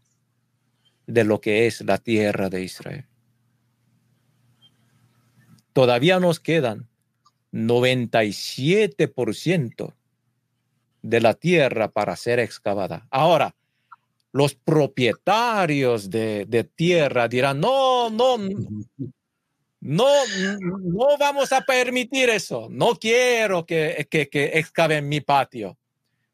de 1.07 1.25
lo 1.25 1.41
que 1.41 1.67
es 1.67 1.81
la 1.83 1.99
tierra 1.99 2.49
de 2.51 2.63
Israel. 2.63 3.07
Todavía 5.73 6.21
nos 6.21 6.39
quedan 6.41 6.89
97% 7.53 9.95
de 11.03 11.21
la 11.21 11.35
tierra 11.35 11.91
para 11.91 12.17
ser 12.17 12.39
excavada. 12.39 13.07
Ahora, 13.11 13.55
los 14.33 14.55
propietarios 14.55 16.09
de, 16.11 16.71
tierra 16.75 17.29
dirán, 17.29 17.61
no, 17.61 18.09
no, 18.11 18.39
no, 19.81 19.81
no 19.81 21.19
vamos 21.19 21.53
a 21.53 21.61
permitir 21.61 22.31
eso. 22.31 22.69
No 22.71 22.97
quiero 22.97 23.67
que, 23.67 24.09
que, 24.11 24.29
que 24.29 24.45
excaven 24.55 25.09
mi 25.09 25.21
patio. 25.21 25.79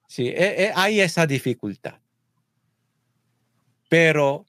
Sí, 0.06 0.28
e, 0.28 0.64
e, 0.64 0.72
hay 0.74 1.00
esa 1.00 1.26
dificultad. 1.26 2.00
Pero 3.90 4.46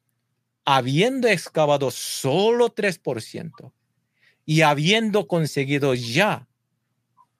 habiendo 0.65 1.27
excavado 1.27 1.89
solo 1.89 2.73
3% 2.73 3.73
y 4.45 4.61
habiendo 4.61 5.27
conseguido 5.27 5.95
ya 5.95 6.47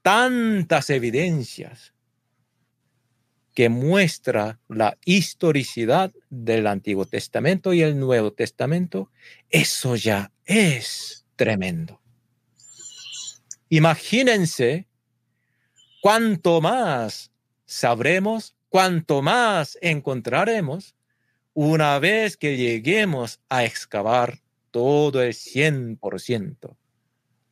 tantas 0.02 0.90
evidencias 0.90 1.94
que 3.54 3.70
muestra 3.70 4.60
la 4.68 4.98
historicidad 5.06 6.12
del 6.32 6.66
Antiguo 6.66 7.06
Testamento 7.06 7.72
y 7.72 7.84
el 7.84 8.00
Nuevo 8.00 8.34
Testamento, 8.34 9.12
eso 9.52 9.96
ya 9.96 10.32
es 10.46 11.28
tremendo. 11.36 12.02
Imagínense 13.70 14.88
cuánto 16.02 16.62
más 16.62 17.32
sabremos, 17.66 18.56
cuánto 18.70 19.22
más 19.22 19.78
encontraremos 19.82 20.96
una 21.64 22.00
vez 22.00 22.38
que 22.38 22.58
lleguemos 22.58 23.40
a 23.48 23.64
excavar 23.64 24.40
todo 24.72 25.22
el 25.22 25.34
100% 25.34 26.76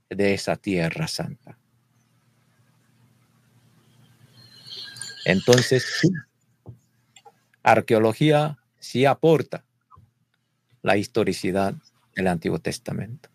de 0.10 0.34
esa 0.34 0.56
tierra 0.56 1.08
santa. 1.08 1.60
Entonces, 5.26 5.86
arqueología 7.62 8.58
sí 8.80 9.06
aporta 9.06 9.64
la 10.82 10.98
historicidad 10.98 11.76
del 12.16 12.28
Antiguo 12.30 12.58
Testamento. 12.58 13.30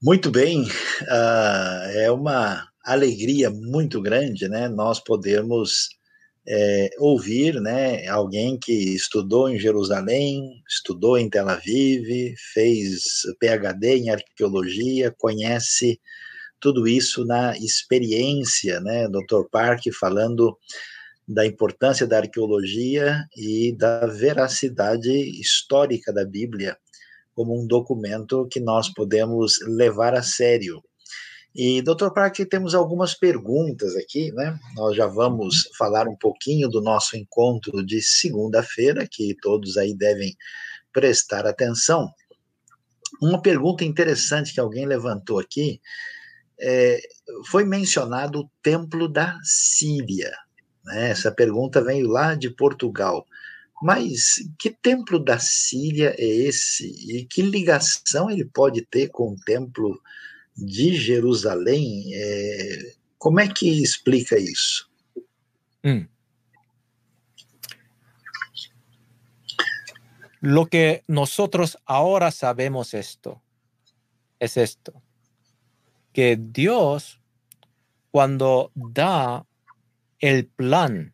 Muito 0.00 0.30
bem, 0.30 0.62
uh, 0.62 1.90
é 1.92 2.08
uma 2.08 2.68
alegria 2.84 3.50
muito 3.50 4.00
grande, 4.00 4.48
né? 4.48 4.68
Nós 4.68 5.00
podemos 5.00 5.88
é, 6.46 6.90
ouvir, 6.98 7.60
né? 7.60 8.06
Alguém 8.08 8.58
que 8.58 8.72
estudou 8.72 9.48
em 9.48 9.58
Jerusalém, 9.58 10.62
estudou 10.68 11.16
em 11.18 11.28
Tel 11.30 11.48
Aviv, 11.48 12.34
fez 12.52 13.22
PhD 13.40 13.96
em 13.96 14.10
arqueologia, 14.10 15.14
conhece 15.18 16.00
tudo 16.60 16.86
isso 16.86 17.24
na 17.24 17.56
experiência, 17.58 18.80
né? 18.80 19.08
Dr. 19.08 19.44
Park 19.50 19.82
falando 19.98 20.56
da 21.26 21.46
importância 21.46 22.06
da 22.06 22.18
arqueologia 22.18 23.24
e 23.36 23.74
da 23.76 24.06
veracidade 24.06 25.10
histórica 25.40 26.12
da 26.12 26.24
Bíblia 26.24 26.76
como 27.34 27.60
um 27.60 27.66
documento 27.66 28.46
que 28.50 28.60
nós 28.60 28.88
podemos 28.92 29.58
levar 29.66 30.14
a 30.14 30.22
sério. 30.22 30.82
E, 31.54 31.80
doutor 31.82 32.12
Park, 32.12 32.38
temos 32.50 32.74
algumas 32.74 33.14
perguntas 33.14 33.94
aqui, 33.94 34.32
né? 34.32 34.58
Nós 34.74 34.96
já 34.96 35.06
vamos 35.06 35.70
falar 35.78 36.08
um 36.08 36.16
pouquinho 36.16 36.68
do 36.68 36.80
nosso 36.80 37.16
encontro 37.16 37.84
de 37.84 38.02
segunda-feira, 38.02 39.06
que 39.08 39.36
todos 39.40 39.76
aí 39.76 39.94
devem 39.94 40.36
prestar 40.92 41.46
atenção. 41.46 42.12
Uma 43.22 43.40
pergunta 43.40 43.84
interessante 43.84 44.52
que 44.52 44.58
alguém 44.58 44.84
levantou 44.84 45.38
aqui 45.38 45.80
é, 46.60 47.00
foi 47.46 47.64
mencionado 47.64 48.40
o 48.40 48.50
Templo 48.60 49.08
da 49.08 49.38
Síria. 49.44 50.32
Né? 50.84 51.10
Essa 51.10 51.30
pergunta 51.30 51.82
veio 51.82 52.08
lá 52.08 52.34
de 52.34 52.50
Portugal. 52.50 53.24
Mas 53.82 54.36
que 54.58 54.70
templo 54.70 55.18
da 55.18 55.38
Síria 55.38 56.14
é 56.18 56.24
esse? 56.24 56.86
E 57.06 57.24
que 57.26 57.42
ligação 57.42 58.30
ele 58.30 58.44
pode 58.44 58.82
ter 58.82 59.08
com 59.08 59.32
o 59.32 59.36
templo 59.44 60.00
de 60.56 60.96
Jerusalém? 60.96 62.10
É, 62.14 62.94
como 63.18 63.40
é 63.40 63.48
que 63.48 63.82
explica 63.82 64.38
isso? 64.38 64.90
Lo 70.40 70.66
que 70.66 71.02
nosotros 71.08 71.76
ahora 71.86 72.30
sabemos 72.30 72.92
esto 72.94 73.40
es 74.38 74.56
esto. 74.56 75.02
que 76.14 76.38
Dios, 76.40 77.20
cuando 78.10 78.70
da 78.74 79.44
el 80.20 80.46
plan 80.46 81.12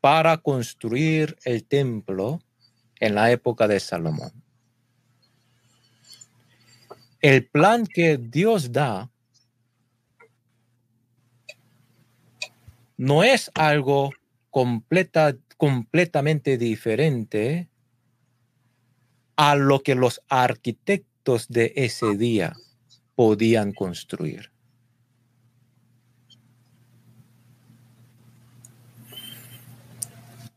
para 0.00 0.38
construir 0.38 1.36
el 1.44 1.64
templo 1.64 2.40
en 3.00 3.16
la 3.16 3.32
época 3.32 3.66
de 3.66 3.80
Salomón, 3.80 4.32
el 7.20 7.46
plan 7.46 7.86
que 7.86 8.16
Dios 8.16 8.72
da 8.72 9.10
no 12.96 13.22
es 13.22 13.50
algo 13.54 14.10
completa, 14.50 15.36
completamente 15.56 16.58
diferente 16.58 17.68
a 19.36 19.54
lo 19.54 19.82
que 19.82 19.94
los 19.94 20.20
arquitectos 20.28 21.48
de 21.48 21.72
ese 21.76 22.16
día 22.16 22.56
podían 23.14 23.72
construir. 23.72 24.50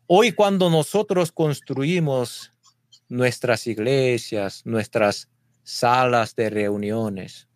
Hoy 0.07 0.33
cuando 0.33 0.69
nosotros 0.69 1.31
construimos 1.31 2.51
nuestras 3.07 3.65
iglesias, 3.67 4.61
nuestras 4.65 5.30
salas 5.71 6.35
de 6.35 6.49
reuniones, 6.49 7.47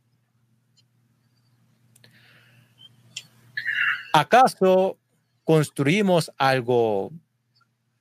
¿acaso 4.14 4.98
construimos 5.44 6.32
algo 6.38 7.12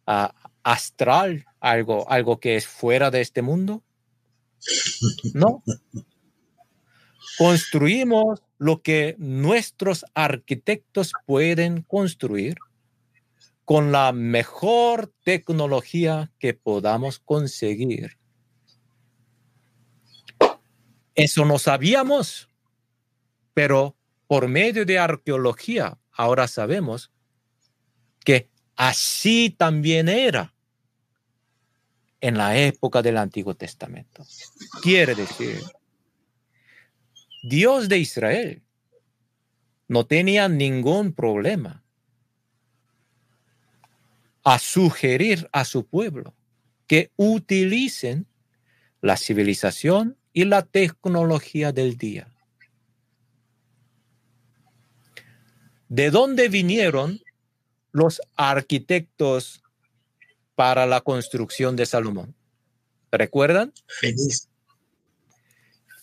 ah, 0.07 0.33
astral, 0.63 1.45
algo, 1.59 2.09
algo 2.09 2.39
que 2.39 2.57
es 2.57 2.67
fuera 2.67 3.11
de 3.11 3.21
este 3.21 3.43
mundo? 3.43 3.83
No. 5.35 5.63
Construimos 7.37 8.43
lo 8.59 8.83
que 8.83 9.17
nuestros 9.19 10.05
arquitectos 10.15 11.13
pueden 11.27 11.83
construir 11.83 12.57
con 13.65 13.91
la 13.91 14.13
mejor 14.13 15.13
tecnología 15.25 16.31
que 16.39 16.55
podamos 16.55 17.19
conseguir. 17.19 18.17
Eso 21.15 21.45
no 21.45 21.59
sabíamos, 21.59 22.49
pero 23.53 23.97
por 24.27 24.49
medio 24.49 24.85
de 24.85 24.99
arqueología 24.99 25.99
ahora 26.13 26.49
sabemos 26.49 27.13
que 28.25 28.51
así 28.77 29.55
también 29.57 30.09
era 30.09 30.55
en 32.21 32.39
la 32.39 32.57
época 32.57 33.03
del 33.03 33.19
Antiguo 33.19 33.55
Testamento. 33.55 34.25
Quiere 34.83 35.15
decir, 35.15 35.61
Dios 37.43 37.89
de 37.89 37.99
Israel 37.99 38.63
no 39.87 40.07
tenía 40.07 40.49
ningún 40.49 41.13
problema 41.13 41.85
a 44.43 44.59
sugerir 44.59 45.49
a 45.53 45.65
su 45.65 45.87
pueblo 45.87 46.35
que 46.87 47.13
utilicen 47.17 48.27
la 49.01 49.17
civilización 49.17 50.17
y 50.35 50.45
la 50.45 50.61
tecnología 50.61 51.73
del 51.73 51.97
día. 51.97 52.29
¿De 55.89 56.11
dónde 56.11 56.49
vinieron 56.49 57.23
los 57.93 58.21
arquitectos 58.37 59.63
para 60.55 60.85
la 60.85 61.01
construcción 61.01 61.77
de 61.77 61.87
Salomón? 61.87 62.35
¿Recuerdan? 63.11 63.73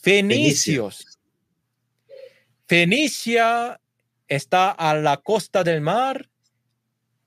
Fenicios. 0.02 1.20
Fenicia 2.68 3.80
está 4.28 4.72
a 4.72 4.96
la 4.96 5.18
costa 5.18 5.64
del 5.64 5.82
mar 5.82 6.32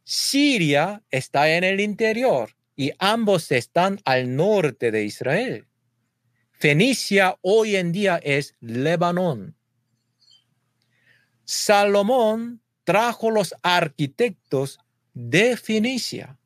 Siria 0.04 1.02
está 1.10 1.50
en 1.56 1.64
el 1.64 1.80
interior 1.80 2.54
y 2.76 2.92
ambos 2.98 3.50
están 3.50 4.00
al 4.04 4.36
norte 4.36 4.90
de 4.90 5.04
Israel. 5.04 5.66
Fenicia 6.58 7.36
hoy 7.42 7.76
en 7.76 7.92
día 7.92 8.18
es 8.22 8.54
Lebanón. 8.60 9.56
Salomón 11.44 12.62
trajo 12.84 13.30
los 13.30 13.54
arquitectos 13.62 14.78
de 15.12 15.56
Fenicia. 15.56 16.38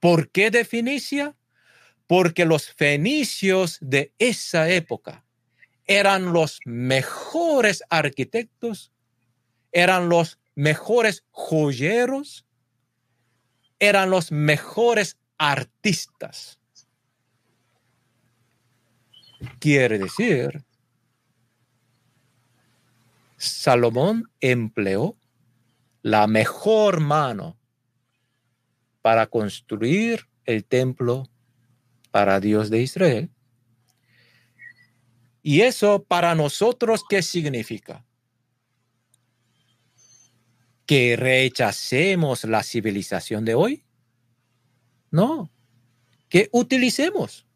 ¿Por 0.00 0.30
qué 0.30 0.50
de 0.50 0.64
Fenicia? 0.64 1.36
Porque 2.06 2.44
los 2.44 2.72
fenicios 2.72 3.78
de 3.80 4.12
esa 4.18 4.68
época 4.70 5.24
eran 5.86 6.32
los 6.32 6.60
mejores 6.64 7.82
arquitectos, 7.90 8.92
eran 9.72 10.08
los 10.08 10.38
mejores 10.54 11.24
joyeros, 11.30 12.46
eran 13.78 14.10
los 14.10 14.32
mejores 14.32 15.18
artistas. 15.36 16.59
Quiere 19.58 19.98
decir, 19.98 20.64
Salomón 23.36 24.30
empleó 24.40 25.16
la 26.02 26.26
mejor 26.26 27.00
mano 27.00 27.58
para 29.02 29.26
construir 29.26 30.28
el 30.44 30.64
templo 30.64 31.28
para 32.10 32.40
Dios 32.40 32.70
de 32.70 32.82
Israel. 32.82 33.30
¿Y 35.42 35.62
eso 35.62 36.04
para 36.04 36.34
nosotros 36.34 37.02
qué 37.08 37.22
significa? 37.22 38.04
que 40.90 41.14
rechacemos 41.14 42.42
la 42.42 42.64
civilización 42.64 43.44
de 43.44 43.54
hoy. 43.54 43.84
No, 45.12 45.48
que 46.28 46.48
utilicemos, 46.50 47.46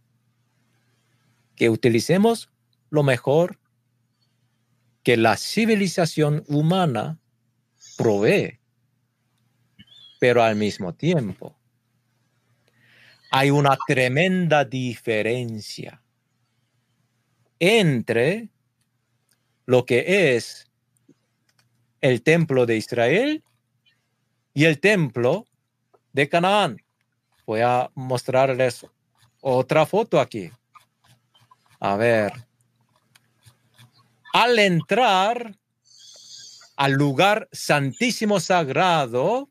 que 1.57 1.71
utilicemos 1.71 2.51
lo 2.91 3.03
mejor 3.03 3.59
que 5.03 5.17
la 5.17 5.37
civilización 5.37 6.45
humana 6.49 7.19
provee, 7.97 8.61
pero 10.19 10.43
al 10.43 10.57
mismo 10.57 10.95
tiempo 10.95 11.57
hay 13.31 13.51
una 13.51 13.77
tremenda 13.87 14.65
diferencia 14.65 16.01
entre 17.59 18.49
lo 19.67 19.85
que 19.85 20.37
es 20.37 20.67
el 22.01 22.23
templo 22.23 22.65
de 22.67 22.77
Israel 22.77 23.43
y 24.53 24.65
el 24.67 24.79
templo 24.79 25.47
de 26.13 26.29
Canaán. 26.29 26.77
Voy 27.47 27.61
a 27.61 27.91
mostrarles 27.95 28.87
otra 29.41 29.85
foto 29.85 30.21
aquí. 30.21 30.51
A 31.85 31.97
ver. 31.97 32.33
Al 34.33 34.59
entrar 34.59 35.59
al 36.77 36.93
lugar 36.93 37.47
santísimo 37.53 38.41
sagrado 38.41 39.51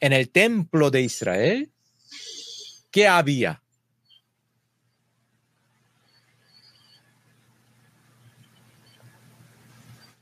en 0.00 0.12
el 0.12 0.30
templo 0.30 0.90
de 0.90 1.02
Israel, 1.02 1.72
¿qué 2.90 3.06
había? 3.06 3.62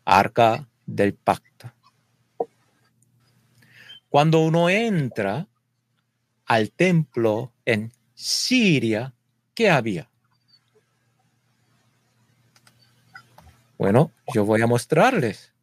Arca 0.05 0.69
del 0.85 1.15
pacto. 1.15 1.73
Cuando 4.11 4.41
uno 4.41 4.69
entra 4.69 5.49
al 6.45 6.73
templo 6.73 7.55
en 7.65 7.91
Siria, 8.13 9.15
¿qué 9.55 9.71
había? 9.71 10.08
Bueno, 13.79 14.13
yo 14.35 14.45
voy 14.45 14.61
a 14.61 14.67
mostrarles. 14.67 15.55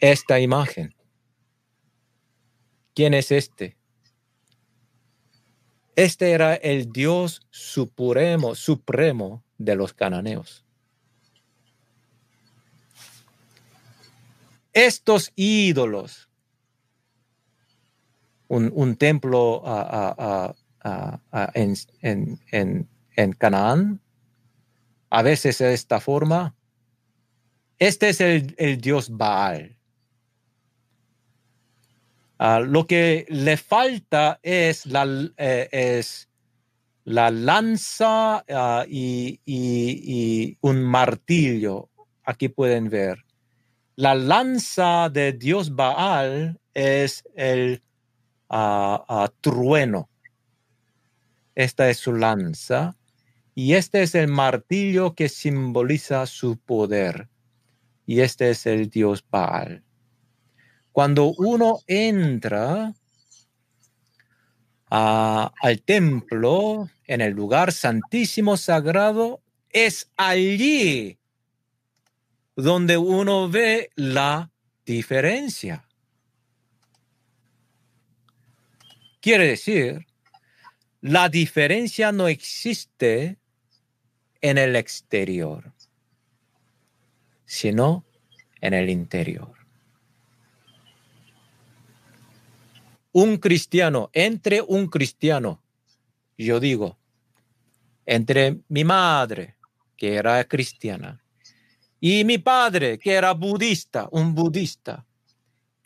Esta 0.00 0.40
imagen. 0.40 0.94
¿Quién 2.94 3.12
es 3.12 3.30
este? 3.30 3.76
Este 5.94 6.30
era 6.32 6.54
el 6.54 6.90
Dios 6.90 7.42
supremo, 7.50 8.54
supremo 8.54 9.44
de 9.58 9.76
los 9.76 9.92
cananeos. 9.92 10.61
Estos 14.72 15.32
ídolos, 15.36 16.28
un, 18.48 18.96
templo 18.96 19.62
en, 21.54 23.34
Canaán, 23.38 24.00
a 25.10 25.22
veces 25.22 25.58
de 25.58 25.74
esta 25.74 26.00
forma, 26.00 26.54
este 27.78 28.10
es 28.10 28.20
el, 28.20 28.54
el 28.58 28.80
Dios 28.80 29.16
Baal. 29.16 29.78
Ah, 32.44 32.58
lo 32.58 32.88
que 32.88 33.24
le 33.28 33.56
falta 33.56 34.40
es 34.42 34.84
la, 34.86 35.06
eh, 35.36 35.68
es 35.70 36.28
la 37.04 37.30
lanza 37.30 38.44
ah, 38.48 38.84
y, 38.88 40.58
un 40.60 40.82
martillo. 40.82 41.88
Aquí 42.24 42.48
pueden 42.48 42.88
ver. 42.88 43.24
La 43.96 44.14
lanza 44.14 45.10
de 45.10 45.32
Dios 45.32 45.74
Baal 45.74 46.58
es 46.72 47.24
el 47.34 47.82
ah, 48.48 49.30
trueno. 49.40 50.08
Esta 51.54 51.90
es 51.90 51.98
su 51.98 52.14
lanza. 52.14 52.96
Y 53.54 53.74
este 53.74 54.02
es 54.02 54.14
el 54.14 54.28
martillo 54.28 55.14
que 55.14 55.28
simboliza 55.28 56.24
su 56.26 56.56
poder. 56.56 57.28
Y 58.06 58.20
este 58.20 58.50
es 58.50 58.64
el 58.64 58.88
dios 58.88 59.24
Baal. 59.30 59.84
Cuando 60.90 61.34
uno 61.36 61.80
entra 61.86 62.94
al 64.88 65.82
templo, 65.84 66.88
en 67.06 67.20
el 67.20 67.32
lugar 67.34 67.72
santísimo 67.72 68.56
sagrado, 68.56 69.42
es 69.70 70.10
allí 70.16 71.18
donde 72.56 72.98
uno 72.98 73.48
ve 73.48 73.90
la 73.94 74.50
diferencia. 74.84 75.86
Quiere 79.20 79.46
decir, 79.46 80.06
la 81.00 81.28
diferencia 81.28 82.12
no 82.12 82.28
existe 82.28 83.38
en 84.40 84.58
el 84.58 84.76
exterior, 84.76 85.72
sino 87.44 88.04
en 88.60 88.74
el 88.74 88.90
interior. 88.90 89.54
Un 93.12 93.36
cristiano, 93.36 94.10
entre 94.12 94.62
un 94.62 94.88
cristiano, 94.88 95.62
yo 96.36 96.58
digo, 96.58 96.98
entre 98.06 98.58
mi 98.68 98.84
madre, 98.84 99.54
que 99.96 100.14
era 100.16 100.42
cristiana, 100.44 101.21
y 102.04 102.24
mi 102.24 102.38
padre, 102.38 102.98
que 102.98 103.12
era 103.12 103.32
budista, 103.32 104.08
un 104.10 104.34
budista, 104.34 105.06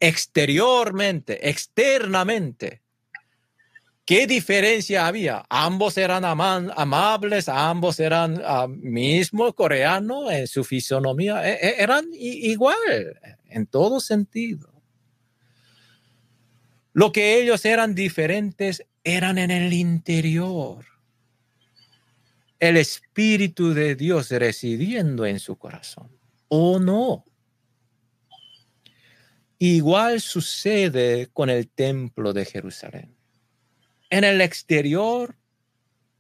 exteriormente, 0.01 1.47
externamente, 1.47 2.81
¿Qué 4.07 4.29
diferencia 4.29 5.09
había? 5.09 5.45
Ambos 5.51 5.99
eran 5.99 6.25
amables, 6.25 7.49
ambos 7.49 7.99
eran 7.99 8.41
uh, 8.41 8.69
mismo 8.69 9.53
coreano 9.53 10.31
en 10.31 10.47
su 10.47 10.63
fisonomía, 10.63 11.45
e, 11.45 11.55
e, 11.55 11.83
eran 11.83 12.05
igual 12.15 12.79
en 13.49 13.67
todo 13.67 13.99
sentido. 13.99 14.71
Lo 16.93 17.11
que 17.11 17.41
ellos 17.41 17.65
eran 17.65 17.97
diferentes 17.97 18.87
eran 19.03 19.39
en 19.39 19.51
el 19.51 19.73
interior. 19.73 20.85
El 22.59 22.77
Espíritu 22.77 23.75
de 23.75 23.95
Dios 23.95 24.31
residiendo 24.31 25.27
en 25.27 25.41
su 25.41 25.57
corazón. 25.57 26.11
¿O 26.49 26.79
no? 26.79 27.25
Igual 29.59 30.21
sucede 30.21 31.29
con 31.33 31.51
el 31.51 31.69
templo 31.69 32.33
de 32.33 32.45
Jerusalén 32.45 33.17
en 34.11 34.25
el 34.25 34.41
exterior 34.41 35.37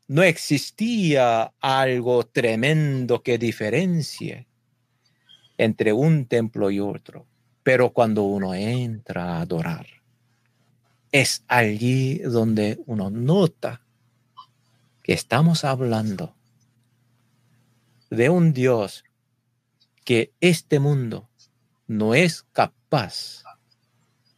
no 0.08 0.22
existía 0.22 1.52
algo 1.60 2.26
tremendo 2.26 3.22
que 3.22 3.38
diferencie 3.38 4.46
entre 5.58 5.92
un 5.92 6.26
templo 6.26 6.70
y 6.70 6.80
otro. 6.80 7.26
Pero 7.62 7.90
cuando 7.90 8.22
uno 8.22 8.54
entra 8.54 9.36
a 9.36 9.40
adorar, 9.40 9.86
es 11.10 11.44
allí 11.48 12.18
donde 12.18 12.78
uno 12.86 13.10
nota 13.10 13.80
que 15.06 15.12
estamos 15.12 15.62
hablando 15.62 16.34
de 18.10 18.28
un 18.28 18.52
Dios 18.52 19.04
que 20.04 20.32
este 20.40 20.80
mundo 20.80 21.30
no 21.86 22.12
es 22.12 22.42
capaz 22.52 23.44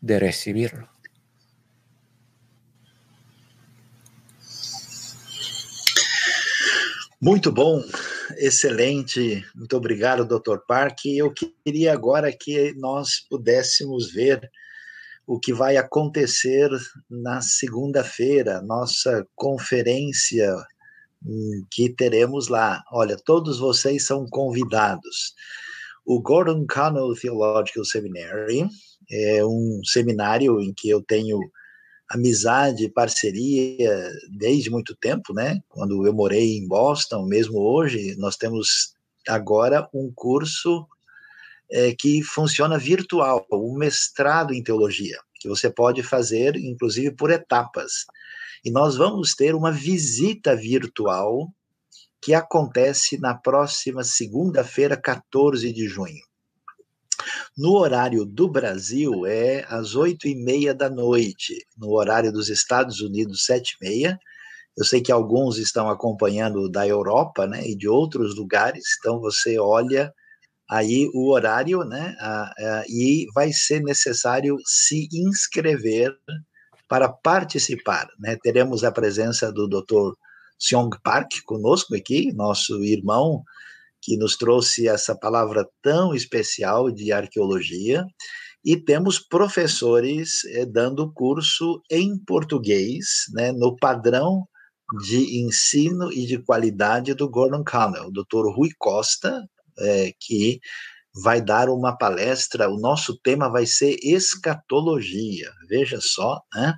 de 0.03 0.19
recibirlo. 0.19 0.91
Muito 7.19 7.51
bom, 7.51 7.83
excelente. 8.37 9.43
Muito 9.55 9.75
obrigado, 9.75 10.27
Dr. 10.27 10.59
Park. 10.69 11.07
Eu 11.07 11.33
queria 11.33 11.95
agora 11.95 12.31
que 12.31 12.75
nós 12.75 13.21
pudéssemos 13.31 14.13
ver 14.13 14.51
o 15.29 15.39
que 15.39 15.53
vai 15.53 15.77
acontecer 15.77 16.71
na 17.11 17.43
segunda-feira, 17.43 18.63
nossa 18.63 19.29
conferência 19.37 20.51
hum, 21.23 21.67
que 21.71 21.91
teremos 21.91 22.49
lá. 22.49 22.83
Olha, 22.91 23.15
todos 23.15 23.59
vocês 23.59 24.07
são 24.07 24.27
convidados. 24.27 25.35
O 26.07 26.23
Gordon 26.23 26.67
Connell 26.67 27.13
Theological 27.15 27.85
Seminary 27.85 28.67
é 29.11 29.45
um 29.45 29.83
seminário 29.85 30.63
em 30.63 30.73
que 30.73 30.89
eu 30.89 31.03
tenho 31.03 31.39
amizade, 32.09 32.89
parceria 32.89 34.11
desde 34.31 34.71
muito 34.71 34.97
tempo, 34.97 35.35
né? 35.35 35.61
Quando 35.69 36.07
eu 36.07 36.15
morei 36.15 36.57
em 36.57 36.67
Boston, 36.67 37.27
mesmo 37.27 37.59
hoje, 37.59 38.17
nós 38.17 38.35
temos 38.35 38.95
agora 39.29 39.87
um 39.93 40.11
curso 40.15 40.87
é, 41.71 41.95
que 41.95 42.23
funciona 42.23 42.79
virtual, 42.79 43.47
um 43.53 43.77
mestrado 43.77 44.55
em 44.55 44.63
teologia, 44.63 45.19
que 45.41 45.49
você 45.49 45.71
pode 45.71 46.03
fazer, 46.03 46.57
inclusive, 46.57 47.15
por 47.15 47.31
etapas. 47.31 48.07
E 48.65 48.71
nós 48.71 48.97
vamos 48.97 49.35
ter 49.35 49.55
uma 49.55 49.71
visita 49.71 50.57
virtual 50.57 51.49
que 52.21 52.35
acontece 52.35 53.19
na 53.19 53.35
próxima 53.35 54.03
segunda-feira, 54.03 54.97
14 54.97 55.73
de 55.73 55.87
junho. 55.87 56.23
No 57.57 57.75
horário 57.75 58.25
do 58.25 58.49
Brasil 58.49 59.27
é 59.27 59.65
às 59.69 59.95
oito 59.95 60.27
e 60.27 60.35
meia 60.35 60.75
da 60.75 60.89
noite. 60.89 61.67
No 61.77 61.91
horário 61.93 62.33
dos 62.33 62.49
Estados 62.49 63.01
Unidos, 63.01 63.45
sete 63.45 63.77
e 63.81 63.85
meia. 63.85 64.19
Eu 64.77 64.85
sei 64.85 65.01
que 65.01 65.11
alguns 65.11 65.59
estão 65.59 65.89
acompanhando 65.89 66.69
da 66.69 66.87
Europa, 66.87 67.47
né, 67.47 67.67
e 67.67 67.77
de 67.77 67.89
outros 67.89 68.37
lugares. 68.37 68.85
Então 68.99 69.21
você 69.21 69.59
olha 69.59 70.13
aí 70.69 71.11
o 71.15 71.31
horário, 71.31 71.85
né, 71.85 72.15
a, 72.21 72.43
a, 72.43 72.85
e 72.89 73.27
vai 73.35 73.53
ser 73.53 73.83
necessário 73.83 74.57
se 74.67 75.09
inscrever 75.13 76.13
para 76.89 77.09
participar, 77.09 78.09
né? 78.19 78.37
Teremos 78.43 78.83
a 78.83 78.91
presença 78.91 79.53
do 79.53 79.69
Dr. 79.69 80.15
Seong 80.59 80.91
Park 81.03 81.33
conosco 81.45 81.95
aqui, 81.95 82.33
nosso 82.33 82.83
irmão 82.83 83.43
que 84.01 84.17
nos 84.17 84.37
trouxe 84.37 84.89
essa 84.89 85.15
palavra 85.15 85.69
tão 85.83 86.15
especial 86.15 86.91
de 86.91 87.13
arqueologia, 87.13 88.07
e 88.65 88.77
temos 88.77 89.19
professores 89.19 90.45
eh, 90.47 90.67
dando 90.67 91.13
curso 91.13 91.83
em 91.91 92.17
português, 92.19 93.25
né, 93.33 93.53
no 93.53 93.77
padrão 93.77 94.47
de 95.07 95.41
ensino 95.41 96.13
e 96.13 96.27
de 96.27 96.39
qualidade 96.39 97.13
do 97.15 97.29
Gordon 97.29 97.63
Connell, 97.65 98.07
o 98.07 98.11
Dr. 98.11 98.49
Rui 98.55 98.71
Costa, 98.79 99.43
eh, 99.81 100.13
que 100.21 100.61
vai 101.23 101.41
dar 101.41 101.69
uma 101.69 101.97
palestra. 101.97 102.69
O 102.69 102.79
nosso 102.79 103.19
tema 103.21 103.51
vai 103.51 103.67
ser 103.67 103.97
escatologia. 104.03 105.51
Veja 105.69 105.99
só, 106.01 106.41
né? 106.55 106.75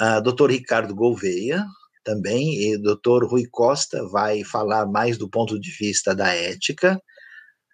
Uh, 0.00 0.22
Dr. 0.22 0.50
Ricardo 0.50 0.94
Gouveia, 0.94 1.64
também, 2.02 2.72
e 2.72 2.78
doutor 2.78 3.24
Rui 3.26 3.46
Costa 3.50 4.06
vai 4.08 4.42
falar 4.44 4.86
mais 4.86 5.18
do 5.18 5.28
ponto 5.28 5.60
de 5.60 5.70
vista 5.78 6.14
da 6.14 6.32
ética, 6.32 7.00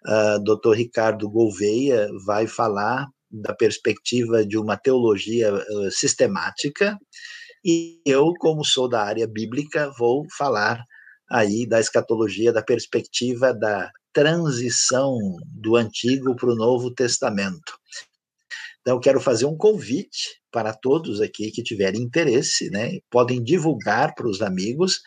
uh, 0.05 0.43
doutor 0.43 0.75
Ricardo 0.75 1.29
Gouveia 1.29 2.09
vai 2.25 2.47
falar 2.47 3.07
da 3.31 3.53
perspectiva 3.53 4.45
de 4.45 4.57
uma 4.57 4.77
teologia 4.77 5.53
uh, 5.53 5.91
sistemática, 5.91 6.97
e 7.63 8.01
eu, 8.05 8.33
como 8.39 8.63
sou 8.63 8.87
da 8.87 9.03
área 9.03 9.27
bíblica, 9.27 9.91
vou 9.97 10.25
falar 10.37 10.81
aí 11.29 11.67
da 11.67 11.79
escatologia, 11.79 12.53
da 12.53 12.61
perspectiva 12.61 13.53
da 13.53 13.89
transição 14.17 15.15
do 15.45 15.75
Antigo 15.75 16.35
para 16.35 16.49
o 16.49 16.55
Novo 16.55 16.89
Testamento. 16.89 17.77
Então, 18.81 18.99
quero 18.99 19.21
fazer 19.21 19.45
um 19.45 19.55
convite 19.55 20.41
para 20.51 20.73
todos 20.73 21.21
aqui 21.21 21.51
que 21.51 21.61
tiverem 21.61 22.01
interesse, 22.01 22.71
né? 22.71 22.97
Podem 23.11 23.43
divulgar 23.43 24.15
para 24.15 24.27
os 24.27 24.41
amigos. 24.41 25.01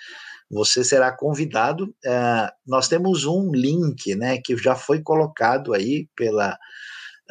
Você 0.49 0.85
será 0.85 1.11
convidado. 1.11 1.87
Uh, 2.07 2.49
nós 2.65 2.87
temos 2.87 3.25
um 3.25 3.51
link, 3.51 4.15
né, 4.15 4.39
que 4.39 4.57
já 4.57 4.77
foi 4.77 5.03
colocado 5.03 5.75
aí 5.75 6.07
pela 6.15 6.57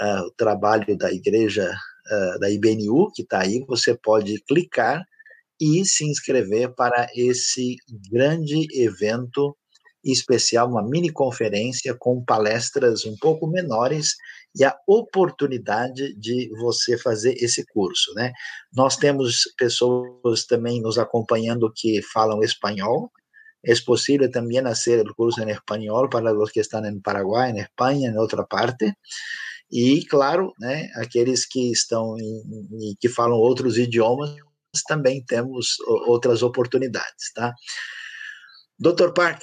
uh, 0.02 0.28
o 0.28 0.32
trabalho 0.32 0.98
da 0.98 1.10
igreja 1.14 1.74
uh, 2.12 2.40
da 2.40 2.50
IBNU, 2.52 3.10
que 3.16 3.22
está 3.22 3.40
aí. 3.40 3.64
Você 3.70 3.98
pode 3.98 4.38
clicar 4.46 5.06
e 5.62 5.86
se 5.86 6.04
inscrever 6.04 6.76
para 6.76 7.08
esse 7.16 7.78
grande 8.12 8.68
evento 8.82 9.56
especial, 10.04 10.70
uma 10.70 10.84
mini 10.84 11.12
conferência 11.12 11.96
com 11.98 12.24
palestras 12.24 13.06
um 13.06 13.16
pouco 13.18 13.48
menores 13.48 14.16
e 14.56 14.64
a 14.64 14.76
oportunidade 14.88 16.14
de 16.16 16.50
você 16.60 16.98
fazer 16.98 17.34
esse 17.44 17.66
curso, 17.68 18.14
né? 18.14 18.32
Nós 18.74 18.98
temos 18.98 19.44
pessoas 19.58 20.46
também 20.46 20.82
nos 20.82 20.98
acompanhando 20.98 21.72
que 21.76 22.02
falam 22.02 22.44
espanhol. 22.44 23.12
É 23.66 23.74
possível 23.86 24.32
também 24.32 24.64
fazer 24.64 25.06
o 25.08 25.16
curso 25.16 25.42
em 25.42 25.52
espanhol 25.52 26.10
para 26.10 26.34
os 26.34 26.52
que 26.52 26.62
estão 26.62 26.86
em 26.86 27.00
Paraguai, 27.02 27.52
em 27.52 27.60
Espanha, 27.60 28.10
em 28.10 28.18
outra 28.18 28.46
parte. 28.46 28.94
E, 29.72 30.04
claro, 30.06 30.54
né, 30.60 30.90
aqueles 30.96 31.46
que 31.46 31.72
estão 31.72 32.18
em, 32.18 32.96
que 33.00 33.08
falam 33.10 33.38
outros 33.38 33.78
idiomas, 33.78 34.34
também 34.88 35.24
temos 35.26 35.78
outras 36.08 36.42
oportunidades, 36.42 37.32
tá? 37.36 37.54
Doutor 38.82 39.14
Park, 39.14 39.42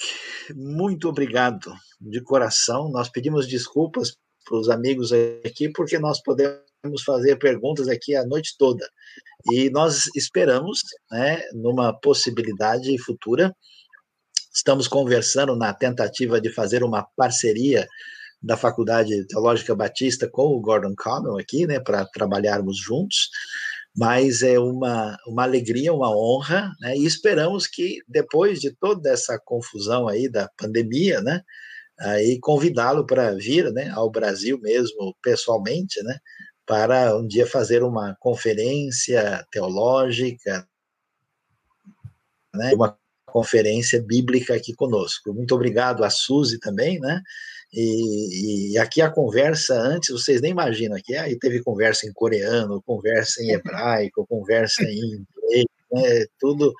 muito 0.55 1.11
obrigado 1.11 1.71
de 2.01 2.23
coração. 2.23 2.89
Nós 2.89 3.11
pedimos 3.11 3.47
desculpas 3.47 4.17
para 4.47 4.59
os 4.59 4.71
amigos 4.71 5.13
aqui, 5.45 5.69
porque 5.69 5.99
nós 5.99 6.23
podemos 6.23 7.03
fazer 7.05 7.37
perguntas 7.37 7.87
aqui 7.87 8.17
a 8.17 8.25
noite 8.25 8.55
toda. 8.59 8.89
E 9.53 9.69
nós 9.69 10.07
esperamos, 10.17 10.81
né, 11.11 11.43
numa 11.53 11.93
possibilidade 11.93 12.97
futura, 13.03 13.55
estamos 14.55 14.89
conversando 14.89 15.55
na 15.55 15.75
tentativa 15.75 16.41
de 16.41 16.51
fazer 16.51 16.83
uma 16.83 17.07
parceria 17.15 17.87
da 18.43 18.57
Faculdade 18.57 19.27
Teológica 19.27 19.75
Batista 19.75 20.27
com 20.31 20.47
o 20.47 20.61
Gordon 20.63 20.95
Connell 20.97 21.37
aqui, 21.37 21.67
né, 21.67 21.79
para 21.79 22.07
trabalharmos 22.07 22.79
juntos 22.79 23.29
mas 23.97 24.43
é 24.43 24.59
uma, 24.59 25.17
uma 25.27 25.45
alegria, 25.45 25.93
uma 25.93 26.11
honra, 26.15 26.71
né? 26.81 26.97
E 26.97 27.07
esperamos 27.07 27.67
que 27.67 28.01
depois 28.07 28.61
de 28.61 28.71
toda 28.71 29.11
essa 29.11 29.41
confusão 29.43 30.07
aí 30.07 30.29
da 30.29 30.51
pandemia, 30.59 31.21
né, 31.23 31.43
aí 31.99 32.39
convidá-lo 32.41 33.07
para 33.07 33.35
vir, 33.35 33.73
né, 33.73 33.91
ao 33.91 34.11
Brasil 34.11 34.61
mesmo 34.61 35.17
pessoalmente, 35.23 36.03
né, 36.03 36.19
para 36.67 37.17
um 37.17 37.27
dia 37.27 37.47
fazer 37.47 37.83
uma 37.83 38.15
conferência 38.21 39.47
teológica, 39.51 40.69
né, 42.55 42.75
uma 42.75 42.99
conferência 43.27 44.03
bíblica 44.03 44.55
aqui 44.55 44.75
conosco. 44.75 45.33
Muito 45.33 45.55
obrigado 45.55 46.05
a 46.05 46.11
Suzy 46.11 46.59
também, 46.59 46.99
né? 47.01 47.23
E, 47.73 48.73
e, 48.73 48.79
aqui 48.79 49.03
a 49.03 49.11
conversa 49.11 49.75
antes, 49.75 50.11
vocês 50.11 50.41
nem 50.41 50.53
imaginam 50.53 50.97
aqui, 50.97 51.15
aí 51.17 51.39
teve 51.39 51.63
conversa 51.63 52.07
em 52.07 52.13
coreano, 52.13 52.83
conversa 52.83 53.43
em 53.43 53.51
hebraico, 53.51 54.27
conversa 54.29 54.83
em 54.85 54.99
inglês, 54.99 55.67
né, 55.93 56.27
tudo, 56.39 56.73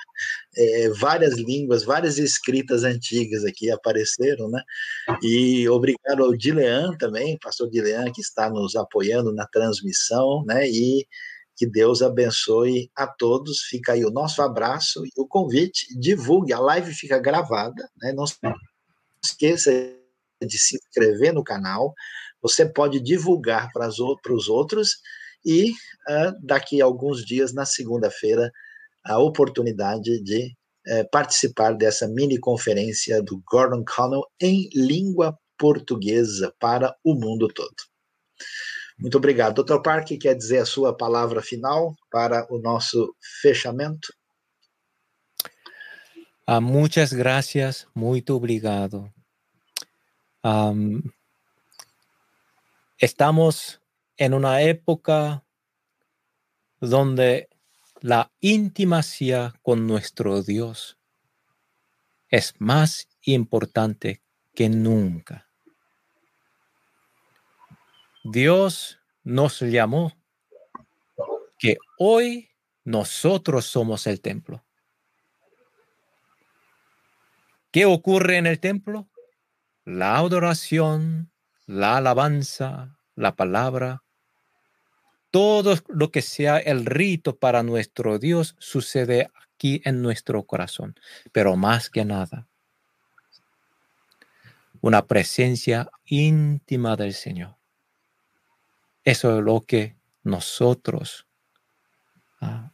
é, 0.57 0.89
várias 0.91 1.35
línguas, 1.35 1.85
várias 1.85 2.19
escritas 2.19 2.85
antigas 2.85 3.45
aqui 3.45 3.71
apareceram, 3.71 4.49
né? 4.49 4.63
E 5.23 5.69
obrigado 5.69 6.25
ao 6.25 6.37
Dilean 6.37 6.97
também, 6.99 7.39
pastor 7.39 7.69
Dilean, 7.71 8.11
que 8.13 8.21
está 8.21 8.51
nos 8.51 8.75
apoiando 8.75 9.33
na 9.33 9.47
transmissão, 9.47 10.45
né? 10.47 10.69
E 10.69 11.07
que 11.57 11.67
Deus 11.67 12.03
abençoe 12.03 12.91
a 12.95 13.07
todos. 13.07 13.61
Fica 13.63 13.93
aí 13.93 14.05
o 14.05 14.11
nosso 14.11 14.43
abraço 14.43 15.05
e 15.05 15.11
o 15.17 15.27
convite. 15.27 15.87
Divulgue, 15.99 16.53
a 16.53 16.59
live 16.59 16.93
fica 16.93 17.19
gravada, 17.19 17.89
né? 18.01 18.13
Não 18.13 18.25
esqueça 19.25 19.71
de 20.45 20.59
se 20.59 20.77
inscrever 20.77 21.33
no 21.33 21.45
canal, 21.45 21.95
você 22.43 22.67
pode 22.67 23.01
divulgar 23.01 23.71
para 23.73 23.89
os 23.89 24.49
outros 24.49 24.97
e 25.45 25.71
uh, 25.71 26.33
daqui 26.43 26.83
a 26.83 26.85
alguns 26.85 27.25
dias, 27.25 27.55
na 27.55 27.65
segunda-feira, 27.65 28.51
a 29.05 29.19
oportunidade 29.19 30.23
de 30.23 30.53
uh, 30.89 31.09
participar 31.11 31.73
dessa 31.73 32.09
mini 32.09 32.39
conferência 32.39 33.23
do 33.23 33.43
Gordon 33.51 33.85
Connell 33.85 34.25
em 34.41 34.69
língua 34.75 35.39
portuguesa 35.59 36.53
para 36.59 36.95
o 37.05 37.15
mundo 37.15 37.49
todo. 37.49 37.75
Muito 38.99 39.19
obrigado. 39.19 39.63
Dr. 39.63 39.81
Park, 39.83 40.09
quer 40.21 40.35
dizer 40.35 40.59
a 40.59 40.67
sua 40.67 40.97
palavra 40.97 41.43
final 41.43 41.95
para 42.11 42.47
o 42.51 42.59
nosso 42.59 43.15
fechamento? 43.41 44.13
Ah, 46.47 46.61
muitas 46.61 47.13
graças, 47.13 47.87
muito 47.95 48.35
obrigado 48.35 49.13
estamos 52.99 53.81
en 54.17 54.35
una 54.35 54.63
época 54.63 55.45
donde 56.81 57.49
la 58.01 58.31
intimacia 58.41 59.55
con 59.63 59.87
nuestro 59.87 60.43
Dios 60.43 60.99
es 62.29 62.55
más 62.59 63.09
importante 63.23 64.23
que 64.55 64.69
nunca. 64.69 65.49
Dios 68.25 68.99
nos 69.25 69.61
llamó 69.61 70.13
que 71.59 71.79
hoy 71.99 72.51
nosotros 72.85 73.67
somos 73.67 74.07
el 74.07 74.21
templo. 74.21 74.65
¿Qué 77.71 77.85
ocurre 77.85 78.37
en 78.37 78.47
el 78.47 78.61
templo? 78.61 79.09
La 79.87 80.17
adoración, 80.17 81.31
la 81.65 81.99
alabanza, 81.99 82.99
la 83.15 83.37
palabra, 83.37 84.03
todo 85.31 85.77
lo 85.87 86.11
que 86.11 86.23
sea 86.23 86.59
el 86.59 86.85
rito 86.85 87.37
para 87.37 87.63
nuestro 87.63 88.19
Dios 88.19 88.57
sucede 88.59 89.31
aquí 89.55 89.81
en 89.85 90.03
nuestro 90.03 90.43
corazón, 90.43 90.97
pero 91.31 91.57
más 91.57 91.89
que 91.89 92.05
nada, 92.05 92.49
una 94.81 95.07
presencia 95.07 95.89
íntima 96.05 96.97
del 96.97 97.15
Señor. 97.15 97.57
Eso 99.05 99.39
es 99.39 99.45
lo 99.45 99.61
que 99.61 99.97
nosotros 100.25 101.29
ah, 102.41 102.73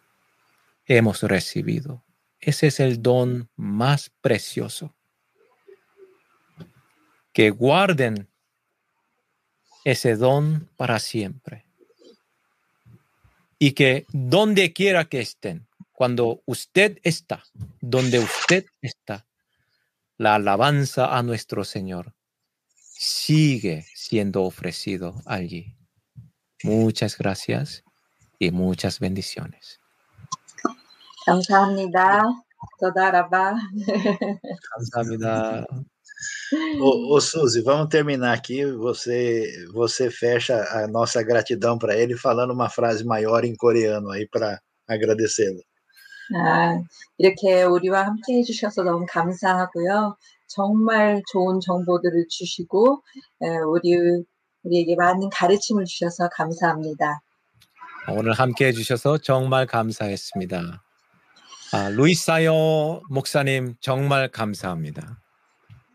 hemos 0.86 1.22
recibido. 1.22 2.05
Ese 2.40 2.68
es 2.68 2.80
el 2.80 3.02
don 3.02 3.51
más 3.55 4.10
precioso 4.22 4.94
que 7.32 7.50
guarden 7.50 8.28
ese 9.84 10.16
don 10.16 10.68
para 10.76 10.98
siempre. 10.98 11.66
Y 13.59 13.72
que 13.72 14.06
donde 14.12 14.72
quiera 14.72 15.04
que 15.04 15.20
estén, 15.20 15.66
cuando 15.92 16.42
usted 16.46 16.98
está, 17.02 17.44
donde 17.80 18.18
usted 18.18 18.66
está, 18.80 19.26
la 20.18 20.34
alabanza 20.34 21.16
a 21.16 21.22
nuestro 21.22 21.64
Señor 21.64 22.14
sigue 22.74 23.86
siendo 23.94 24.42
ofrecido 24.42 25.22
allí. 25.26 25.74
Muchas 26.62 27.18
gracias 27.18 27.84
y 28.38 28.50
muchas 28.50 29.00
bendiciones. 29.00 29.80
Ô, 36.80 37.14
ô 37.14 37.20
Suzy, 37.20 37.62
vamos 37.62 37.88
terminar 37.88 38.32
aqui. 38.34 38.64
Você, 38.64 39.50
você 39.72 40.10
fecha 40.10 40.62
a 40.70 40.86
nossa 40.86 41.22
gratidão 41.22 41.78
para 41.78 41.96
ele 41.96 42.16
falando 42.16 42.52
uma 42.52 42.68
frase 42.68 43.04
maior 43.04 43.44
em 43.44 43.54
coreano 43.56 44.10
aí 44.10 44.28
para 44.28 44.60
agradecê-lo. 44.86 45.62
아, 46.34 46.80
이렇게 47.18 47.62
우리와 47.64 48.06
함께 48.06 48.38
해주셔서 48.38 48.84
너무 48.84 49.06
감사하고요. 49.08 50.16
정말 50.48 51.22
좋은 51.30 51.60
정보들을 51.60 52.26
주시고 52.28 53.02
우리 53.68 54.24
우리에게 54.62 54.94
많은 54.96 55.28
가르침을 55.30 55.84
주셔서 55.84 56.28
감사합니다. 56.30 57.20
오늘 58.08 58.32
함께 58.32 58.66
해주셔서 58.66 59.18
정말 59.18 59.66
감사했습니다. 59.66 60.82
아, 61.72 61.88
루이사요 61.90 63.02
목사님 63.10 63.74
정말 63.80 64.28
감사합니다. 64.28 65.18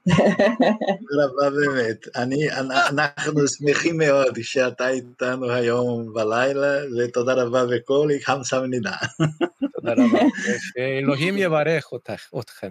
באמת. 1.51 2.17
אני, 2.17 2.51
אנחנו 2.53 3.49
שמחים 3.49 3.97
מאוד 3.97 4.35
שאתה 4.43 4.89
איתנו 4.89 5.51
היום 5.51 6.13
בלילה, 6.13 6.79
ותודה 6.99 7.33
רבה 7.35 7.65
וכל 7.71 8.09
חמסמנידה. 8.25 8.97
תודה 9.75 9.93
רבה. 9.93 10.19
שאלוהים 10.75 11.39
יברך 11.39 11.91
אתכם. 11.99 12.69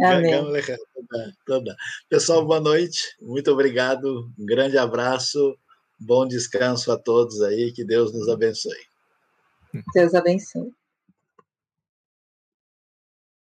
גם 0.00 0.54
לך, 0.54 0.66
תודה, 0.66 1.24
תודה. 1.46 1.72
Pessoal, 2.14 2.44
boa 2.46 2.60
noite, 2.60 2.98
muito 3.22 3.48
obrigado, 3.48 4.06
um 4.38 4.46
grande 4.46 4.78
abraço, 4.78 5.56
bom 6.00 6.26
descanso 6.26 6.92
a 6.92 6.96
todos 6.96 7.42
aí, 7.42 7.72
que 7.72 7.84
Deus 7.84 8.12
nos 8.12 8.28
abençoe. 8.28 8.82
Deus 9.94 10.14
abençoe. 10.14 10.70